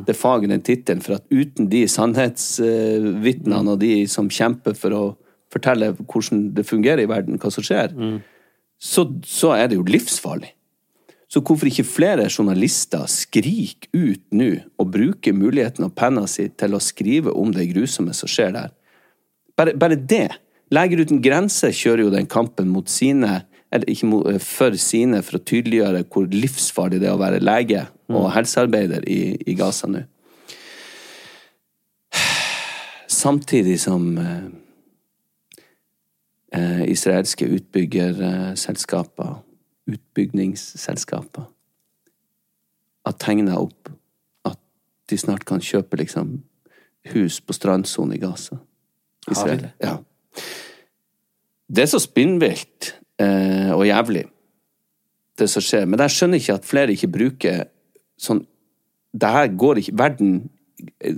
det 0.08 0.16
faget, 0.18 0.52
den 0.54 0.66
tittelen, 0.66 1.04
for 1.06 1.18
at 1.18 1.26
uten 1.34 1.70
de 1.72 1.86
sannhetsvitnene 1.92 3.74
og 3.74 3.82
de 3.84 3.94
som 4.12 4.30
kjemper 4.30 4.78
for 4.78 4.96
å 4.96 5.06
fortelle 5.54 5.94
hvordan 6.00 6.50
det 6.58 6.68
fungerer 6.68 7.06
i 7.06 7.10
verden, 7.10 7.40
hva 7.42 7.52
som 7.54 7.66
skjer, 7.66 7.96
så, 8.78 9.08
så 9.26 9.54
er 9.56 9.70
det 9.70 9.80
jo 9.80 9.88
livsfarlig. 9.88 10.54
Så 11.28 11.42
hvorfor 11.44 11.68
ikke 11.68 11.84
flere 11.84 12.30
journalister 12.32 13.04
skriker 13.12 13.90
ut 13.92 14.24
nå 14.32 14.52
og 14.80 14.92
bruker 14.94 15.36
muligheten 15.36 15.84
og 15.88 15.96
penna 15.98 16.24
si 16.30 16.48
til 16.56 16.78
å 16.78 16.84
skrive 16.84 17.34
om 17.36 17.52
det 17.56 17.68
grusomme 17.74 18.16
som 18.16 18.32
skjer 18.32 18.54
der? 18.56 18.76
Bare, 19.58 19.74
bare 19.76 19.98
det. 20.00 20.30
Leger 20.72 21.04
uten 21.04 21.20
grenser 21.24 21.74
kjører 21.76 22.06
jo 22.06 22.14
den 22.14 22.30
kampen 22.32 22.72
mot 22.72 22.88
sine, 22.92 23.42
eller 23.72 23.90
ikke 23.90 24.08
mot, 24.08 24.30
for 24.42 24.76
sine, 24.80 25.22
for 25.26 25.40
å 25.40 25.44
tydeliggjøre 25.44 26.06
hvor 26.12 26.28
livsfarlig 26.32 27.02
det 27.02 27.10
er 27.10 27.18
å 27.18 27.22
være 27.22 27.44
lege 27.44 27.86
og 28.08 28.30
helsearbeider 28.36 29.04
i, 29.12 29.36
i 29.48 29.56
Gaza 29.60 29.90
nå. 29.92 30.06
Samtidig 33.08 33.80
som 33.82 34.18
eh, 34.22 34.48
eh, 36.56 36.84
israelske 36.92 37.48
utbyggerselskaper, 37.58 39.40
utbygningsselskaper, 39.88 41.48
har 43.08 43.16
tegna 43.24 43.58
opp 43.60 43.90
at 44.48 44.60
de 45.10 45.20
snart 45.20 45.48
kan 45.48 45.64
kjøpe 45.64 46.00
liksom 46.00 46.42
hus 47.14 47.40
på 47.42 47.56
strandsonen 47.56 48.18
i 48.18 48.22
Gaza. 48.22 48.60
Israel. 49.32 49.62
det? 49.66 49.72
Ja. 49.84 49.98
Det 51.68 51.84
er 51.84 51.92
så 51.92 52.00
spinnvilt 52.00 52.94
eh, 53.22 53.72
og 53.76 53.86
jævlig, 53.88 54.26
det 55.38 55.50
som 55.52 55.64
skjer. 55.64 55.86
Men 55.86 56.02
jeg 56.06 56.16
skjønner 56.16 56.42
ikke 56.42 56.60
at 56.60 56.68
flere 56.68 56.96
ikke 56.96 57.12
bruker 57.14 57.66
sånn 58.18 58.46
det 59.18 59.30
her 59.34 59.48
går 59.58 59.82
ikke 59.82 59.98
Verden 59.98 60.32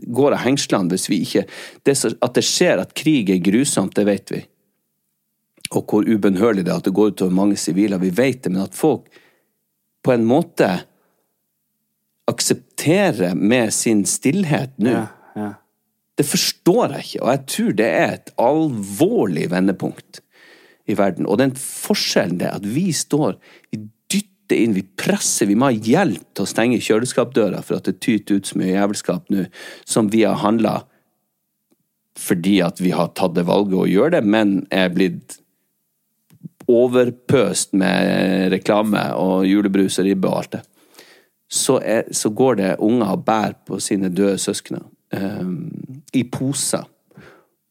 går 0.07 0.35
av 0.37 0.43
hengslene 0.45 0.93
hvis 0.93 1.09
vi 1.11 1.21
ikke 1.25 1.45
det, 1.83 1.95
så, 1.97 2.13
At 2.23 2.37
det 2.37 2.45
skjer 2.47 2.79
at 2.79 2.93
krig 2.97 3.31
er 3.33 3.41
grusomt, 3.43 3.95
det 3.97 4.05
vet 4.07 4.31
vi. 4.31 4.43
Og 5.75 5.83
hvor 5.89 6.07
ubønnhørlig 6.07 6.65
det 6.65 6.73
er 6.73 6.79
at 6.79 6.87
det 6.87 6.95
går 6.95 7.13
utover 7.13 7.35
mange 7.35 7.57
sivile. 7.59 7.99
Vi 8.01 8.11
vet 8.15 8.43
det, 8.43 8.53
men 8.53 8.63
at 8.63 8.77
folk 8.77 9.09
på 10.05 10.13
en 10.15 10.23
måte 10.25 10.69
aksepterer 12.29 13.35
med 13.35 13.73
sin 13.73 14.05
stillhet 14.07 14.77
nå 14.79 14.93
Ja, 14.93 15.05
ja. 15.35 15.49
det 16.17 16.25
forstår 16.29 16.95
jeg 16.95 17.05
ikke, 17.05 17.21
og 17.23 17.31
jeg 17.33 17.45
tror 17.53 17.77
det 17.81 17.89
er 17.89 18.11
et 18.13 18.33
alvorlig 18.39 19.47
vendepunkt 19.51 20.21
i 20.89 20.97
verden. 20.97 21.27
Og 21.29 21.39
den 21.41 21.55
forskjellen 21.55 22.39
det 22.41 22.49
er 22.49 22.59
at 22.59 22.67
vi 22.67 22.89
står, 22.95 23.37
vi 23.71 23.83
dytter 24.11 24.57
inn, 24.57 24.75
vi 24.77 24.85
presser, 24.99 25.49
vi 25.49 25.57
må 25.59 25.69
ha 25.69 25.75
hjelp 25.75 26.23
til 26.33 26.45
å 26.45 26.49
stenge 26.49 26.81
kjøleskapdøra 26.83 27.61
for 27.65 27.79
at 27.79 27.89
det 27.89 27.99
tyter 28.03 28.39
ut 28.39 28.49
så 28.49 28.59
mye 28.59 28.73
jævelskap 28.73 29.29
nå, 29.33 29.45
som 29.87 30.09
vi 30.13 30.25
har 30.25 30.41
handla 30.43 30.81
fordi 32.19 32.57
at 32.65 32.81
vi 32.83 32.91
har 32.91 33.13
tatt 33.15 33.37
det 33.37 33.45
valget 33.47 33.77
å 33.79 33.87
gjøre 33.87 34.17
det, 34.17 34.25
men 34.27 34.57
er 34.75 34.89
blitt 34.91 35.37
overpøst 36.69 37.71
med 37.79 38.51
reklame 38.53 39.01
og 39.17 39.45
julebrus 39.47 40.01
og 40.01 40.09
ribbe 40.09 40.29
og 40.29 40.41
alt 40.41 40.57
det. 40.57 40.63
Så, 41.49 41.79
er, 41.81 42.09
så 42.13 42.29
går 42.29 42.59
det 42.59 42.73
unger 42.85 43.15
og 43.15 43.23
bærer 43.25 43.55
på 43.65 43.79
sine 43.81 44.11
døde 44.13 44.37
søsken 44.41 44.83
i 46.13 46.23
poser 46.29 46.83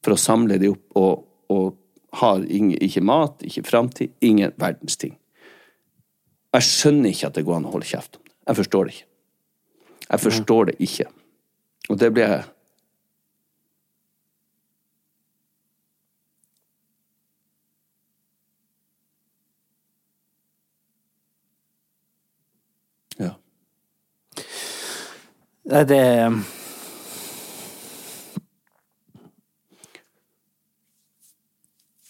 for 0.03 0.15
å 0.15 0.19
samle 0.19 0.57
de 0.59 0.73
opp, 0.73 0.83
og, 0.99 1.21
og 1.55 1.69
har 2.19 2.45
ingen, 2.51 2.79
ikke 2.83 3.03
mat, 3.05 3.43
ikke 3.47 3.63
framtid, 3.69 4.15
ingen 4.21 4.53
verdens 4.59 4.97
ting. 4.99 5.17
Jeg 6.55 6.67
skjønner 6.67 7.13
ikke 7.13 7.29
at 7.29 7.37
det 7.39 7.45
går 7.47 7.59
an 7.59 7.69
å 7.69 7.75
holde 7.75 7.89
kjeft 7.89 8.19
om 8.19 8.25
det. 8.25 8.35
Jeg 8.49 8.59
forstår 8.59 8.89
det 8.89 8.95
ikke. 8.95 9.09
Jeg 10.09 10.21
forstår 10.25 10.71
det 10.71 10.77
ikke. 10.81 11.11
Og 11.89 11.99
det 12.01 12.13
blir 12.15 12.33
jeg 12.33 12.47
Ja. 23.19 23.35
Det 25.65 26.03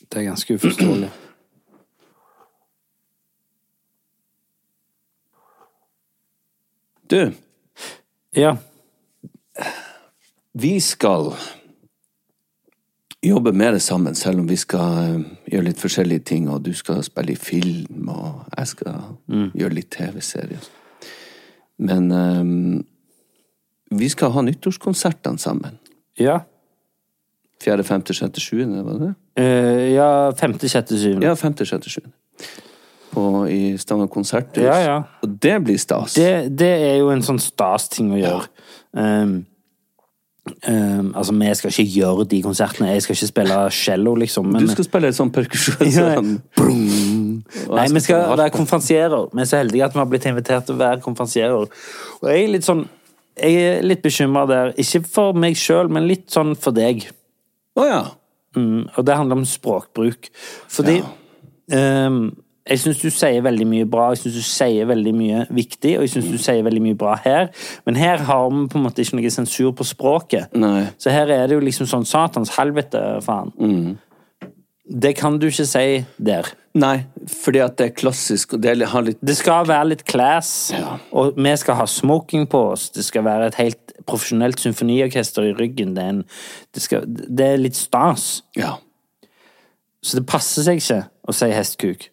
Det 0.08 0.20
er 0.20 0.28
ganske 0.30 0.54
uforståelig. 0.54 1.10
Du, 7.10 7.32
Ja. 8.36 8.56
vi 10.52 10.80
skal 10.80 11.32
jobbe 13.22 13.52
mer 13.52 13.78
sammen, 13.78 14.14
selv 14.14 14.38
om 14.40 14.48
vi 14.48 14.56
skal 14.56 14.98
eh, 14.98 15.22
gjøre 15.52 15.64
litt 15.64 15.80
forskjellige 15.80 16.24
ting, 16.24 16.48
og 16.50 16.62
du 16.62 16.72
skal 16.74 17.02
spille 17.02 17.32
i 17.32 17.36
film, 17.40 18.08
og 18.08 18.44
jeg 18.56 18.66
skal 18.66 19.00
gjøre 19.28 19.74
litt 19.74 19.90
TV-serier. 19.90 20.68
Men 21.78 22.12
um, 22.12 22.84
vi 23.90 24.08
skal 24.08 24.30
ha 24.34 24.42
nyttårskonsertene 24.42 25.38
sammen. 25.38 25.78
Ja. 26.18 26.40
4., 27.64 27.84
5., 27.84 28.06
6., 28.06 28.40
7., 28.40 28.64
var 28.66 28.92
det 28.92 29.00
det? 29.08 29.12
Uh, 29.38 29.84
ja, 29.92 30.08
femte, 30.38 30.70
sjette, 30.70 30.98
sjuende. 30.98 31.26
Ja, 31.26 31.34
5., 31.34 31.56
6., 31.66 31.90
7. 31.98 32.00
På, 33.10 33.48
I 33.48 33.78
Stavanger 33.78 34.10
konserthus. 34.12 34.64
Ja, 34.64 34.78
ja. 34.84 34.96
Og 35.22 35.36
det 35.42 35.54
blir 35.64 35.78
stas. 35.80 36.14
Det, 36.14 36.48
det 36.58 36.72
er 36.90 36.98
jo 37.00 37.12
en 37.12 37.24
sånn 37.24 37.40
stas 37.42 37.88
ting 37.92 38.12
å 38.12 38.18
gjøre. 38.20 38.50
Um, 38.92 39.32
um, 40.68 41.08
altså, 41.16 41.32
vi 41.32 41.54
skal 41.56 41.72
ikke 41.72 41.86
gjøre 41.96 42.26
de 42.28 42.42
konsertene. 42.44 42.92
Jeg 42.92 43.06
skal 43.06 43.16
ikke 43.16 43.30
spille 43.30 43.58
cello, 43.78 44.14
liksom. 44.22 44.52
Men, 44.52 44.68
Du 44.68 44.74
skal 44.74 44.88
spille 44.90 45.12
sånn 45.16 45.32
perkusjon. 45.34 45.88
Ja. 45.88 46.12
Sånn. 46.18 46.36
Nei, 47.72 47.88
vi 47.94 48.04
skal 48.04 48.28
være 48.34 48.52
konferansierer. 48.54 49.32
Vi 49.32 49.42
er 49.42 49.50
så 49.50 49.62
heldige 49.62 49.88
at 49.88 49.96
vi 49.96 50.02
har 50.02 50.08
blitt 50.10 50.28
invitert 50.28 50.68
til 50.68 50.76
å 50.76 50.82
være 50.82 51.02
konferansierer. 51.04 51.68
Og 52.20 52.30
jeg 52.32 52.46
er 52.46 52.56
litt 52.58 52.68
sånn 52.68 52.86
Jeg 53.38 53.54
er 53.62 53.84
litt 53.86 54.00
bekymra 54.02 54.48
der. 54.50 54.72
Ikke 54.82 54.98
for 55.06 55.36
meg 55.38 55.54
sjøl, 55.56 55.86
men 55.94 56.08
litt 56.10 56.26
sånn 56.34 56.56
for 56.58 56.74
deg. 56.74 57.06
Å 57.78 57.86
ja. 57.86 58.02
Mm, 58.56 58.88
og 58.96 59.06
det 59.06 59.16
handler 59.16 59.40
om 59.40 59.46
språkbruk. 59.48 60.30
Fordi 60.72 60.98
ehm, 61.74 62.22
jeg 62.68 62.82
syns 62.82 63.00
du 63.00 63.08
sier 63.12 63.44
veldig 63.44 63.66
mye 63.68 63.86
bra, 63.88 64.10
jeg 64.12 64.24
syns 64.24 64.38
du 64.40 64.44
sier 64.44 64.88
veldig 64.88 65.14
mye 65.16 65.44
viktig, 65.54 65.94
og 65.96 66.04
jeg 66.04 66.12
syns 66.16 66.28
du 66.32 66.40
sier 66.42 66.64
veldig 66.66 66.82
mye 66.84 66.98
bra 66.98 67.14
her. 67.24 67.48
Men 67.88 68.00
her 68.00 68.24
har 68.28 68.50
vi 68.52 68.66
på 68.68 68.80
en 68.80 68.84
måte 68.88 69.04
ikke 69.04 69.20
noe 69.20 69.32
sensur 69.32 69.72
på 69.76 69.86
språket. 69.88 70.52
Nei. 70.58 70.88
Så 71.00 71.14
her 71.14 71.32
er 71.32 71.48
det 71.48 71.56
jo 71.56 71.64
liksom 71.64 71.88
sånn 71.88 72.06
satans 72.08 72.52
helvete, 72.58 73.02
faen. 73.24 73.54
Det 74.88 75.14
kan 75.18 75.36
du 75.40 75.48
ikke 75.50 75.68
si 75.68 75.86
der. 76.16 76.48
Nei, 76.78 76.96
fordi 77.28 77.60
at 77.64 77.76
det 77.80 77.88
er 77.88 77.96
klassisk, 77.96 78.54
og 78.54 78.62
det 78.62 78.76
har 78.88 79.04
litt 79.04 79.18
Det 79.24 79.34
skal 79.36 79.66
være 79.68 79.90
litt 79.90 80.04
class, 80.08 80.72
og 81.12 81.36
vi 81.36 81.54
skal 81.60 81.80
ha 81.80 81.86
smoking 81.88 82.46
på 82.48 82.60
oss. 82.72 82.88
Det 82.94 83.04
skal 83.04 83.24
være 83.26 83.50
et 83.50 83.58
helt 83.60 83.87
profesjonelt 84.08 84.60
symfoniorkester 84.62 85.50
i 85.50 85.54
ryggen. 85.58 85.94
Det 85.96 86.02
er, 86.04 86.14
en, 86.16 86.22
det 86.74 86.82
skal, 86.84 87.04
det 87.08 87.46
er 87.54 87.60
litt 87.62 87.78
stas. 87.78 88.28
Ja. 88.58 88.76
Så 90.04 90.18
det 90.20 90.26
passer 90.30 90.64
seg 90.66 90.80
ikke 90.82 91.02
å 91.28 91.34
si 91.36 91.50
hestkuk. 91.52 92.08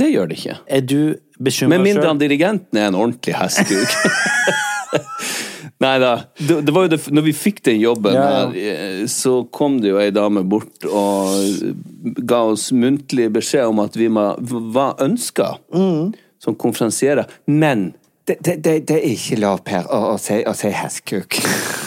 Det 0.00 0.06
gjør 0.12 0.30
det 0.30 0.38
ikke. 0.40 0.58
Er 0.72 0.80
du 0.86 0.98
bekymra 1.42 1.74
Med 1.76 1.84
mindre 1.90 2.06
han 2.08 2.20
dirigenten 2.20 2.78
er 2.80 2.88
en 2.88 2.96
ordentlig 2.96 3.34
hestkuk. 3.36 3.90
Nei 5.80 5.94
da. 6.02 6.10
Det, 6.36 6.58
det 6.66 6.72
var 6.76 6.84
jo 6.86 6.90
det, 6.92 6.98
når 7.14 7.24
vi 7.24 7.32
fikk 7.36 7.62
den 7.64 7.78
jobben, 7.80 8.16
Ja, 8.16 8.24
her, 8.50 8.56
eh, 8.56 9.04
så 9.08 9.40
kom 9.52 9.78
det 9.80 9.92
jo 9.94 10.00
ei 10.00 10.10
dame 10.12 10.42
bort 10.44 10.84
og 10.88 12.24
ga 12.28 12.40
oss 12.52 12.66
muntlig 12.76 13.30
beskjed 13.32 13.70
om 13.70 13.80
at 13.84 13.96
vi 13.96 14.10
må, 14.12 14.26
var 14.74 15.00
ønska 15.04 15.54
Mm. 15.72 16.12
som 16.40 16.54
konferansierer. 16.56 17.28
Men 17.46 17.90
Det, 18.28 18.36
det, 18.44 18.64
det, 18.64 18.74
det 18.88 18.96
er 18.96 19.06
ikke 19.14 19.38
lov, 19.40 19.62
Per, 19.66 19.86
å, 19.90 20.14
å 20.14 20.18
si, 20.20 20.40
å 20.46 20.54
si 20.54 20.70
hestkuk. 20.74 21.40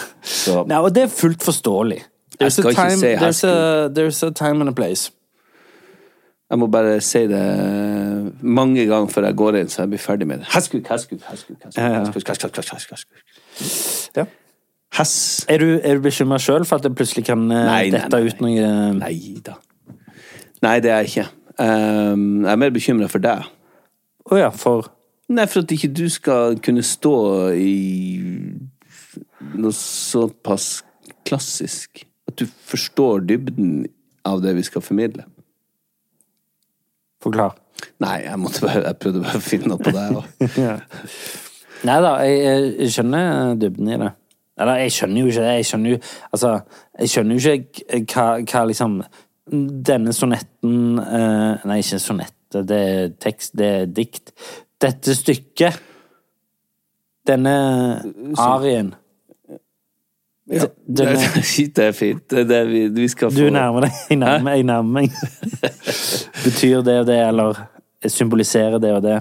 Nei, 0.70 0.78
og 0.80 0.90
det 0.94 1.06
er 1.06 1.12
fullt 1.12 1.44
forståelig. 1.44 2.02
There's 2.38 2.58
a 2.58 2.72
time, 2.72 2.98
si 2.98 3.12
there's 3.14 3.44
a, 3.46 3.88
there's 3.94 4.22
a 4.26 4.30
time 4.30 4.60
and 4.60 4.68
a 4.68 4.74
place. 4.74 5.12
Jeg 6.50 6.58
må 6.60 6.66
bare 6.70 7.00
si 7.00 7.24
det 7.26 7.42
mange 8.42 8.84
ganger 8.86 9.10
før 9.10 9.28
jeg 9.30 9.36
går 9.40 9.56
inn, 9.60 9.70
så 9.72 9.82
jeg 9.82 9.94
blir 9.94 10.02
ferdig 10.02 10.26
med 10.28 10.42
det. 10.42 10.48
Hestkuk, 10.52 10.86
hestkuk, 10.90 11.22
hestkuk. 11.30 11.64
Ja. 14.16 14.26
Hess. 14.94 15.46
Er 15.48 15.58
du, 15.58 15.80
er 15.82 15.98
du 15.98 16.04
bekymra 16.04 16.38
sjøl 16.38 16.66
for 16.68 16.78
at 16.78 16.84
det 16.86 16.92
plutselig 16.94 17.24
kan 17.26 17.40
eh, 17.50 17.64
Nei, 17.66 17.78
nei, 17.88 17.94
dette 17.96 18.20
nei. 18.20 18.28
ut 18.28 18.44
noe 18.44 18.52
eh, 18.62 18.92
Nei 19.00 19.16
da. 19.42 19.56
Nei, 20.62 20.76
det 20.84 20.92
er 20.92 21.02
jeg 21.02 21.10
ikke. 21.10 21.24
Um, 21.58 22.44
jeg 22.44 22.52
er 22.52 22.60
mer 22.62 22.74
bekymra 22.74 23.08
for 23.10 23.24
deg. 23.24 23.48
Å 24.30 24.38
ja, 24.38 24.52
for 24.54 24.86
Nei, 25.32 25.46
for 25.48 25.64
at 25.64 25.72
ikke 25.72 25.92
du 25.96 26.04
skal 26.12 26.58
kunne 26.64 26.84
stå 26.84 27.16
i 27.56 27.74
noe 29.54 29.72
såpass 29.76 30.82
klassisk. 31.24 32.04
At 32.28 32.36
du 32.40 32.46
forstår 32.68 33.24
dybden 33.28 33.86
av 34.24 34.42
det 34.44 34.54
vi 34.58 34.64
skal 34.66 34.84
formidle. 34.84 35.24
Forklar. 37.24 37.56
Nei, 38.04 38.18
jeg, 38.24 38.38
måtte 38.40 38.64
bare, 38.64 38.84
jeg 38.84 39.00
prøvde 39.00 39.24
bare 39.24 39.40
å 39.40 39.44
finne 39.44 39.72
noe 39.72 39.80
på 39.80 39.92
det. 39.94 40.04
Ja. 40.60 40.76
Nei 41.88 41.96
da, 42.00 42.12
jeg, 42.24 42.68
jeg 42.80 42.92
skjønner 42.94 43.56
dybden 43.60 43.90
i 43.92 43.98
det. 44.00 44.12
Eller, 44.60 44.84
jeg 44.84 44.94
skjønner 44.94 45.20
jo 45.20 45.32
ikke 45.32 45.44
det. 45.44 45.54
Jeg 45.58 45.68
skjønner 45.68 45.94
jo 45.94 45.98
Altså, 46.30 46.50
jeg 47.00 47.12
skjønner 47.12 47.38
jo 47.38 47.54
ikke 47.58 48.00
hva, 48.12 48.26
hva 48.44 48.62
liksom 48.70 49.00
Denne 49.90 50.14
sonetten 50.16 51.00
eh, 51.02 51.64
Nei, 51.68 51.80
ikke 51.82 51.98
sonette, 52.00 52.62
det 52.64 52.78
er 52.78 53.10
tekst, 53.20 53.56
det 53.58 53.66
er 53.80 53.90
dikt. 53.90 54.30
Dette 54.82 55.14
stykket 55.16 55.78
Denne 57.26 57.54
arien 58.40 58.94
Ja, 60.46 60.66
det- 60.86 61.06
er 61.08 61.92
fint. 61.96 62.28
Det 62.28 62.38
er 62.42 62.44
det 62.44 62.58
vi, 62.68 62.80
vi 62.92 63.06
skal 63.08 63.30
få 63.30 63.36
Du 63.46 63.48
nærmer 63.50 63.86
deg, 63.86 63.92
jeg 64.10 64.18
nærmer, 64.20 64.56
jeg 64.58 64.66
nærmer 64.68 64.92
meg. 64.98 65.10
Betyr 66.44 66.82
det 66.84 66.98
og 67.00 67.06
det, 67.08 67.16
eller 67.30 67.62
symboliserer 68.12 68.76
det 68.82 68.90
og 68.92 69.00
det. 69.06 69.14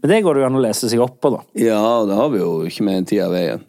Men 0.00 0.10
det 0.14 0.22
går 0.24 0.34
det 0.34 0.40
jo 0.40 0.46
an 0.48 0.56
å 0.56 0.62
lese 0.64 0.88
seg 0.88 1.02
opp 1.04 1.18
på, 1.20 1.34
da. 1.36 1.42
Ja, 1.60 1.82
det 2.08 2.16
har 2.16 2.32
vi 2.32 2.40
jo 2.40 2.54
ikke 2.64 2.86
med 2.88 2.96
en 3.02 3.04
tid 3.10 3.20
av 3.26 3.34
veien. 3.36 3.60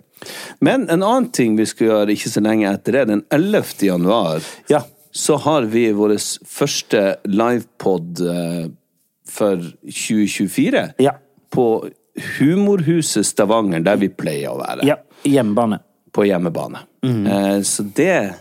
Men 0.63 0.88
en 0.88 1.03
annen 1.03 1.28
ting 1.36 1.57
vi 1.59 1.65
skal 1.67 1.89
gjøre 1.89 2.15
ikke 2.15 2.32
så 2.32 2.41
lenge 2.47 2.71
etter 2.71 3.01
det, 3.01 3.03
den 3.11 3.26
11. 3.28 3.76
januar, 3.89 4.39
Ja. 4.71 4.80
så 5.11 5.36
har 5.43 5.67
vi 5.67 5.89
vår 5.95 6.15
første 6.47 7.03
livepod 7.28 8.23
eh, 8.23 8.69
for 9.36 9.61
2024. 9.83 10.88
Ja. 11.03 11.17
På 11.51 11.67
Humorhuset 12.39 13.27
Stavanger, 13.27 13.83
der 13.83 13.99
vi 13.99 14.09
pleier 14.09 14.55
å 14.55 14.61
være. 14.63 14.88
ja 14.88 15.01
hjemmebane. 15.25 15.79
På 16.11 16.25
hjemmebane. 16.25 16.79
Eh, 17.03 17.61
så 17.61 17.83
det 17.83 18.33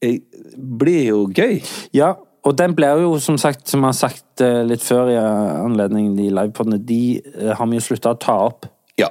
eh, 0.00 0.20
blir 0.56 1.04
jo 1.08 1.26
gøy. 1.34 1.60
Ja, 1.92 2.14
og 2.44 2.56
den 2.58 2.74
blir 2.76 3.00
jo, 3.02 3.18
som 3.20 3.38
sagt, 3.40 3.68
som 3.68 3.82
jeg 3.82 3.92
har 3.92 3.98
sagt 3.98 4.44
eh, 4.44 4.62
litt 4.66 4.84
før 4.84 5.12
i 5.12 5.18
anledning 5.18 6.14
de 6.16 6.30
livepodene, 6.32 6.80
de 6.80 7.20
har 7.58 7.68
vi 7.70 7.80
jo 7.80 7.86
slutta 7.88 8.14
å 8.14 8.20
ta 8.20 8.38
opp. 8.48 8.68
Ja. 9.00 9.10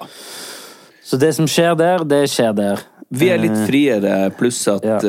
Så 1.03 1.19
det 1.19 1.33
som 1.37 1.49
skjer 1.49 1.75
der, 1.77 2.05
det 2.07 2.25
skjer 2.31 2.53
der. 2.57 2.83
Vi 3.13 3.27
er 3.29 3.41
litt 3.41 3.57
friere, 3.67 4.31
pluss 4.37 4.63
at 4.71 4.85
Ja. 4.87 4.99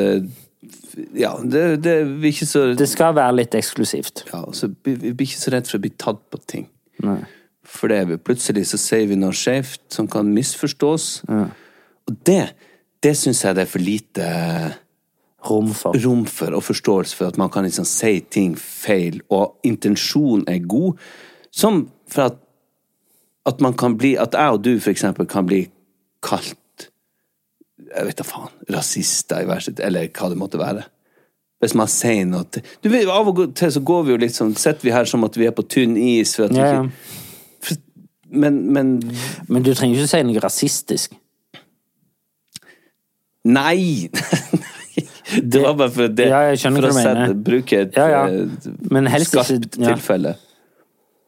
Ja, 1.19 1.33
det, 1.43 1.83
det 1.83 1.95
blir 2.07 2.31
ikke 2.31 2.47
så 2.47 2.67
Det 2.79 2.87
skal 2.91 3.15
være 3.17 3.35
litt 3.41 3.55
eksklusivt. 3.59 4.25
ja, 4.33 4.45
så 4.53 4.69
vi, 4.85 4.95
vi 4.95 5.13
blir 5.13 5.27
ikke 5.27 5.41
så 5.41 5.55
redd 5.55 5.67
for 5.71 5.79
å 5.79 5.85
bli 5.85 5.91
tatt 5.99 6.21
på 6.31 6.41
ting. 6.47 6.69
Nei. 7.03 7.21
For 7.65 7.91
det 7.91 7.99
er 7.99 8.09
vi. 8.13 8.21
Plutselig 8.21 8.67
så 8.71 8.79
sier 8.79 9.09
vi 9.11 9.17
noe 9.19 9.35
skjevt 9.35 9.83
som 9.97 10.07
kan 10.11 10.29
misforstås. 10.37 11.09
Ja. 11.29 11.49
Og 12.05 12.17
det, 12.29 12.43
det 13.03 13.15
syns 13.17 13.43
jeg 13.45 13.57
det 13.57 13.65
er 13.65 13.71
for 13.73 13.83
lite 13.83 14.29
Rom 15.45 15.75
for. 15.77 15.97
rom 16.05 16.23
for 16.25 16.55
og 16.57 16.63
forståelse 16.65 17.17
for 17.19 17.29
at 17.29 17.37
man 17.37 17.51
kan 17.53 17.67
liksom 17.67 17.85
si 17.85 18.21
ting 18.33 18.55
feil, 18.57 19.19
og 19.29 19.59
intensjonen 19.69 20.47
er 20.49 20.63
god. 20.65 20.97
Som 21.53 21.89
for 22.09 22.31
at, 22.31 22.39
at 23.47 23.61
man 23.61 23.77
kan 23.77 23.99
bli 24.01 24.15
At 24.17 24.33
jeg 24.35 24.57
og 24.57 24.63
du, 24.65 24.79
for 24.81 24.91
eksempel, 24.91 25.27
kan 25.29 25.47
bli 25.47 25.67
kalt 26.25 26.57
Jeg 27.95 28.07
vet 28.09 28.17
da 28.19 28.25
faen. 28.27 28.51
Rasister 28.75 29.43
i 29.45 29.47
verset, 29.49 29.81
eller 29.81 30.09
hva 30.09 30.29
det 30.33 30.39
måtte 30.41 30.59
være. 30.59 30.85
Hvis 31.63 31.75
man 31.79 31.87
sier 31.89 32.27
noe 32.27 32.45
til 32.53 32.63
Du 32.83 32.89
vet, 32.93 33.07
Av 33.09 33.29
og 33.31 33.39
til 33.57 33.71
så 33.73 33.81
går 33.81 34.03
vi 34.05 34.11
jo 34.13 34.17
litt 34.21 34.35
sånn 34.35 34.51
Sitter 34.59 34.83
vi 34.85 34.91
her 34.93 35.07
som 35.09 35.23
at 35.25 35.37
vi 35.39 35.47
er 35.47 35.55
på 35.57 35.63
tynn 35.71 35.95
is 35.97 36.35
for 36.37 36.45
at 36.45 36.53
vi 36.53 36.59
Ja, 36.59 36.73
ja. 36.75 36.83
ikke 36.83 37.69
for, 37.69 37.79
men, 38.43 38.59
men 38.75 38.91
Men 39.49 39.63
du 39.65 39.71
trenger 39.73 40.03
ikke 40.03 40.11
si 40.11 40.21
noe 40.27 40.43
rasistisk. 40.45 41.15
Nei! 43.45 44.11
det 45.53 45.61
var 45.63 45.75
bare 45.79 45.91
for, 45.95 46.09
det, 46.09 46.29
Ja, 46.33 46.41
jeg 46.51 46.61
skjønner 46.63 46.87
for 46.89 46.95
å 46.95 47.05
sette, 47.05 47.37
bruke 47.47 47.81
et 47.87 47.97
Ja, 47.99 48.07
ja. 48.13 48.23
eh, 48.29 48.69
Men 48.93 49.09
helst 49.13 49.33
ikke- 49.35 49.45
skarpt 49.47 49.79
ja. 49.81 49.95
tilfelle. 49.95 50.35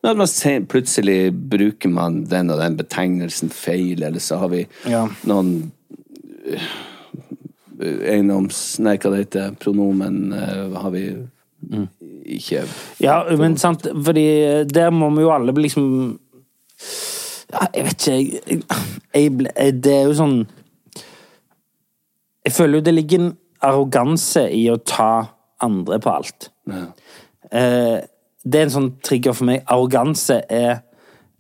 At 0.07 0.17
man 0.17 0.29
ser, 0.31 0.61
plutselig 0.71 1.33
bruker 1.51 1.91
man 1.91 2.25
den 2.31 2.51
og 2.55 2.61
den 2.61 2.77
betegnelsen 2.79 3.51
feil, 3.51 4.03
eller 4.07 4.21
så 4.23 4.39
har 4.39 4.49
vi 4.53 4.67
Ja. 4.87 5.07
noen 5.27 5.73
eiendoms... 7.81 8.61
Nei, 8.85 8.97
hva 9.01 9.13
det 9.13 9.25
heter 9.25 9.57
Pronomen 9.61 10.31
eh, 10.33 10.77
har 10.77 10.93
vi 10.95 11.09
Mm. 11.73 11.89
ikke 12.25 12.63
Ja, 13.01 13.25
men 13.39 13.57
sant, 13.57 13.87
fordi 14.05 14.27
der 14.69 14.91
må 14.91 15.09
vi 15.11 15.23
jo 15.25 15.33
alle 15.33 15.55
bli 15.57 15.65
liksom 15.65 15.87
ja, 17.51 17.67
Jeg 17.75 17.85
vet 17.87 18.07
ikke, 18.07 18.17
jeg, 18.17 18.63
jeg, 19.15 19.47
jeg 19.57 19.83
Det 19.83 19.95
er 19.95 20.05
jo 20.05 20.17
sånn 20.19 20.37
Jeg 22.45 22.55
føler 22.55 22.79
jo 22.79 22.87
det 22.87 22.95
ligger 22.95 23.25
en 23.25 23.33
arroganse 23.67 24.45
i 24.53 24.67
å 24.71 24.77
ta 24.77 25.11
andre 25.65 25.97
på 25.99 26.11
alt. 26.13 26.51
Eh, 26.69 27.97
det 28.45 28.59
er 28.61 28.67
en 28.67 28.75
sånn 28.75 28.91
trigger 29.03 29.35
for 29.35 29.49
meg. 29.49 29.63
Arroganse 29.73 30.37
er 30.53 30.83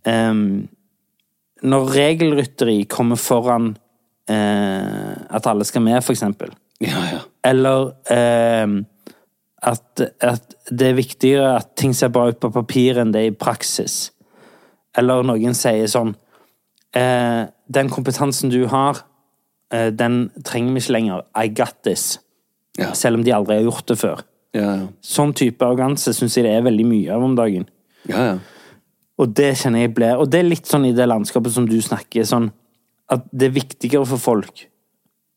um, 0.09 0.65
Når 1.63 1.93
regelrytteri 1.93 2.79
kommer 2.91 3.21
foran 3.21 3.75
eh, 4.31 5.15
at 5.37 5.47
alle 5.47 5.65
skal 5.65 5.85
med, 5.85 6.03
for 6.05 6.17
eksempel. 6.17 6.53
Ja, 6.83 7.01
ja. 7.13 7.23
Eller 7.47 7.93
eh, 8.13 8.67
at, 9.67 10.05
at 10.21 10.57
det 10.71 10.91
er 10.91 10.99
viktigere 10.99 11.55
at 11.57 11.73
ting 11.79 11.95
ser 11.97 12.13
bra 12.15 12.29
ut 12.31 12.41
på 12.43 12.53
papir 12.55 13.01
enn 13.01 13.15
det 13.15 13.23
er 13.23 13.33
i 13.33 13.37
praksis. 13.37 14.11
Eller 14.97 15.27
noen 15.27 15.57
sier 15.57 15.89
sånn 15.93 16.15
eh, 16.97 17.45
Den 17.69 17.91
kompetansen 17.93 18.53
du 18.53 18.63
har, 18.73 19.03
eh, 19.73 19.91
den 19.93 20.31
trenger 20.47 20.77
vi 20.77 20.85
ikke 20.85 20.97
lenger. 20.97 21.27
I 21.37 21.49
got 21.49 21.83
this. 21.85 22.19
Ja. 22.79 22.93
Selv 22.95 23.21
om 23.21 23.25
de 23.25 23.35
aldri 23.35 23.59
har 23.59 23.69
gjort 23.69 23.89
det 23.89 23.99
før. 24.01 24.27
Sånn 25.05 25.35
type 25.37 25.65
arroganse 25.65 26.15
syns 26.17 26.37
jeg 26.39 26.47
det 26.47 26.55
er 26.57 26.65
veldig 26.65 26.85
mye 26.89 27.13
av 27.13 27.25
om 27.25 27.35
dagen. 27.39 27.67
ja, 28.09 28.29
ja. 28.33 28.37
Og 29.17 29.31
det 29.33 29.55
kjenner 29.57 29.81
jeg 29.81 29.95
blir 29.97 30.19
Og 30.21 30.29
det 30.29 30.43
er 30.43 30.45
litt 30.45 30.67
sånn 30.69 30.85
i 30.85 30.93
det 30.93 31.07
landskapet 31.09 31.55
som 31.55 31.65
du 31.69 31.79
snakker, 31.81 32.27
sånn 32.29 32.51
at 33.13 33.27
det 33.33 33.49
er 33.51 33.55
viktigere 33.55 34.07
for 34.07 34.19
folk 34.19 34.65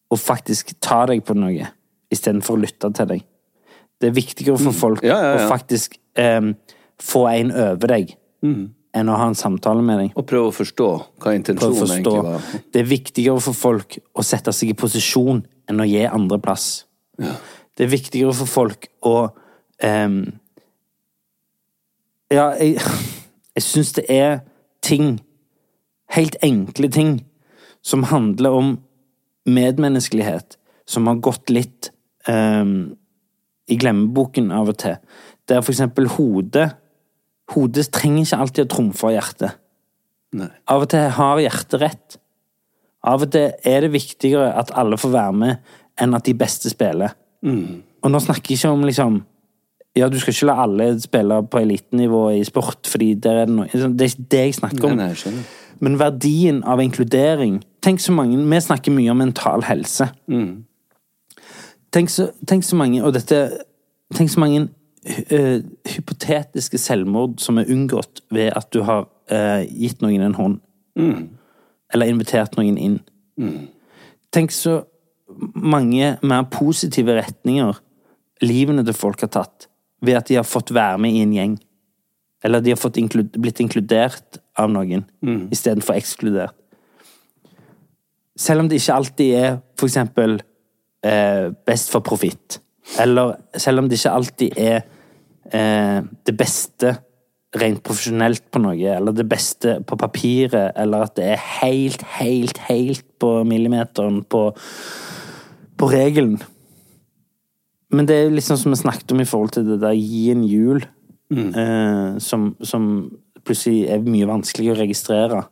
å 0.10 0.18
faktisk 0.18 0.74
ta 0.82 1.04
deg 1.06 1.22
på 1.26 1.36
noe, 1.38 1.68
istedenfor 2.10 2.58
å 2.58 2.62
lytte 2.64 2.90
til 2.98 3.06
deg. 3.12 3.24
Det 4.00 4.10
er 4.10 4.16
viktigere 4.16 4.58
for 4.58 4.72
folk 4.74 5.04
Mm. 5.04 5.08
Ja, 5.10 5.18
ja, 5.22 5.32
ja. 5.38 5.46
å 5.46 5.50
faktisk 5.52 5.98
um, 6.18 6.56
få 7.00 7.28
en 7.30 7.52
over 7.52 7.88
deg, 7.88 8.16
Mm. 8.42 8.70
enn 8.96 9.10
å 9.10 9.18
ha 9.18 9.28
en 9.28 9.36
samtale 9.36 9.82
med 9.84 10.00
deg. 10.00 10.12
Og 10.16 10.26
prøve 10.26 10.48
å 10.50 10.56
forstå 10.56 10.88
hva 11.20 11.36
intensjonen 11.36 11.76
forstå. 11.78 11.94
egentlig 11.94 12.24
var. 12.24 12.42
Det 12.72 12.80
er 12.82 12.88
viktigere 12.90 13.42
for 13.42 13.54
folk 13.54 13.98
å 14.16 14.24
sette 14.24 14.54
seg 14.56 14.70
i 14.70 14.74
posisjon 14.74 15.46
enn 15.70 15.80
å 15.80 15.86
gi 15.86 16.06
andre 16.08 16.40
plass. 16.40 16.86
Det 17.20 17.86
er 17.86 17.92
viktigere 17.92 18.34
for 18.34 18.48
folk 18.48 18.88
å 19.06 19.30
um, 19.84 20.40
Ja, 22.32 22.52
jeg, 22.60 22.78
jeg 23.56 23.64
syns 23.64 23.92
det 23.94 24.06
er 24.10 24.40
ting, 24.82 25.20
helt 26.16 26.36
enkle 26.42 26.90
ting, 26.90 27.26
som 27.86 28.04
handler 28.10 28.56
om 28.56 28.72
medmenneskelighet, 29.50 30.58
som 30.90 31.08
har 31.08 31.22
gått 31.24 31.50
litt 31.54 31.92
um, 32.28 32.96
i 33.70 33.78
glemmeboken 33.80 34.52
av 34.56 34.72
og 34.74 34.80
til. 34.82 34.98
Der 35.50 35.64
for 35.66 35.74
eksempel 35.76 36.10
hodet 36.18 36.72
Hodet 37.50 37.88
trenger 37.90 38.28
ikke 38.28 38.38
alltid 38.44 38.60
å 38.62 38.70
trumfe 38.70 39.10
hjertet. 39.10 39.56
Nei. 40.38 40.52
Av 40.70 40.84
og 40.84 40.92
til 40.92 41.08
har 41.16 41.40
hjertet 41.42 41.82
rett. 41.82 42.18
Av 43.10 43.24
og 43.26 43.32
til 43.34 43.56
er 43.66 43.82
det 43.82 43.90
viktigere 43.96 44.52
at 44.60 44.70
alle 44.78 45.00
får 45.02 45.10
være 45.16 45.34
med, 45.34 45.72
enn 45.98 46.14
at 46.14 46.28
de 46.30 46.36
beste 46.38 46.70
spiller. 46.70 47.16
Og 47.42 48.12
nå 48.14 48.22
snakker 48.22 48.54
jeg 48.54 48.60
ikke 48.62 48.74
om 48.76 48.86
liksom 48.86 49.18
Ja, 49.98 50.12
du 50.14 50.20
skal 50.22 50.36
ikke 50.36 50.46
la 50.52 50.60
alle 50.68 50.92
spille 51.02 51.40
på 51.50 51.64
elitenivå 51.64 52.22
i 52.38 52.44
sport, 52.46 52.86
fordi 52.86 53.16
der 53.18 53.42
er 53.42 53.50
det 53.50 53.56
noe 53.56 53.66
Det 53.98 54.06
er 54.06 54.12
ikke 54.14 54.28
det 54.36 54.44
jeg 54.44 54.58
snakker 54.60 54.84
Nei, 54.86 54.92
om. 54.92 54.98
nei, 55.02 55.10
skjønner. 55.18 55.50
Men 55.80 56.00
verdien 56.00 56.64
av 56.68 56.82
inkludering 56.84 57.62
tenk 57.84 58.02
så 58.04 58.12
mange 58.12 58.38
Vi 58.38 58.62
snakker 58.62 58.92
mye 58.92 59.12
om 59.12 59.22
mental 59.22 59.64
helse. 59.64 60.10
Tenk, 61.92 62.10
så, 62.10 62.30
tenk 62.48 62.64
så 62.64 62.76
mange 62.76 63.04
Og 63.04 63.14
dette 63.16 63.40
Tenk 64.16 64.32
så 64.34 64.42
mange 64.42 64.68
uh, 64.68 65.60
hypotetiske 65.86 66.80
selvmord 66.82 67.38
som 67.40 67.60
er 67.62 67.70
unngått 67.70 68.24
ved 68.34 68.52
at 68.58 68.72
du 68.74 68.82
har 68.82 69.06
uh, 69.32 69.62
gitt 69.70 70.02
noen 70.02 70.24
en 70.26 70.34
hånd. 70.36 70.56
Eller 71.94 72.10
invitert 72.10 72.58
noen 72.58 72.78
inn. 72.78 72.98
Tenk 74.34 74.52
så 74.52 74.80
mange 75.54 76.16
mer 76.26 76.48
positive 76.50 77.16
retninger 77.20 77.78
livene 78.42 78.84
til 78.86 78.98
folk 78.98 79.22
har 79.22 79.32
tatt 79.34 79.70
ved 80.02 80.18
at 80.18 80.30
de 80.30 80.40
har 80.40 80.48
fått 80.48 80.74
være 80.74 80.98
med 81.02 81.16
i 81.16 81.24
en 81.24 81.34
gjeng. 81.36 81.56
Eller 82.44 82.64
de 82.64 82.74
har 82.74 82.80
fått 82.80 82.98
inklu 82.98 83.26
blitt 83.36 83.60
inkludert 83.60 84.40
av 84.60 84.72
noen 84.72 85.06
istedenfor 85.54 85.98
ekskludert. 86.00 86.56
Selv 88.40 88.64
om 88.64 88.70
det 88.70 88.80
ikke 88.80 88.96
alltid 88.96 89.36
er 89.36 89.60
for 89.80 89.90
eksempel 89.90 90.40
eh, 91.04 91.50
best 91.68 91.92
for 91.92 92.04
profitt. 92.06 92.60
Eller 93.00 93.36
selv 93.58 93.82
om 93.82 93.90
det 93.90 94.00
ikke 94.00 94.16
alltid 94.16 94.58
er 94.58 94.82
eh, 95.52 96.00
det 96.26 96.36
beste 96.38 96.96
rent 97.58 97.82
profesjonelt 97.82 98.46
på 98.54 98.62
noe, 98.62 98.78
eller 98.78 99.16
det 99.16 99.26
beste 99.30 99.80
på 99.90 99.98
papiret, 99.98 100.76
eller 100.78 101.08
at 101.08 101.16
det 101.18 101.32
er 101.34 101.46
helt, 101.64 102.04
helt, 102.20 102.62
helt 102.70 103.06
på 103.20 103.44
millimeteren 103.44 104.22
på, 104.30 104.44
på 105.78 105.90
regelen. 105.90 106.38
Men 107.90 108.06
det 108.06 108.20
er 108.20 108.36
liksom 108.36 108.60
som 108.62 108.76
vi 108.76 108.82
snakket 108.84 109.16
om 109.16 109.24
i 109.24 109.26
forhold 109.26 109.56
til 109.56 109.66
det 109.66 109.80
der 109.82 109.98
gi 109.98 110.28
en 110.30 110.46
jul, 110.46 110.86
eh, 111.34 112.20
som, 112.22 112.52
som 112.62 112.86
plutselig 113.46 113.88
er 113.92 114.04
mye 114.06 114.28
vanskeligere 114.30 114.78
å 114.78 114.82
registrere. 114.84 115.44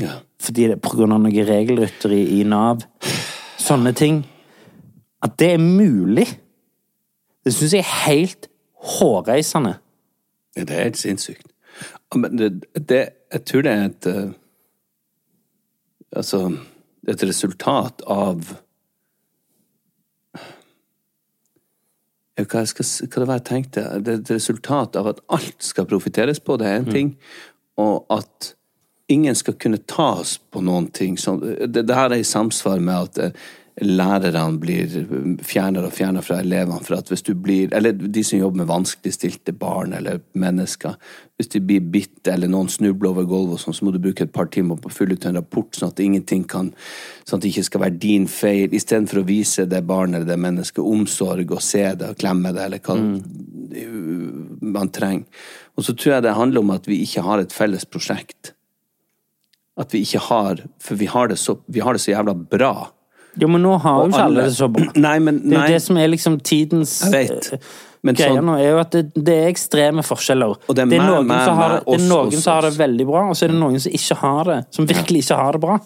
Ja. 0.00 0.18
Fordi 0.42 0.68
det 0.68 0.76
er 0.78 0.82
på 0.82 0.94
grunn 0.96 1.14
av 1.14 1.22
noe 1.22 1.46
regelrytteri 1.46 2.22
i 2.38 2.42
Nav. 2.48 2.84
Sånne 3.60 3.92
ting. 3.96 4.22
At 5.22 5.36
det 5.38 5.52
er 5.54 5.62
mulig, 5.62 6.26
det 7.44 7.54
syns 7.54 7.76
jeg 7.76 7.84
er 7.84 7.96
helt 8.08 8.48
hårreisende. 8.96 9.76
Ja, 10.56 10.66
det 10.66 10.76
er 10.76 10.88
helt 10.88 11.00
sinnssykt. 11.00 11.48
Men 12.14 12.36
det, 12.38 12.50
det, 12.74 13.02
jeg 13.32 13.44
tror 13.48 13.64
det 13.64 13.72
er 13.72 13.84
et 13.88 14.08
eh, 14.10 14.30
Altså 16.12 16.42
et 17.08 17.22
resultat 17.24 18.02
av 18.04 18.50
hva, 22.40 22.64
skal, 22.66 22.88
hva 23.06 23.20
det 23.20 23.28
var 23.28 23.40
jeg 23.40 23.48
tenkte? 23.48 23.84
Det 24.00 24.12
er 24.12 24.20
et 24.22 24.34
resultat 24.34 24.96
av 24.96 25.10
at 25.12 25.22
alt 25.36 25.64
skal 25.64 25.88
profitteres 25.88 26.40
på, 26.40 26.56
det 26.56 26.68
er 26.68 26.80
én 26.80 26.90
ting. 26.90 27.14
Og 27.80 28.06
at 28.12 28.54
ingen 29.12 29.36
skal 29.36 29.58
kunne 29.60 29.82
tas 29.88 30.38
på 30.38 30.62
noen 30.64 30.88
ting. 30.94 31.18
Så 31.20 31.36
det, 31.42 31.84
det 31.84 31.96
her 31.96 32.12
er 32.12 32.22
i 32.22 32.26
samsvar 32.26 32.80
med 32.80 33.10
at 33.10 33.20
eh, 33.20 33.50
lærerne 33.80 34.60
blir 34.60 34.90
fjernere 35.40 35.88
og 35.88 35.94
fjernere 35.96 36.24
fra 36.26 36.40
elevene. 36.42 36.82
For 36.84 36.98
at 36.98 37.08
hvis 37.08 37.24
du 37.24 37.32
blir, 37.34 37.72
eller 37.72 37.94
de 37.96 38.24
som 38.24 38.38
jobber 38.38 38.62
med 38.62 38.68
vanskeligstilte 38.68 39.54
barn 39.56 39.94
eller 39.96 40.20
mennesker, 40.36 40.98
hvis 41.40 41.48
de 41.54 41.62
blir 41.64 41.86
bitt 41.94 42.28
eller 42.28 42.52
noen 42.52 42.68
snubler 42.68 43.10
over 43.10 43.24
gulvet, 43.28 43.62
sånn, 43.62 43.74
så 43.74 43.86
må 43.86 43.94
du 43.94 44.00
bruke 44.02 44.26
et 44.26 44.34
par 44.34 44.50
timer 44.52 44.76
på 44.76 44.92
å 44.92 44.94
fylle 44.94 45.16
ut 45.16 45.26
en 45.26 45.40
rapport, 45.40 45.72
sånn 45.74 45.94
at 45.94 46.04
ingenting 46.04 46.44
kan, 46.44 46.70
sånn 47.24 47.40
at 47.40 47.46
det 47.46 47.54
ikke 47.54 47.68
skal 47.70 47.84
være 47.86 48.00
din 48.04 48.28
feil, 48.30 48.76
istedenfor 48.76 49.22
å 49.22 49.26
vise 49.32 49.66
det 49.66 49.82
barnet 49.88 50.20
eller 50.20 50.28
det 50.34 50.40
mennesket 50.44 50.84
omsorg 50.84 51.56
og 51.56 51.64
se 51.64 51.86
det 51.96 52.12
og 52.12 52.20
klemme 52.20 52.52
det, 52.52 52.68
eller 52.68 52.84
hva 52.84 52.98
man 54.72 54.92
trenger. 54.92 55.44
Og 55.78 55.86
så 55.86 55.96
tror 55.96 56.18
jeg 56.18 56.26
det 56.26 56.36
handler 56.36 56.60
om 56.60 56.74
at 56.74 56.88
vi 56.88 57.00
ikke 57.06 57.24
har 57.24 57.40
et 57.40 57.54
felles 57.56 57.88
prosjekt. 57.88 58.52
At 59.80 59.94
vi 59.94 60.02
ikke 60.04 60.20
har 60.28 60.58
For 60.84 61.00
vi 61.00 61.06
har 61.08 61.30
det 61.30 61.38
så, 61.40 61.56
har 61.56 61.96
det 61.96 62.02
så 62.04 62.12
jævla 62.12 62.34
bra. 62.36 62.92
Jo, 63.40 63.48
men 63.48 63.62
nå 63.64 63.76
har 63.80 64.02
jo 64.02 64.10
ikke 64.10 64.24
alle 64.26 64.44
det 64.44 64.56
så 64.58 64.68
bra. 64.72 64.90
Nei, 65.06 65.16
men 65.24 65.40
Det 65.44 65.56
er 65.56 65.70
jo 65.70 65.78
det 65.78 65.82
som 65.86 66.00
er 66.02 66.12
liksom 66.12 66.36
tidens 66.44 66.94
eh, 67.08 67.30
Men 68.04 68.18
greia 68.18 68.34
sånn- 68.34 68.48
nå, 68.50 68.56
er 68.60 68.70
jo 68.74 68.80
at 68.82 68.96
det, 68.96 69.02
det 69.16 69.36
er 69.38 69.50
ekstreme 69.52 70.04
forskjeller. 70.04 70.56
Og 70.66 70.76
det 70.76 70.84
er 70.84 70.92
det 70.92 71.00
er 71.00 71.06
noen, 71.08 71.28
meg, 71.30 71.44
som, 71.46 71.56
har, 71.56 71.78
meg, 71.78 71.86
det, 71.86 71.98
er 72.00 72.08
noen 72.10 72.32
oss, 72.32 72.42
som 72.42 72.56
har 72.56 72.68
det 72.68 72.72
veldig 72.80 73.08
bra, 73.08 73.24
og 73.30 73.38
så 73.38 73.46
er 73.46 73.54
det 73.54 73.60
noen 73.62 73.84
som 73.84 73.98
ikke 74.00 74.18
har 74.22 74.50
det. 74.50 74.58
Som 74.76 74.88
virkelig 74.90 75.24
ikke 75.24 75.38
har 75.40 75.56
det 75.56 75.62
bra. 75.64 75.78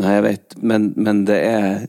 Nei, 0.00 0.12
jeg 0.16 0.26
vet, 0.28 0.58
men, 0.72 0.92
men 0.96 1.24
det 1.28 1.40
er 1.44 1.88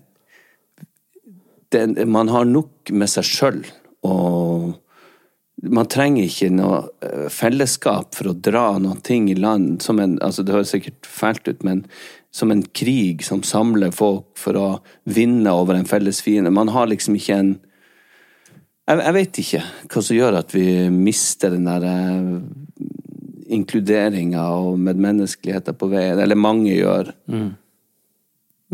det, 1.71 2.07
Man 2.07 2.31
har 2.33 2.47
nok 2.49 2.91
med 2.91 3.07
seg 3.07 3.27
sjøl, 3.27 3.61
og 4.03 4.73
man 5.61 5.85
trenger 5.91 6.25
ikke 6.25 6.49
noe 6.53 6.79
eh, 7.05 7.27
fellesskap 7.31 8.15
for 8.17 8.31
å 8.31 8.33
dra 8.33 8.65
noen 8.81 9.01
ting 9.05 9.29
i 9.29 9.37
land 9.37 9.83
som 9.85 9.99
en 10.01 10.17
altså 10.25 10.41
Det 10.41 10.55
høres 10.55 10.73
sikkert 10.73 11.05
fælt 11.05 11.45
ut, 11.51 11.61
men 11.67 11.83
som 12.31 12.51
en 12.51 12.63
krig 12.63 13.23
som 13.27 13.43
samler 13.43 13.91
folk 13.95 14.29
for 14.39 14.57
å 14.57 14.67
vinne 15.03 15.51
over 15.51 15.75
en 15.75 15.87
felles 15.87 16.21
fiende. 16.23 16.53
Man 16.53 16.71
har 16.71 16.89
liksom 16.91 17.19
ikke 17.19 17.37
en 17.37 17.51
Jeg, 18.89 18.97
jeg 18.97 19.13
vet 19.13 19.37
ikke 19.39 19.59
hva 19.93 20.01
som 20.03 20.17
gjør 20.17 20.37
at 20.39 20.53
vi 20.55 20.65
mister 20.91 21.53
den 21.53 21.67
der 21.69 21.83
eh, 21.87 22.39
inkluderinga 23.55 24.41
og 24.57 24.79
medmenneskeligheten 24.81 25.77
på 25.77 25.87
veien. 25.91 26.19
Eller 26.19 26.39
mange 26.39 26.73
gjør. 26.73 27.11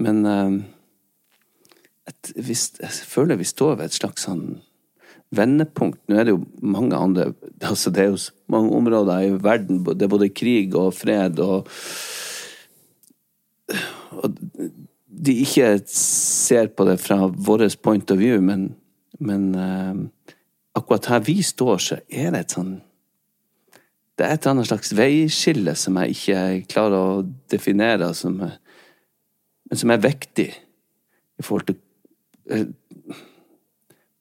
Men 0.06 0.24
eh, 0.32 0.56
et, 2.08 2.32
hvis, 2.38 2.70
jeg 2.80 3.10
føler 3.12 3.38
vi 3.38 3.50
står 3.50 3.78
ved 3.78 3.90
et 3.90 4.00
slags 4.00 4.26
sånn 4.26 4.46
vendepunkt. 5.36 6.00
Nå 6.08 6.18
er 6.18 6.28
det 6.28 6.38
jo 6.38 6.44
mange 6.64 6.96
andre 6.96 7.32
altså 7.72 7.92
Det 7.92 8.06
er 8.06 8.14
jo 8.14 8.22
mange 8.54 8.72
områder 8.80 9.26
i 9.28 9.34
verden. 9.44 9.84
Det 9.84 10.08
er 10.08 10.14
både 10.14 10.32
krig 10.34 10.78
og 10.78 10.96
fred 10.96 11.42
og 11.44 11.68
de 15.18 15.34
ikke 15.44 15.72
ser 15.92 16.70
på 16.76 16.86
det 16.88 16.98
fra 17.02 17.28
vårt 17.28 17.80
point 17.84 18.12
of 18.12 18.20
view, 18.20 18.42
men, 18.44 18.70
men 19.20 19.56
uh, 19.56 19.96
akkurat 20.78 21.10
her 21.12 21.24
vi 21.26 21.42
står, 21.44 21.78
så 21.78 22.00
er 22.10 22.32
det 22.36 22.46
et 22.46 22.58
sånn 22.58 22.76
Det 24.18 24.26
er 24.26 24.34
et 24.34 24.42
eller 24.42 24.56
annet 24.56 24.70
slags 24.72 24.94
veiskille 24.98 25.76
som 25.78 25.98
jeg 26.02 26.16
ikke 26.16 26.44
klarer 26.72 26.98
å 26.98 27.26
definere, 27.52 28.14
som 28.18 28.40
er, 28.42 28.56
men 29.70 29.78
som 29.78 29.94
er 29.94 30.06
viktig 30.06 30.48
i 30.48 31.46
forhold 31.46 31.68
til 31.70 31.78
uh, 32.54 32.70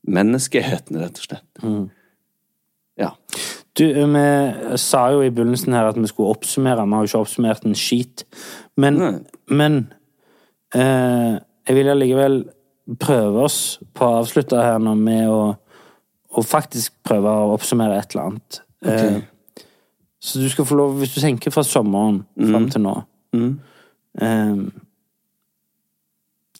menneskeheten, 0.07 0.99
rett 1.01 1.17
og 1.19 1.25
slett. 1.25 1.63
Ja. 2.97 3.15
Du, 3.77 3.85
vi 3.89 4.77
sa 4.81 5.03
jo 5.13 5.25
i 5.25 5.33
begynnelsen 5.33 5.75
her 5.77 5.91
at 5.91 5.99
vi 5.99 6.09
skulle 6.09 6.33
oppsummere. 6.33 6.85
Vi 6.87 6.97
har 6.97 7.05
jo 7.05 7.11
ikke 7.11 7.25
oppsummert 7.27 7.67
en 7.67 7.77
skit. 7.77 8.25
Men, 8.77 9.25
men 9.49 9.79
eh, 10.75 11.37
jeg 11.67 11.79
vil 11.79 11.91
allikevel 11.93 12.43
prøve 13.01 13.47
oss 13.47 13.61
på 13.97 14.07
å 14.07 14.21
avslutte 14.21 14.61
her 14.63 14.79
nå 14.83 14.95
med 14.99 15.31
å, 15.33 15.41
å 16.37 16.45
faktisk 16.45 16.95
prøve 17.07 17.33
å 17.33 17.55
oppsummere 17.57 17.99
et 17.99 18.15
eller 18.15 18.31
annet. 18.31 18.61
Eh, 18.87 19.19
så 20.23 20.43
du 20.43 20.49
skal 20.51 20.69
få 20.69 20.79
lov, 20.79 20.99
hvis 21.01 21.15
du 21.17 21.21
tenker 21.23 21.55
fra 21.55 21.65
sommeren 21.67 22.23
fram 22.37 22.67
til 22.73 22.83
nå 22.83 22.93
eh, 24.23 24.61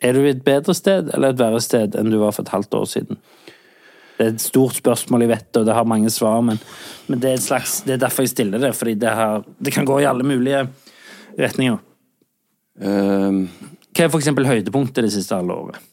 Er 0.07 0.17
du 0.17 0.27
et 0.29 0.43
bedre 0.45 0.75
sted 0.77 1.11
eller 1.15 1.33
et 1.33 1.41
verre 1.41 1.61
sted 1.65 1.97
enn 1.99 2.13
du 2.13 2.19
var 2.21 2.35
for 2.37 2.47
et 2.47 2.55
halvt 2.55 2.79
år 2.81 2.89
siden? 2.91 3.21
Det 4.17 4.25
er 4.25 4.33
et 4.33 4.41
stort 4.41 4.79
spørsmål, 4.79 5.27
jeg 5.27 5.33
vet, 5.35 5.49
og 5.61 5.67
det 5.69 5.75
har 5.77 5.89
mange 5.89 6.11
svar, 6.13 6.39
men, 6.41 6.57
men 7.07 7.21
det, 7.21 7.35
er 7.35 7.43
slags, 7.45 7.83
det 7.85 7.99
er 7.99 8.05
derfor 8.07 8.25
jeg 8.25 8.33
stiller 8.33 8.63
det, 8.63 8.71
fordi 8.77 8.95
det, 8.97 9.11
har, 9.13 9.45
det 9.61 9.75
kan 9.75 9.85
gå 9.89 9.99
i 10.01 10.07
alle 10.09 10.25
mulige 10.25 10.63
retninger. 11.37 11.77
Um, 12.77 13.47
Hva 13.97 14.05
er 14.05 14.17
eksempel 14.19 14.49
høydepunktet 14.49 15.07
det 15.07 15.13
siste 15.15 15.37
halve 15.39 15.55
året? 15.57 15.85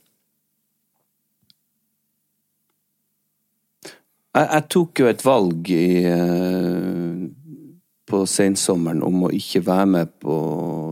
Jeg, 4.34 4.48
jeg 4.50 4.66
tok 4.74 5.00
jo 5.00 5.10
et 5.12 5.24
valg 5.24 5.70
i, 5.72 5.88
eh, 6.10 7.20
på 8.10 8.24
sensommeren 8.30 9.04
om 9.06 9.28
å 9.28 9.34
ikke 9.34 9.62
være 9.64 9.90
med 9.94 10.16
på 10.24 10.38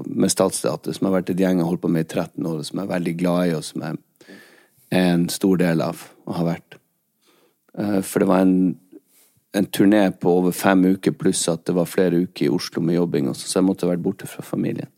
med 0.05 0.31
Statsteatret, 0.31 0.95
som 0.97 1.09
har 1.09 1.17
vært 1.17 1.33
et 1.33 1.41
gjeng 1.41 1.57
jeg 1.57 1.65
har 1.65 1.71
holdt 1.71 1.83
på 1.83 1.91
med 1.91 2.05
i 2.05 2.09
13 2.09 2.47
år, 2.47 2.61
som 2.67 2.79
jeg 2.79 2.85
er 2.85 2.93
veldig 2.93 3.15
glad 3.17 3.49
i, 3.49 3.55
og 3.57 3.65
som 3.65 3.83
jeg 3.85 3.99
er 4.91 5.09
en 5.15 5.27
stor 5.31 5.59
del 5.61 5.83
av, 5.83 6.05
og 6.27 6.37
har 6.37 6.47
vært. 6.51 6.79
Eh, 7.77 7.99
For 8.05 8.23
det 8.23 8.29
var 8.29 8.45
en, 8.45 8.55
en 9.57 9.67
turné 9.67 10.05
på 10.13 10.37
over 10.37 10.55
fem 10.55 10.85
uker, 10.93 11.17
pluss 11.17 11.47
at 11.51 11.65
det 11.65 11.75
var 11.75 11.89
flere 11.89 12.23
uker 12.27 12.47
i 12.47 12.53
Oslo 12.53 12.83
med 12.85 12.99
jobbing, 12.99 13.31
også, 13.33 13.47
så, 13.47 13.55
så 13.55 13.59
jeg 13.59 13.69
måtte 13.71 13.87
ha 13.87 13.93
vært 13.95 14.05
borte 14.05 14.29
fra 14.29 14.45
familien. 14.45 14.93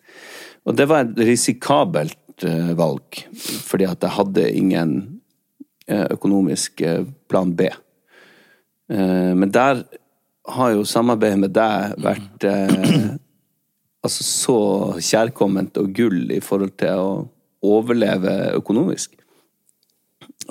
Og 0.63 0.77
det 0.77 0.87
var 0.87 1.03
et 1.03 1.17
risikabelt 1.27 2.45
eh, 2.47 2.71
valg, 2.77 3.23
fordi 3.67 3.87
at 3.89 4.03
jeg 4.03 4.15
hadde 4.17 4.45
ingen 4.51 4.93
eh, 5.87 6.05
økonomisk 6.15 6.83
eh, 6.85 7.03
plan 7.29 7.51
B. 7.55 7.71
Men 8.93 9.47
der 9.49 9.79
har 10.51 10.73
jo 10.75 10.83
samarbeidet 10.85 11.39
med 11.39 11.53
deg 11.55 11.93
vært 12.03 12.43
altså 14.03 14.25
så 14.27 14.57
kjærkomment 14.99 15.79
og 15.79 15.93
gull 15.95 16.33
i 16.35 16.41
forhold 16.43 16.75
til 16.77 16.99
å 16.99 17.13
overleve 17.63 18.51
økonomisk. 18.59 19.15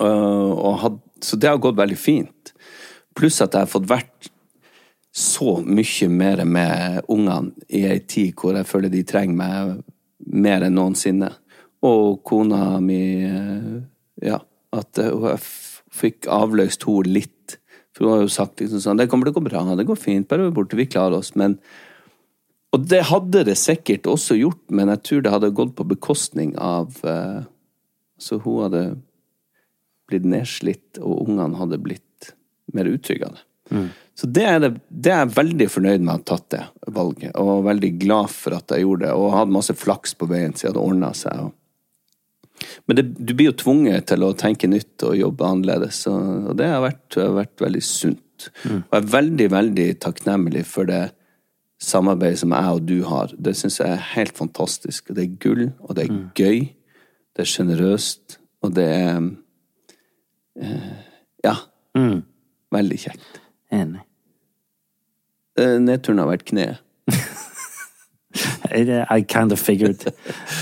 Had, 0.01 0.97
så 1.21 1.39
det 1.39 1.51
har 1.53 1.61
gått 1.61 1.77
veldig 1.77 1.99
fint. 2.01 2.51
Pluss 3.15 3.37
at 3.45 3.53
jeg 3.53 3.67
har 3.67 3.71
fått 3.71 3.87
vært 3.93 4.33
så 5.13 5.59
mye 5.61 6.09
mer 6.09 6.43
med 6.49 7.05
ungene 7.13 7.53
i 7.69 7.85
ei 7.85 8.01
tid 8.01 8.33
hvor 8.33 8.57
jeg 8.57 8.67
føler 8.67 8.91
de 8.91 9.05
trenger 9.07 9.37
meg 9.37 9.83
mer 10.25 10.65
enn 10.65 10.77
noensinne. 10.77 11.31
Og 11.83 12.21
kona 12.27 12.79
mi 12.83 13.01
eh, 13.27 13.71
Ja, 14.23 14.39
at 14.73 14.99
jeg 14.99 15.39
fikk 15.93 16.29
avløst 16.31 16.85
henne 16.87 17.15
litt. 17.19 17.57
For 17.93 18.07
hun 18.07 18.15
har 18.15 18.21
jo 18.23 18.33
sagt 18.33 18.61
liksom 18.61 18.81
sånn 18.81 18.97
Det 18.97 19.09
kommer 19.11 19.27
til 19.27 19.35
å 19.35 19.39
gå 19.39 19.45
bra, 19.45 19.63
det 19.77 19.85
går 19.85 19.99
fint, 19.99 20.27
bare 20.29 20.49
borte, 20.53 20.77
vi 20.79 20.89
klarer 20.89 21.19
oss. 21.19 21.33
Men 21.35 21.59
Og 22.73 22.87
det 22.89 23.03
hadde 23.11 23.43
det 23.45 23.57
sikkert 23.59 24.07
også 24.09 24.39
gjort, 24.39 24.63
men 24.71 24.89
jeg 24.95 25.03
tror 25.05 25.21
det 25.21 25.33
hadde 25.35 25.55
gått 25.55 25.75
på 25.77 25.85
bekostning 25.91 26.55
av 26.57 26.97
eh, 27.05 27.43
Så 28.17 28.39
hun 28.41 28.63
hadde 28.65 28.85
blitt 30.09 30.25
nedslitt, 30.27 30.99
og 30.99 31.27
ungene 31.27 31.57
hadde 31.57 31.79
blitt 31.81 32.33
mer 32.73 32.89
utrygge 32.89 33.27
av 33.29 33.37
det. 33.37 33.45
Så 34.13 34.29
det 34.29 34.43
er, 34.45 34.59
det, 34.61 34.69
det 34.89 35.09
er 35.09 35.23
jeg 35.23 35.33
veldig 35.39 35.67
fornøyd 35.73 36.03
med 36.03 36.11
å 36.11 36.17
ha 36.19 36.23
tatt 36.29 36.45
det 36.53 36.61
valget, 36.93 37.33
og 37.41 37.65
veldig 37.65 37.91
glad 38.03 38.29
for 38.29 38.55
at 38.59 38.73
jeg 38.73 38.85
gjorde 38.85 39.07
det, 39.07 39.13
og 39.17 39.33
hadde 39.33 39.55
masse 39.55 39.73
flaks 39.77 40.13
på 40.19 40.27
veien 40.29 40.53
siden 40.53 40.75
det 40.77 40.83
ordna 40.83 41.09
seg. 41.17 41.49
Men 42.85 42.99
det, 42.99 43.05
du 43.17 43.33
blir 43.33 43.49
jo 43.49 43.57
tvunget 43.63 44.05
til 44.11 44.25
å 44.25 44.35
tenke 44.37 44.69
nytt 44.69 45.03
og 45.07 45.17
jobbe 45.17 45.49
annerledes, 45.49 46.03
og, 46.11 46.53
det 46.59 46.69
har 46.69 46.85
vært, 46.85 47.17
har 47.17 47.33
vært 47.39 47.65
veldig 47.65 47.83
sunt. 47.87 48.47
Og 48.69 48.93
jeg 48.93 49.01
er 49.01 49.11
veldig, 49.15 49.49
veldig 49.53 49.89
takknemlig 50.05 50.63
for 50.69 50.89
det 50.89 51.03
samarbeidet 51.83 52.43
som 52.43 52.53
jeg 52.55 52.77
og 52.77 52.87
du 52.87 52.97
har. 53.09 53.33
Det 53.33 53.55
syns 53.57 53.79
jeg 53.81 53.91
er 53.91 54.09
helt 54.13 54.37
fantastisk. 54.37 55.11
Det 55.15 55.25
er 55.25 55.37
gull, 55.43 55.65
og 55.83 55.97
det 55.97 56.05
er 56.05 56.19
gøy, 56.37 56.67
det 57.33 57.43
er 57.43 57.49
sjenerøst, 57.49 58.37
og 58.63 58.75
det 58.77 58.89
er 58.93 59.31
eh, 60.61 60.91
Ja. 61.43 61.57
Veldig 62.73 62.97
kjekt. 62.97 63.42
Enig. 63.73 64.01
Eh, 65.59 65.77
Nedturen 65.81 66.21
har 66.21 66.29
vært 66.29 66.45
kneet. 66.49 66.79
I, 68.73 69.21
kind 69.29 69.51
of 69.53 69.59
figured. 69.61 70.01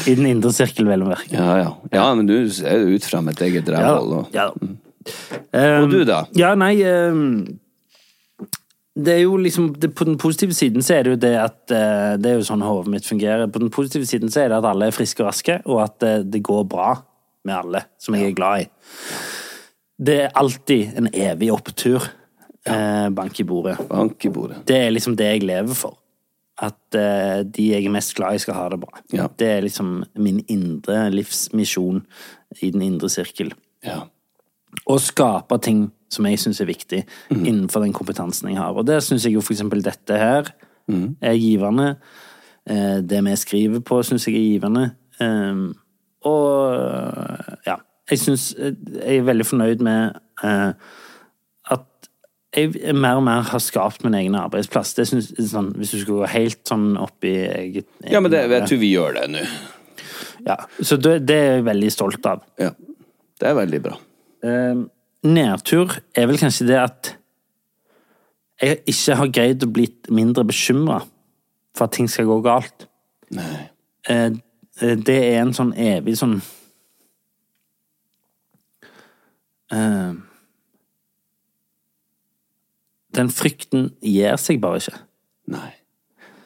I 0.08 0.16
den 0.18 0.28
indre 0.28 0.52
sirkel, 0.56 0.88
vel 0.90 1.06
å 1.06 1.10
merke. 1.12 1.32
Ja, 1.36 1.54
ja. 1.62 1.70
ja, 1.94 2.06
men 2.18 2.28
du 2.28 2.34
er 2.36 2.82
jo 2.84 2.98
ut 2.98 3.08
fra 3.08 3.22
mitt 3.24 3.40
eget 3.46 3.70
rævhold. 3.72 4.14
og- 4.20 4.36
Ja. 4.36 4.50
Og 5.82 5.90
du, 5.90 6.04
da? 6.06 6.26
Ja, 6.38 6.52
nei 6.54 6.76
um, 6.86 7.58
Det 8.94 9.16
er 9.16 9.22
jo 9.24 9.38
liksom 9.42 9.72
det, 9.82 9.96
På 9.98 10.06
den 10.06 10.20
positive 10.22 10.54
siden 10.54 10.84
så 10.86 10.94
er 11.00 11.04
det 11.08 11.10
jo 11.16 11.18
det 11.24 11.32
at 11.42 11.58
uh, 11.74 12.12
Det 12.22 12.30
er 12.30 12.36
jo 12.38 12.46
sånn 12.46 12.62
hodet 12.62 12.92
mitt 12.94 13.08
fungerer. 13.10 13.48
På 13.50 13.58
den 13.64 13.72
positive 13.74 14.06
siden 14.06 14.30
så 14.30 14.44
er 14.44 14.52
det 14.52 14.60
at 14.60 14.68
alle 14.70 14.92
er 14.92 14.94
friske 14.94 15.24
og 15.24 15.32
raske, 15.32 15.58
og 15.66 15.82
at 15.88 16.06
uh, 16.06 16.20
det 16.22 16.44
går 16.46 16.68
bra 16.70 16.92
med 17.48 17.56
alle 17.56 17.82
som 17.98 18.14
jeg 18.14 18.30
er 18.30 18.38
glad 18.38 18.62
i. 18.62 18.70
Det 20.02 20.20
er 20.28 20.36
alltid 20.38 20.94
en 21.02 21.10
evig 21.14 21.50
opptur. 21.54 22.06
Eh, 22.68 23.10
bank 23.10 23.40
i 23.40 23.44
bordet. 23.44 23.78
Bank 23.90 24.26
i 24.26 24.30
bordet. 24.30 24.62
Det 24.68 24.78
er 24.78 24.92
liksom 24.92 25.16
det 25.18 25.26
jeg 25.32 25.44
lever 25.48 25.74
for. 25.76 25.98
At 26.62 26.96
eh, 26.96 27.42
de 27.44 27.70
jeg 27.72 27.86
er 27.88 27.94
mest 27.94 28.14
glad 28.16 28.36
i, 28.38 28.42
skal 28.44 28.54
ha 28.54 28.68
det 28.70 28.80
bra. 28.84 29.00
Ja. 29.14 29.28
Det 29.40 29.48
er 29.48 29.62
liksom 29.66 30.04
min 30.22 30.44
indre 30.48 31.08
livsmisjon 31.14 32.04
i 32.62 32.70
den 32.72 32.82
indre 32.82 33.10
sirkel 33.10 33.54
Ja. 33.84 34.04
å 34.88 35.00
skape 35.02 35.58
ting 35.62 35.92
som 36.12 36.26
jeg 36.28 36.38
syns 36.40 36.60
er 36.62 36.68
viktig 36.68 37.06
innenfor 37.32 37.82
den 37.82 37.94
kompetansen 37.96 38.50
jeg 38.52 38.58
har. 38.60 38.76
Og 38.76 38.86
det 38.86 39.00
syns 39.04 39.24
jeg 39.26 39.34
jo 39.34 39.42
for 39.42 39.54
eksempel 39.56 39.82
dette 39.82 40.18
her 40.20 40.52
er 40.92 41.38
givende. 41.40 41.96
Eh, 42.68 43.00
Det 43.02 43.24
vi 43.24 43.36
skriver 43.36 43.80
på, 43.80 44.04
syns 44.04 44.28
jeg 44.28 44.36
er 44.36 44.60
givende. 44.60 44.92
Eh, 45.20 45.72
Og 46.24 47.58
ja, 47.66 47.78
jeg 48.12 48.20
syns 48.20 48.54
Jeg 48.56 49.18
er 49.18 49.24
veldig 49.26 49.46
fornøyd 49.46 49.80
med 49.82 50.20
jeg 52.52 52.96
mer 52.98 53.20
og 53.20 53.24
mer 53.24 53.46
har 53.48 53.62
skapt 53.64 54.04
min 54.04 54.16
egen 54.20 54.36
arbeidsplass. 54.36 54.94
Det 54.98 55.06
synes, 55.08 55.30
sånn, 55.52 55.72
hvis 55.80 55.94
du 55.94 56.02
skulle 56.02 56.26
gå 56.26 56.32
helt 56.34 56.60
sånn 56.68 56.98
opp 57.00 57.24
i 57.28 57.36
eget 57.48 57.88
ja, 58.12 58.20
men 58.20 58.34
det, 58.34 58.44
jeg 58.52 58.68
tror 58.68 58.82
vi 58.82 58.92
gjør 58.92 59.16
det 59.20 59.28
nå. 59.32 59.46
Ja, 60.46 60.58
Så 60.82 60.98
det, 60.98 61.22
det 61.30 61.38
er 61.38 61.52
jeg 61.56 61.66
veldig 61.70 61.92
stolt 61.94 62.26
av. 62.28 62.44
Ja. 62.60 62.74
Det 63.40 63.50
er 63.50 63.58
veldig 63.58 63.80
bra. 63.86 63.96
Eh, 64.46 64.82
nedtur 65.26 65.96
er 66.18 66.28
vel 66.30 66.40
kanskje 66.42 66.68
det 66.70 66.80
at 66.82 67.12
jeg 68.62 68.82
ikke 68.92 69.18
har 69.18 69.34
greid 69.34 69.64
å 69.66 69.70
bli 69.74 69.88
mindre 70.14 70.44
bekymra 70.46 71.00
for 71.78 71.88
at 71.88 71.96
ting 71.96 72.10
skal 72.12 72.28
gå 72.30 72.42
galt. 72.46 72.86
Nei. 73.34 73.70
Eh, 74.10 74.28
eh, 74.82 74.98
det 74.98 75.18
er 75.32 75.40
en 75.42 75.54
sånn 75.56 75.72
evig 75.78 76.18
sånn 76.20 76.36
eh, 79.72 80.12
Den 83.16 83.32
frykten 83.34 83.90
gir 84.00 84.38
seg 84.40 84.62
bare 84.64 84.80
ikke. 84.82 85.02
Nei. 85.52 85.72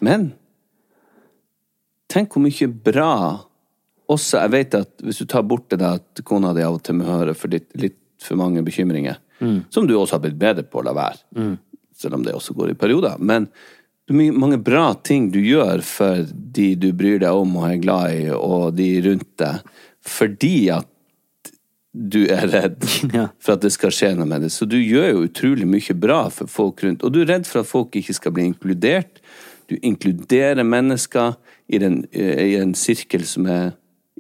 Men 0.06 0.32
tenk 2.12 2.34
hvor 2.34 2.44
mye 2.46 2.70
bra 2.70 3.12
også 4.06 4.44
Jeg 4.44 4.52
vet 4.54 4.76
at 4.78 5.02
hvis 5.02 5.18
du 5.18 5.26
tar 5.26 5.46
bort 5.50 5.66
det 5.74 5.80
der 5.82 5.98
at 5.98 6.20
kona 6.28 6.52
di 6.54 6.62
av 6.62 6.76
og 6.78 6.84
til 6.86 7.00
må 7.00 7.08
høre 7.08 7.34
for 7.34 7.50
litt, 7.50 7.72
litt 7.74 7.98
for 8.22 8.38
mange 8.38 8.62
bekymringer, 8.62 9.18
som 9.74 9.88
du 9.90 9.96
også 9.98 10.20
har 10.20 10.22
blitt 10.28 10.38
bedre 10.38 10.62
på 10.70 10.78
å 10.78 10.84
la 10.86 10.94
være, 10.94 11.56
selv 11.98 12.20
om 12.20 12.26
det 12.26 12.36
også 12.38 12.54
går 12.54 12.76
i 12.76 12.78
perioder, 12.78 13.18
men 13.18 13.48
det 14.06 14.14
er 14.14 14.38
mange 14.38 14.60
bra 14.62 14.92
ting 15.02 15.32
du 15.34 15.40
gjør 15.42 15.82
for 15.82 16.22
de 16.30 16.68
du 16.78 16.92
bryr 16.94 17.18
deg 17.24 17.34
om 17.34 17.56
og 17.58 17.66
er 17.66 17.82
glad 17.82 18.14
i, 18.14 18.28
og 18.30 18.76
de 18.78 18.90
rundt 19.08 19.32
deg, 19.42 19.74
fordi 20.06 20.56
at 20.76 20.90
du 21.96 22.26
er 22.28 22.48
redd 22.52 22.84
Ja. 23.16 23.30
for 23.40 23.56
at 23.56 23.64
det 23.64 23.72
skal 23.76 23.94
skje 23.96 24.10
noe 24.18 24.28
med 24.28 24.44
det. 24.44 24.52
Så 24.52 24.68
du 24.68 24.76
gjør 24.82 25.08
jo 25.14 25.24
utrolig 25.30 25.68
mye 25.70 25.96
bra 25.96 26.26
for 26.34 26.52
folk 26.52 26.84
rundt. 26.84 27.06
Og 27.08 27.14
du 27.16 27.22
er 27.24 27.30
redd 27.32 27.48
for 27.48 27.62
at 27.64 27.70
folk 27.72 27.96
ikke 27.96 28.16
skal 28.18 28.36
bli 28.36 28.50
inkludert. 28.52 29.22
Du 29.72 29.78
inkluderer 29.82 30.64
mennesker 30.68 31.38
i, 31.72 31.80
den, 31.82 32.02
i 32.14 32.52
en 32.60 32.76
sirkel 32.78 33.24
som 33.26 33.48
er 33.50 33.72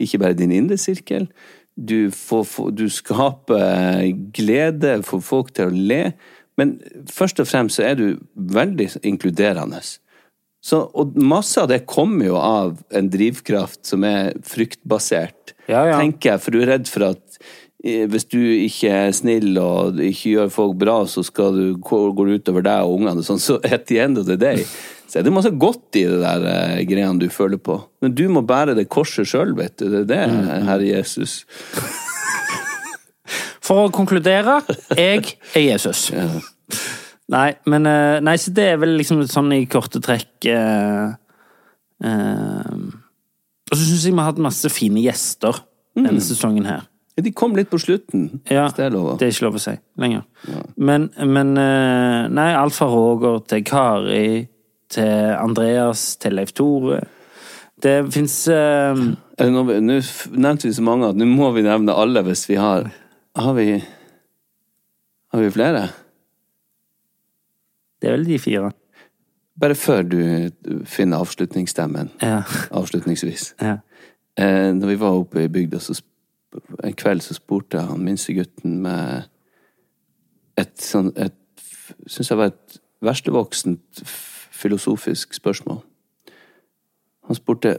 ikke 0.01 0.19
bare 0.23 0.37
din 0.39 0.51
indre 0.55 0.77
sirkel. 0.81 1.27
Du, 1.75 2.07
får, 2.15 2.71
du 2.71 2.85
skaper 2.89 4.07
glede, 4.35 4.95
får 5.03 5.21
folk 5.27 5.51
til 5.57 5.69
å 5.69 5.75
le. 5.91 6.01
Men 6.55 6.77
først 7.11 7.41
og 7.43 7.49
fremst 7.51 7.75
så 7.81 7.83
er 7.89 7.99
du 7.99 8.05
veldig 8.55 8.89
inkluderende. 9.03 9.83
Så, 10.65 10.79
og 10.97 11.13
masse 11.21 11.59
av 11.61 11.67
det 11.69 11.83
kommer 11.85 12.25
jo 12.31 12.37
av 12.41 12.79
en 12.95 13.09
drivkraft 13.13 13.83
som 13.85 14.01
er 14.07 14.31
fryktbasert, 14.47 15.51
Ja, 15.69 15.83
ja. 15.91 15.99
tenker 15.99 16.31
jeg, 16.31 16.41
for 16.41 16.55
du 16.55 16.61
er 16.63 16.71
redd 16.71 16.87
for 16.89 17.05
at 17.11 17.21
eh, 17.21 17.24
hvis 17.85 18.25
du 18.31 18.39
ikke 18.41 18.89
er 18.89 19.11
snill 19.13 19.59
og 19.61 19.99
ikke 20.01 20.31
gjør 20.31 20.51
folk 20.53 20.77
bra, 20.81 20.95
så 21.05 21.21
skal 21.25 21.53
du, 21.53 21.65
går 21.77 22.15
det 22.25 22.39
utover 22.41 22.65
deg 22.65 22.87
og 22.87 22.95
ungene. 22.97 23.21
Sånn, 23.25 23.41
så 23.41 23.59
at 23.61 23.85
the 23.91 23.99
end 24.01 24.17
of 24.17 24.25
the 24.25 24.37
day, 24.41 24.65
så 25.05 25.19
er 25.19 25.27
det 25.27 25.33
masse 25.35 25.51
godt 25.53 25.99
i 25.99 26.05
det 26.09 26.17
der 26.23 26.47
eh, 26.49 26.81
greiene 26.89 27.21
du 27.21 27.29
føler 27.29 27.61
på. 27.61 27.77
Men 28.01 28.15
du 28.17 28.25
må 28.33 28.41
bære 28.45 28.73
det 28.77 28.87
korset 28.89 29.29
sjøl, 29.29 29.53
vet 29.57 29.77
du. 29.77 29.85
Det 29.91 30.01
er 30.01 30.09
det, 30.09 30.23
Herre 30.65 30.87
Jesus. 30.87 31.43
For 33.65 33.85
å 33.85 33.93
konkludere 33.93 34.59
jeg 34.97 35.37
er 35.53 35.63
Jesus. 35.63 36.07
Nei, 37.33 37.47
men 37.69 37.87
eh, 37.89 38.17
Nei, 38.25 38.35
så 38.41 38.53
det 38.53 38.67
er 38.73 38.81
vel 38.81 38.97
liksom 38.99 39.23
sånn 39.29 39.53
i 39.55 39.63
korte 39.69 40.01
trekk 40.03 40.45
eh, 40.51 41.15
eh, 42.05 42.75
Og 42.75 43.73
så 43.73 43.81
syns 43.81 44.05
jeg 44.05 44.13
vi 44.13 44.21
har 44.21 44.29
hatt 44.29 44.41
masse 44.45 44.69
fine 44.73 45.01
gjester 45.01 45.63
denne 45.95 46.21
sesongen 46.21 46.67
her. 46.67 46.83
De 47.23 47.31
kom 47.31 47.55
litt 47.55 47.69
på 47.71 47.77
slutten, 47.79 48.41
Ja, 48.51 48.67
det 48.75 48.85
er 48.85 48.89
det 48.91 49.21
er 49.23 49.31
ikke 49.31 49.45
lov 49.45 49.55
å 49.55 49.59
si 49.63 49.71
lenger. 49.97 50.23
Men, 50.75 51.09
men 51.23 51.53
eh, 51.57 52.27
Nei, 52.27 52.49
alt 52.53 52.73
fra 52.75 52.87
Roger 52.91 53.39
til 53.47 53.63
Kari 53.63 54.47
til 54.91 55.31
Andreas 55.39 56.17
til 56.19 56.35
Leif 56.35 56.51
Tore. 56.53 56.99
Det 57.81 58.11
fins 58.13 58.35
noe 58.47 59.63
vi- 59.67 59.79
Nå 59.83 59.95
nevnte 60.35 60.67
vi 60.67 60.73
så 60.75 60.83
mange 60.83 61.09
at 61.09 61.15
nå 61.19 61.25
må 61.27 61.53
vi 61.55 61.61
nevne 61.65 61.91
alle 61.95 62.21
hvis 62.23 62.45
vi 62.49 62.55
har 62.55 62.91
Har 63.35 63.53
vi 63.53 63.81
Har 65.33 65.39
vi 65.41 65.49
flere? 65.51 65.89
Det 68.01 68.09
er 68.09 68.17
vel 68.17 68.25
de 68.27 68.37
fire. 68.39 68.71
Bare 69.59 69.75
før 69.75 70.03
du 70.03 70.17
finner 70.85 71.17
avslutningsstemmen, 71.23 72.09
Ja. 72.21 72.41
avslutningsvis. 72.71 73.53
ja. 73.61 73.77
Eh, 74.37 74.73
når 74.75 74.87
vi 74.87 74.95
var 74.99 75.11
oppe 75.15 75.43
i 75.43 75.47
bygda, 75.47 75.79
så 75.79 75.93
sp- 75.95 76.03
en 76.83 76.93
kveld 76.97 77.23
så 77.25 77.35
spurte 77.37 77.81
han 77.87 78.03
minste 78.03 78.33
gutten 78.37 78.79
med 78.85 79.29
et 80.59 80.75
sånn 80.81 81.11
et 81.15 81.33
Syns 82.09 82.31
jeg 82.31 82.39
var 82.39 82.49
et 82.49 82.79
verstevoksent 83.05 83.99
filosofisk 84.55 85.35
spørsmål. 85.37 85.83
Han 87.29 87.37
spurte 87.37 87.75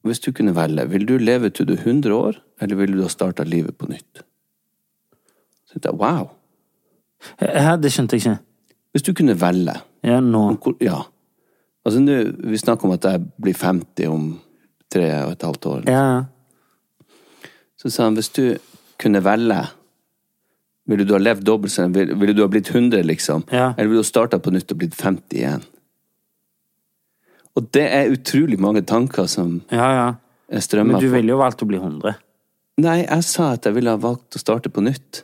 Hvis 0.00 0.22
du 0.24 0.30
kunne 0.32 0.54
velge, 0.56 0.86
vil 0.88 1.04
du 1.04 1.18
leve 1.20 1.50
til 1.52 1.66
du 1.68 1.74
er 1.74 1.82
100 1.84 2.14
år, 2.16 2.38
eller 2.60 2.76
vil 2.76 2.94
du 2.96 3.02
ha 3.02 3.08
starta 3.12 3.44
livet 3.44 3.76
på 3.76 3.90
nytt? 3.90 4.22
Så 5.68 5.76
tenkte 5.76 5.90
jeg 5.92 6.00
wow. 6.00 6.30
Hæ, 7.36 7.76
det 7.76 7.92
skjønte 7.92 8.16
jeg 8.16 8.24
ikke. 8.24 8.38
Hvis 8.92 9.04
du 9.04 9.12
kunne 9.12 9.36
velge 9.40 9.76
Ja, 10.02 10.20
nå. 10.20 10.56
Ja. 10.80 11.02
Altså 11.84 12.00
nå, 12.00 12.16
Vi 12.48 12.56
snakker 12.56 12.88
om 12.88 12.96
at 12.96 13.04
jeg 13.04 13.20
blir 13.36 13.54
50 13.54 14.08
om 14.08 14.40
tre 14.90 15.24
og 15.26 15.32
et 15.32 15.42
halvt 15.42 15.66
år. 15.66 15.82
Ja, 15.86 16.04
Ja. 16.16 16.24
Så 17.80 17.90
sa 17.92 18.08
han 18.08 18.16
hvis 18.18 18.32
du 18.36 18.44
kunne 19.00 19.22
velge 19.24 19.60
Ville 20.90 21.04
du 21.06 21.12
ha 21.14 21.20
levd 21.22 21.44
dobbelt 21.46 21.72
så 21.72 21.86
ville, 21.92 22.34
du 22.34 22.42
ha 22.42 22.48
blitt 22.50 22.70
100, 22.72 23.04
liksom? 23.06 23.44
Ja. 23.52 23.70
Eller 23.76 23.86
ville 23.88 24.00
du 24.00 24.04
ha 24.04 24.08
starta 24.08 24.40
på 24.42 24.50
nytt 24.50 24.72
og 24.74 24.80
blitt 24.80 24.96
50 24.98 25.36
igjen? 25.38 25.62
Og 27.54 27.68
det 27.76 27.84
er 27.86 28.10
utrolig 28.10 28.58
mange 28.58 28.82
tanker 28.82 29.28
som 29.30 29.60
Ja, 29.70 29.90
ja. 29.94 30.58
strømmer 30.58 30.96
Men 30.96 31.04
du 31.04 31.12
ville 31.12 31.30
jo 31.30 31.38
valgt 31.38 31.62
å 31.62 31.68
bli 31.68 31.78
100. 31.78 32.16
Nei, 32.80 32.96
jeg 33.04 33.26
sa 33.28 33.52
at 33.54 33.68
jeg 33.68 33.76
ville 33.76 33.92
ha 33.92 34.00
valgt 34.00 34.34
å 34.34 34.42
starte 34.42 34.72
på 34.72 34.82
nytt. 34.82 35.22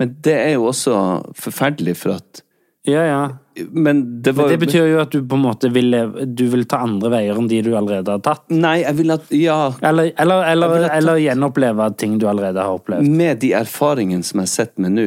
Men 0.00 0.16
det 0.24 0.34
er 0.38 0.52
jo 0.54 0.70
også 0.70 0.94
forferdelig, 1.36 1.96
for 2.00 2.16
at 2.16 2.42
Ja, 2.86 3.04
ja. 3.04 3.22
Men 3.70 4.22
det 4.22 4.32
var 4.34 4.48
Men 4.48 4.52
det 4.52 4.66
betyr 4.66 4.86
jo 4.90 5.00
at 5.02 5.10
du 5.14 5.20
på 5.22 5.36
en 5.38 5.42
måte 5.44 5.68
vil, 5.70 5.94
du 6.34 6.44
vil 6.50 6.64
ta 6.66 6.80
andre 6.82 7.10
veier 7.12 7.36
enn 7.38 7.46
de 7.50 7.60
du 7.62 7.70
allerede 7.78 8.10
har 8.16 8.22
tatt. 8.24 8.42
Nei, 8.50 8.80
jeg 8.82 8.96
vil 8.98 9.14
at 9.14 9.30
Ja, 9.30 9.58
Eller, 9.80 10.10
eller, 10.18 10.42
eller, 10.50 10.88
eller 10.90 11.20
gjenoppleve 11.22 11.86
ting 11.96 12.18
du 12.18 12.26
allerede 12.26 12.58
har 12.64 12.74
opplevd. 12.80 13.06
med 13.08 13.38
de 13.44 13.52
erfaringene 13.54 14.24
som 14.26 14.40
jeg 14.42 14.48
sitter 14.48 14.82
med 14.86 14.92
nå, 14.96 15.06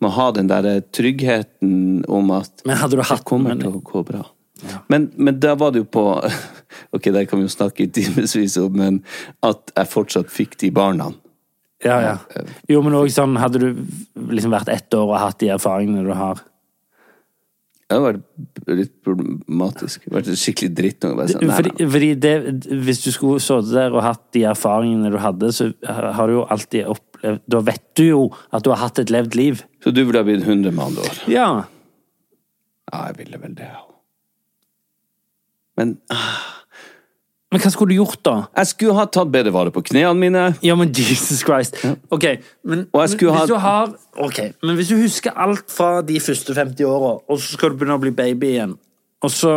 med 0.00 0.08
å 0.10 0.14
ha 0.16 0.30
den 0.32 0.48
der 0.48 0.80
tryggheten 0.92 2.04
om 2.08 2.30
at 2.30 2.62
Men 2.64 2.76
hadde 2.80 2.96
du 2.96 3.02
hatt 3.02 3.18
det 3.22 3.28
kommer 3.28 3.52
men- 3.54 3.60
til 3.60 3.76
å 3.76 3.82
gå 3.82 4.04
bra. 4.08 4.24
Men, 4.88 5.10
men 5.16 5.40
da 5.42 5.56
var 5.58 5.72
det 5.74 5.80
jo 5.82 5.84
på 5.90 6.04
Ok, 6.94 7.10
der 7.12 7.24
kan 7.26 7.40
vi 7.40 7.44
jo 7.48 7.52
snakke 7.52 7.82
i 7.84 7.90
timevis 7.90 8.56
om, 8.62 8.72
men 8.78 9.02
at 9.42 9.72
jeg 9.76 9.88
fortsatt 9.90 10.30
fikk 10.30 10.56
de 10.62 10.70
barna. 10.70 11.10
Ja, 11.84 11.96
ja. 12.00 12.16
Jo, 12.70 12.80
men 12.80 12.94
òg 12.94 13.10
sånn, 13.10 13.34
hadde 13.42 13.58
du 13.58 13.66
liksom 14.30 14.52
vært 14.54 14.68
ett 14.70 14.94
år 14.94 15.08
og 15.10 15.18
hatt 15.18 15.40
de 15.42 15.48
erfaringene 15.50 16.04
du 16.06 16.12
har 16.14 16.38
Det 17.92 17.98
har 17.98 18.04
vært 18.06 18.78
litt 18.78 18.92
problematisk. 19.04 20.04
Det 20.06 20.12
har 20.14 20.22
vært 20.22 20.38
skikkelig 20.40 20.70
dritt. 20.78 21.04
bare 21.04 21.26
sånn, 21.28 21.42
nei, 21.44 21.56
Fordi, 21.58 21.72
nei. 21.76 21.88
fordi 21.92 22.08
det, 22.24 22.32
hvis 22.86 23.02
du 23.04 23.10
skulle 23.12 23.42
sittet 23.44 23.74
der 23.76 23.92
og 23.92 24.00
hatt 24.06 24.22
de 24.32 24.46
erfaringene 24.48 25.10
du 25.12 25.18
hadde, 25.20 25.50
så 25.52 25.68
har 25.84 26.30
du 26.30 26.38
jo 26.38 26.46
alltid 26.48 26.88
opplevd 26.88 27.42
Da 27.52 27.60
vet 27.68 27.84
du 28.00 28.04
jo 28.06 28.22
at 28.50 28.64
du 28.64 28.70
har 28.72 28.80
hatt 28.80 28.98
et 29.02 29.12
levd 29.12 29.36
liv. 29.38 29.60
Så 29.84 29.92
du 29.94 30.00
ville 30.06 30.18
ha 30.22 30.26
blitt 30.26 30.42
100 30.46 30.72
med 30.72 30.84
andre 30.86 31.04
år? 31.06 31.20
Ja. 31.30 31.46
Ja, 32.88 33.04
jeg 33.10 33.18
ville 33.20 33.38
vel 33.44 33.54
det, 33.60 33.68
ja. 33.68 33.84
Men 35.78 35.94
ah, 36.12 36.61
Men 37.52 37.60
hva 37.60 37.70
skulle 37.74 37.92
du 37.92 37.98
gjort, 38.00 38.18
da? 38.24 38.34
jeg 38.56 38.70
skulle 38.70 38.94
ha 38.96 39.04
tatt 39.12 39.28
bedre 39.32 39.52
vare 39.52 39.72
på 39.74 39.82
knærne 39.90 40.16
mine. 40.16 40.44
Ja, 40.64 40.72
men 40.78 40.88
Jesus 40.96 41.42
Christ. 41.44 41.76
Ok, 42.08 42.24
men, 42.64 42.86
men 42.88 43.02
hvis 43.04 43.18
du 43.20 43.58
har 43.60 43.92
Ok, 44.16 44.38
men 44.64 44.76
hvis 44.78 44.88
du 44.92 44.96
husker 45.00 45.36
alt 45.36 45.68
fra 45.72 46.00
de 46.06 46.16
første 46.20 46.56
50 46.56 46.88
åra, 46.88 47.12
og 47.28 47.38
så 47.40 47.58
skal 47.58 47.72
du 47.74 47.78
begynne 47.80 47.98
å 48.00 48.02
bli 48.02 48.12
baby 48.16 48.54
igjen, 48.56 48.74
og 49.22 49.30
så 49.32 49.54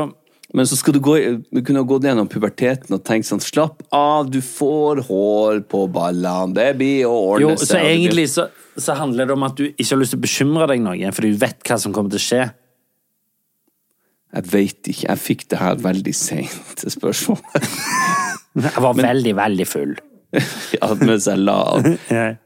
Men 0.56 0.68
så 0.70 0.78
skal 0.78 0.94
du, 0.94 1.00
gå, 1.04 1.16
du 1.52 1.60
kunne 1.66 1.82
gått 1.90 2.06
gjennom 2.06 2.28
puberteten 2.32 2.94
og 2.96 3.02
tenkt 3.04 3.26
sånn 3.28 3.42
Slapp 3.44 3.82
av, 3.92 4.30
du 4.32 4.38
får 4.46 5.02
hår 5.08 5.64
på 5.68 5.82
ballene. 5.92 6.54
Det 6.56 6.68
blir 6.78 7.08
å 7.10 7.16
ordne 7.34 7.48
Jo, 7.48 7.56
seg. 7.58 7.72
så 7.74 7.80
egentlig 7.82 8.28
så, 8.32 8.46
så 8.78 8.94
handler 8.96 9.26
det 9.28 9.36
om 9.36 9.44
at 9.48 9.58
du 9.58 9.66
ikke 9.74 9.90
har 9.90 10.00
lyst 10.04 10.14
til 10.14 10.22
å 10.22 10.24
bekymre 10.28 10.68
deg 10.72 10.84
noe, 10.86 11.12
fordi 11.18 11.34
du 11.34 11.42
vet 11.42 11.66
hva 11.66 11.80
som 11.82 11.96
kommer 11.96 12.14
til 12.14 12.22
å 12.22 12.26
skje. 12.28 12.44
Jeg 14.36 14.50
veit 14.52 14.90
ikke. 14.92 15.06
Jeg 15.08 15.22
fikk 15.24 15.46
det 15.54 15.60
her 15.62 15.76
veldig 15.80 16.14
seint, 16.16 16.76
det 16.82 16.92
spørsmålet. 16.98 17.70
Jeg 18.56 18.82
var 18.84 18.94
veldig, 19.00 19.34
veldig 19.38 19.68
full. 19.68 19.96
ja, 20.76 20.90
mens 21.00 21.28
jeg 21.30 21.40
la 21.40 21.56
av. 21.76 21.86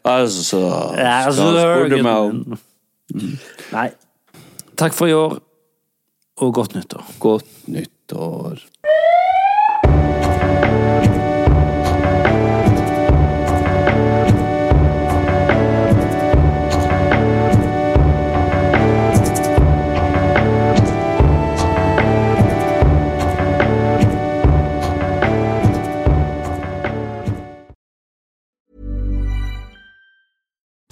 Altså, 0.05 0.59
Ja, 0.97 1.15
så 1.33 1.47
så- 1.53 1.87
du 1.89 1.97
meg 2.05 2.13
om 2.13 2.59
Nei. 3.73 3.87
Takk 4.77 4.93
for 4.93 5.09
i 5.09 5.13
år, 5.17 5.39
og 6.39 6.53
godt 6.55 6.75
nyttår. 6.77 7.03
godt 7.19 7.49
nyttår. 7.67 8.61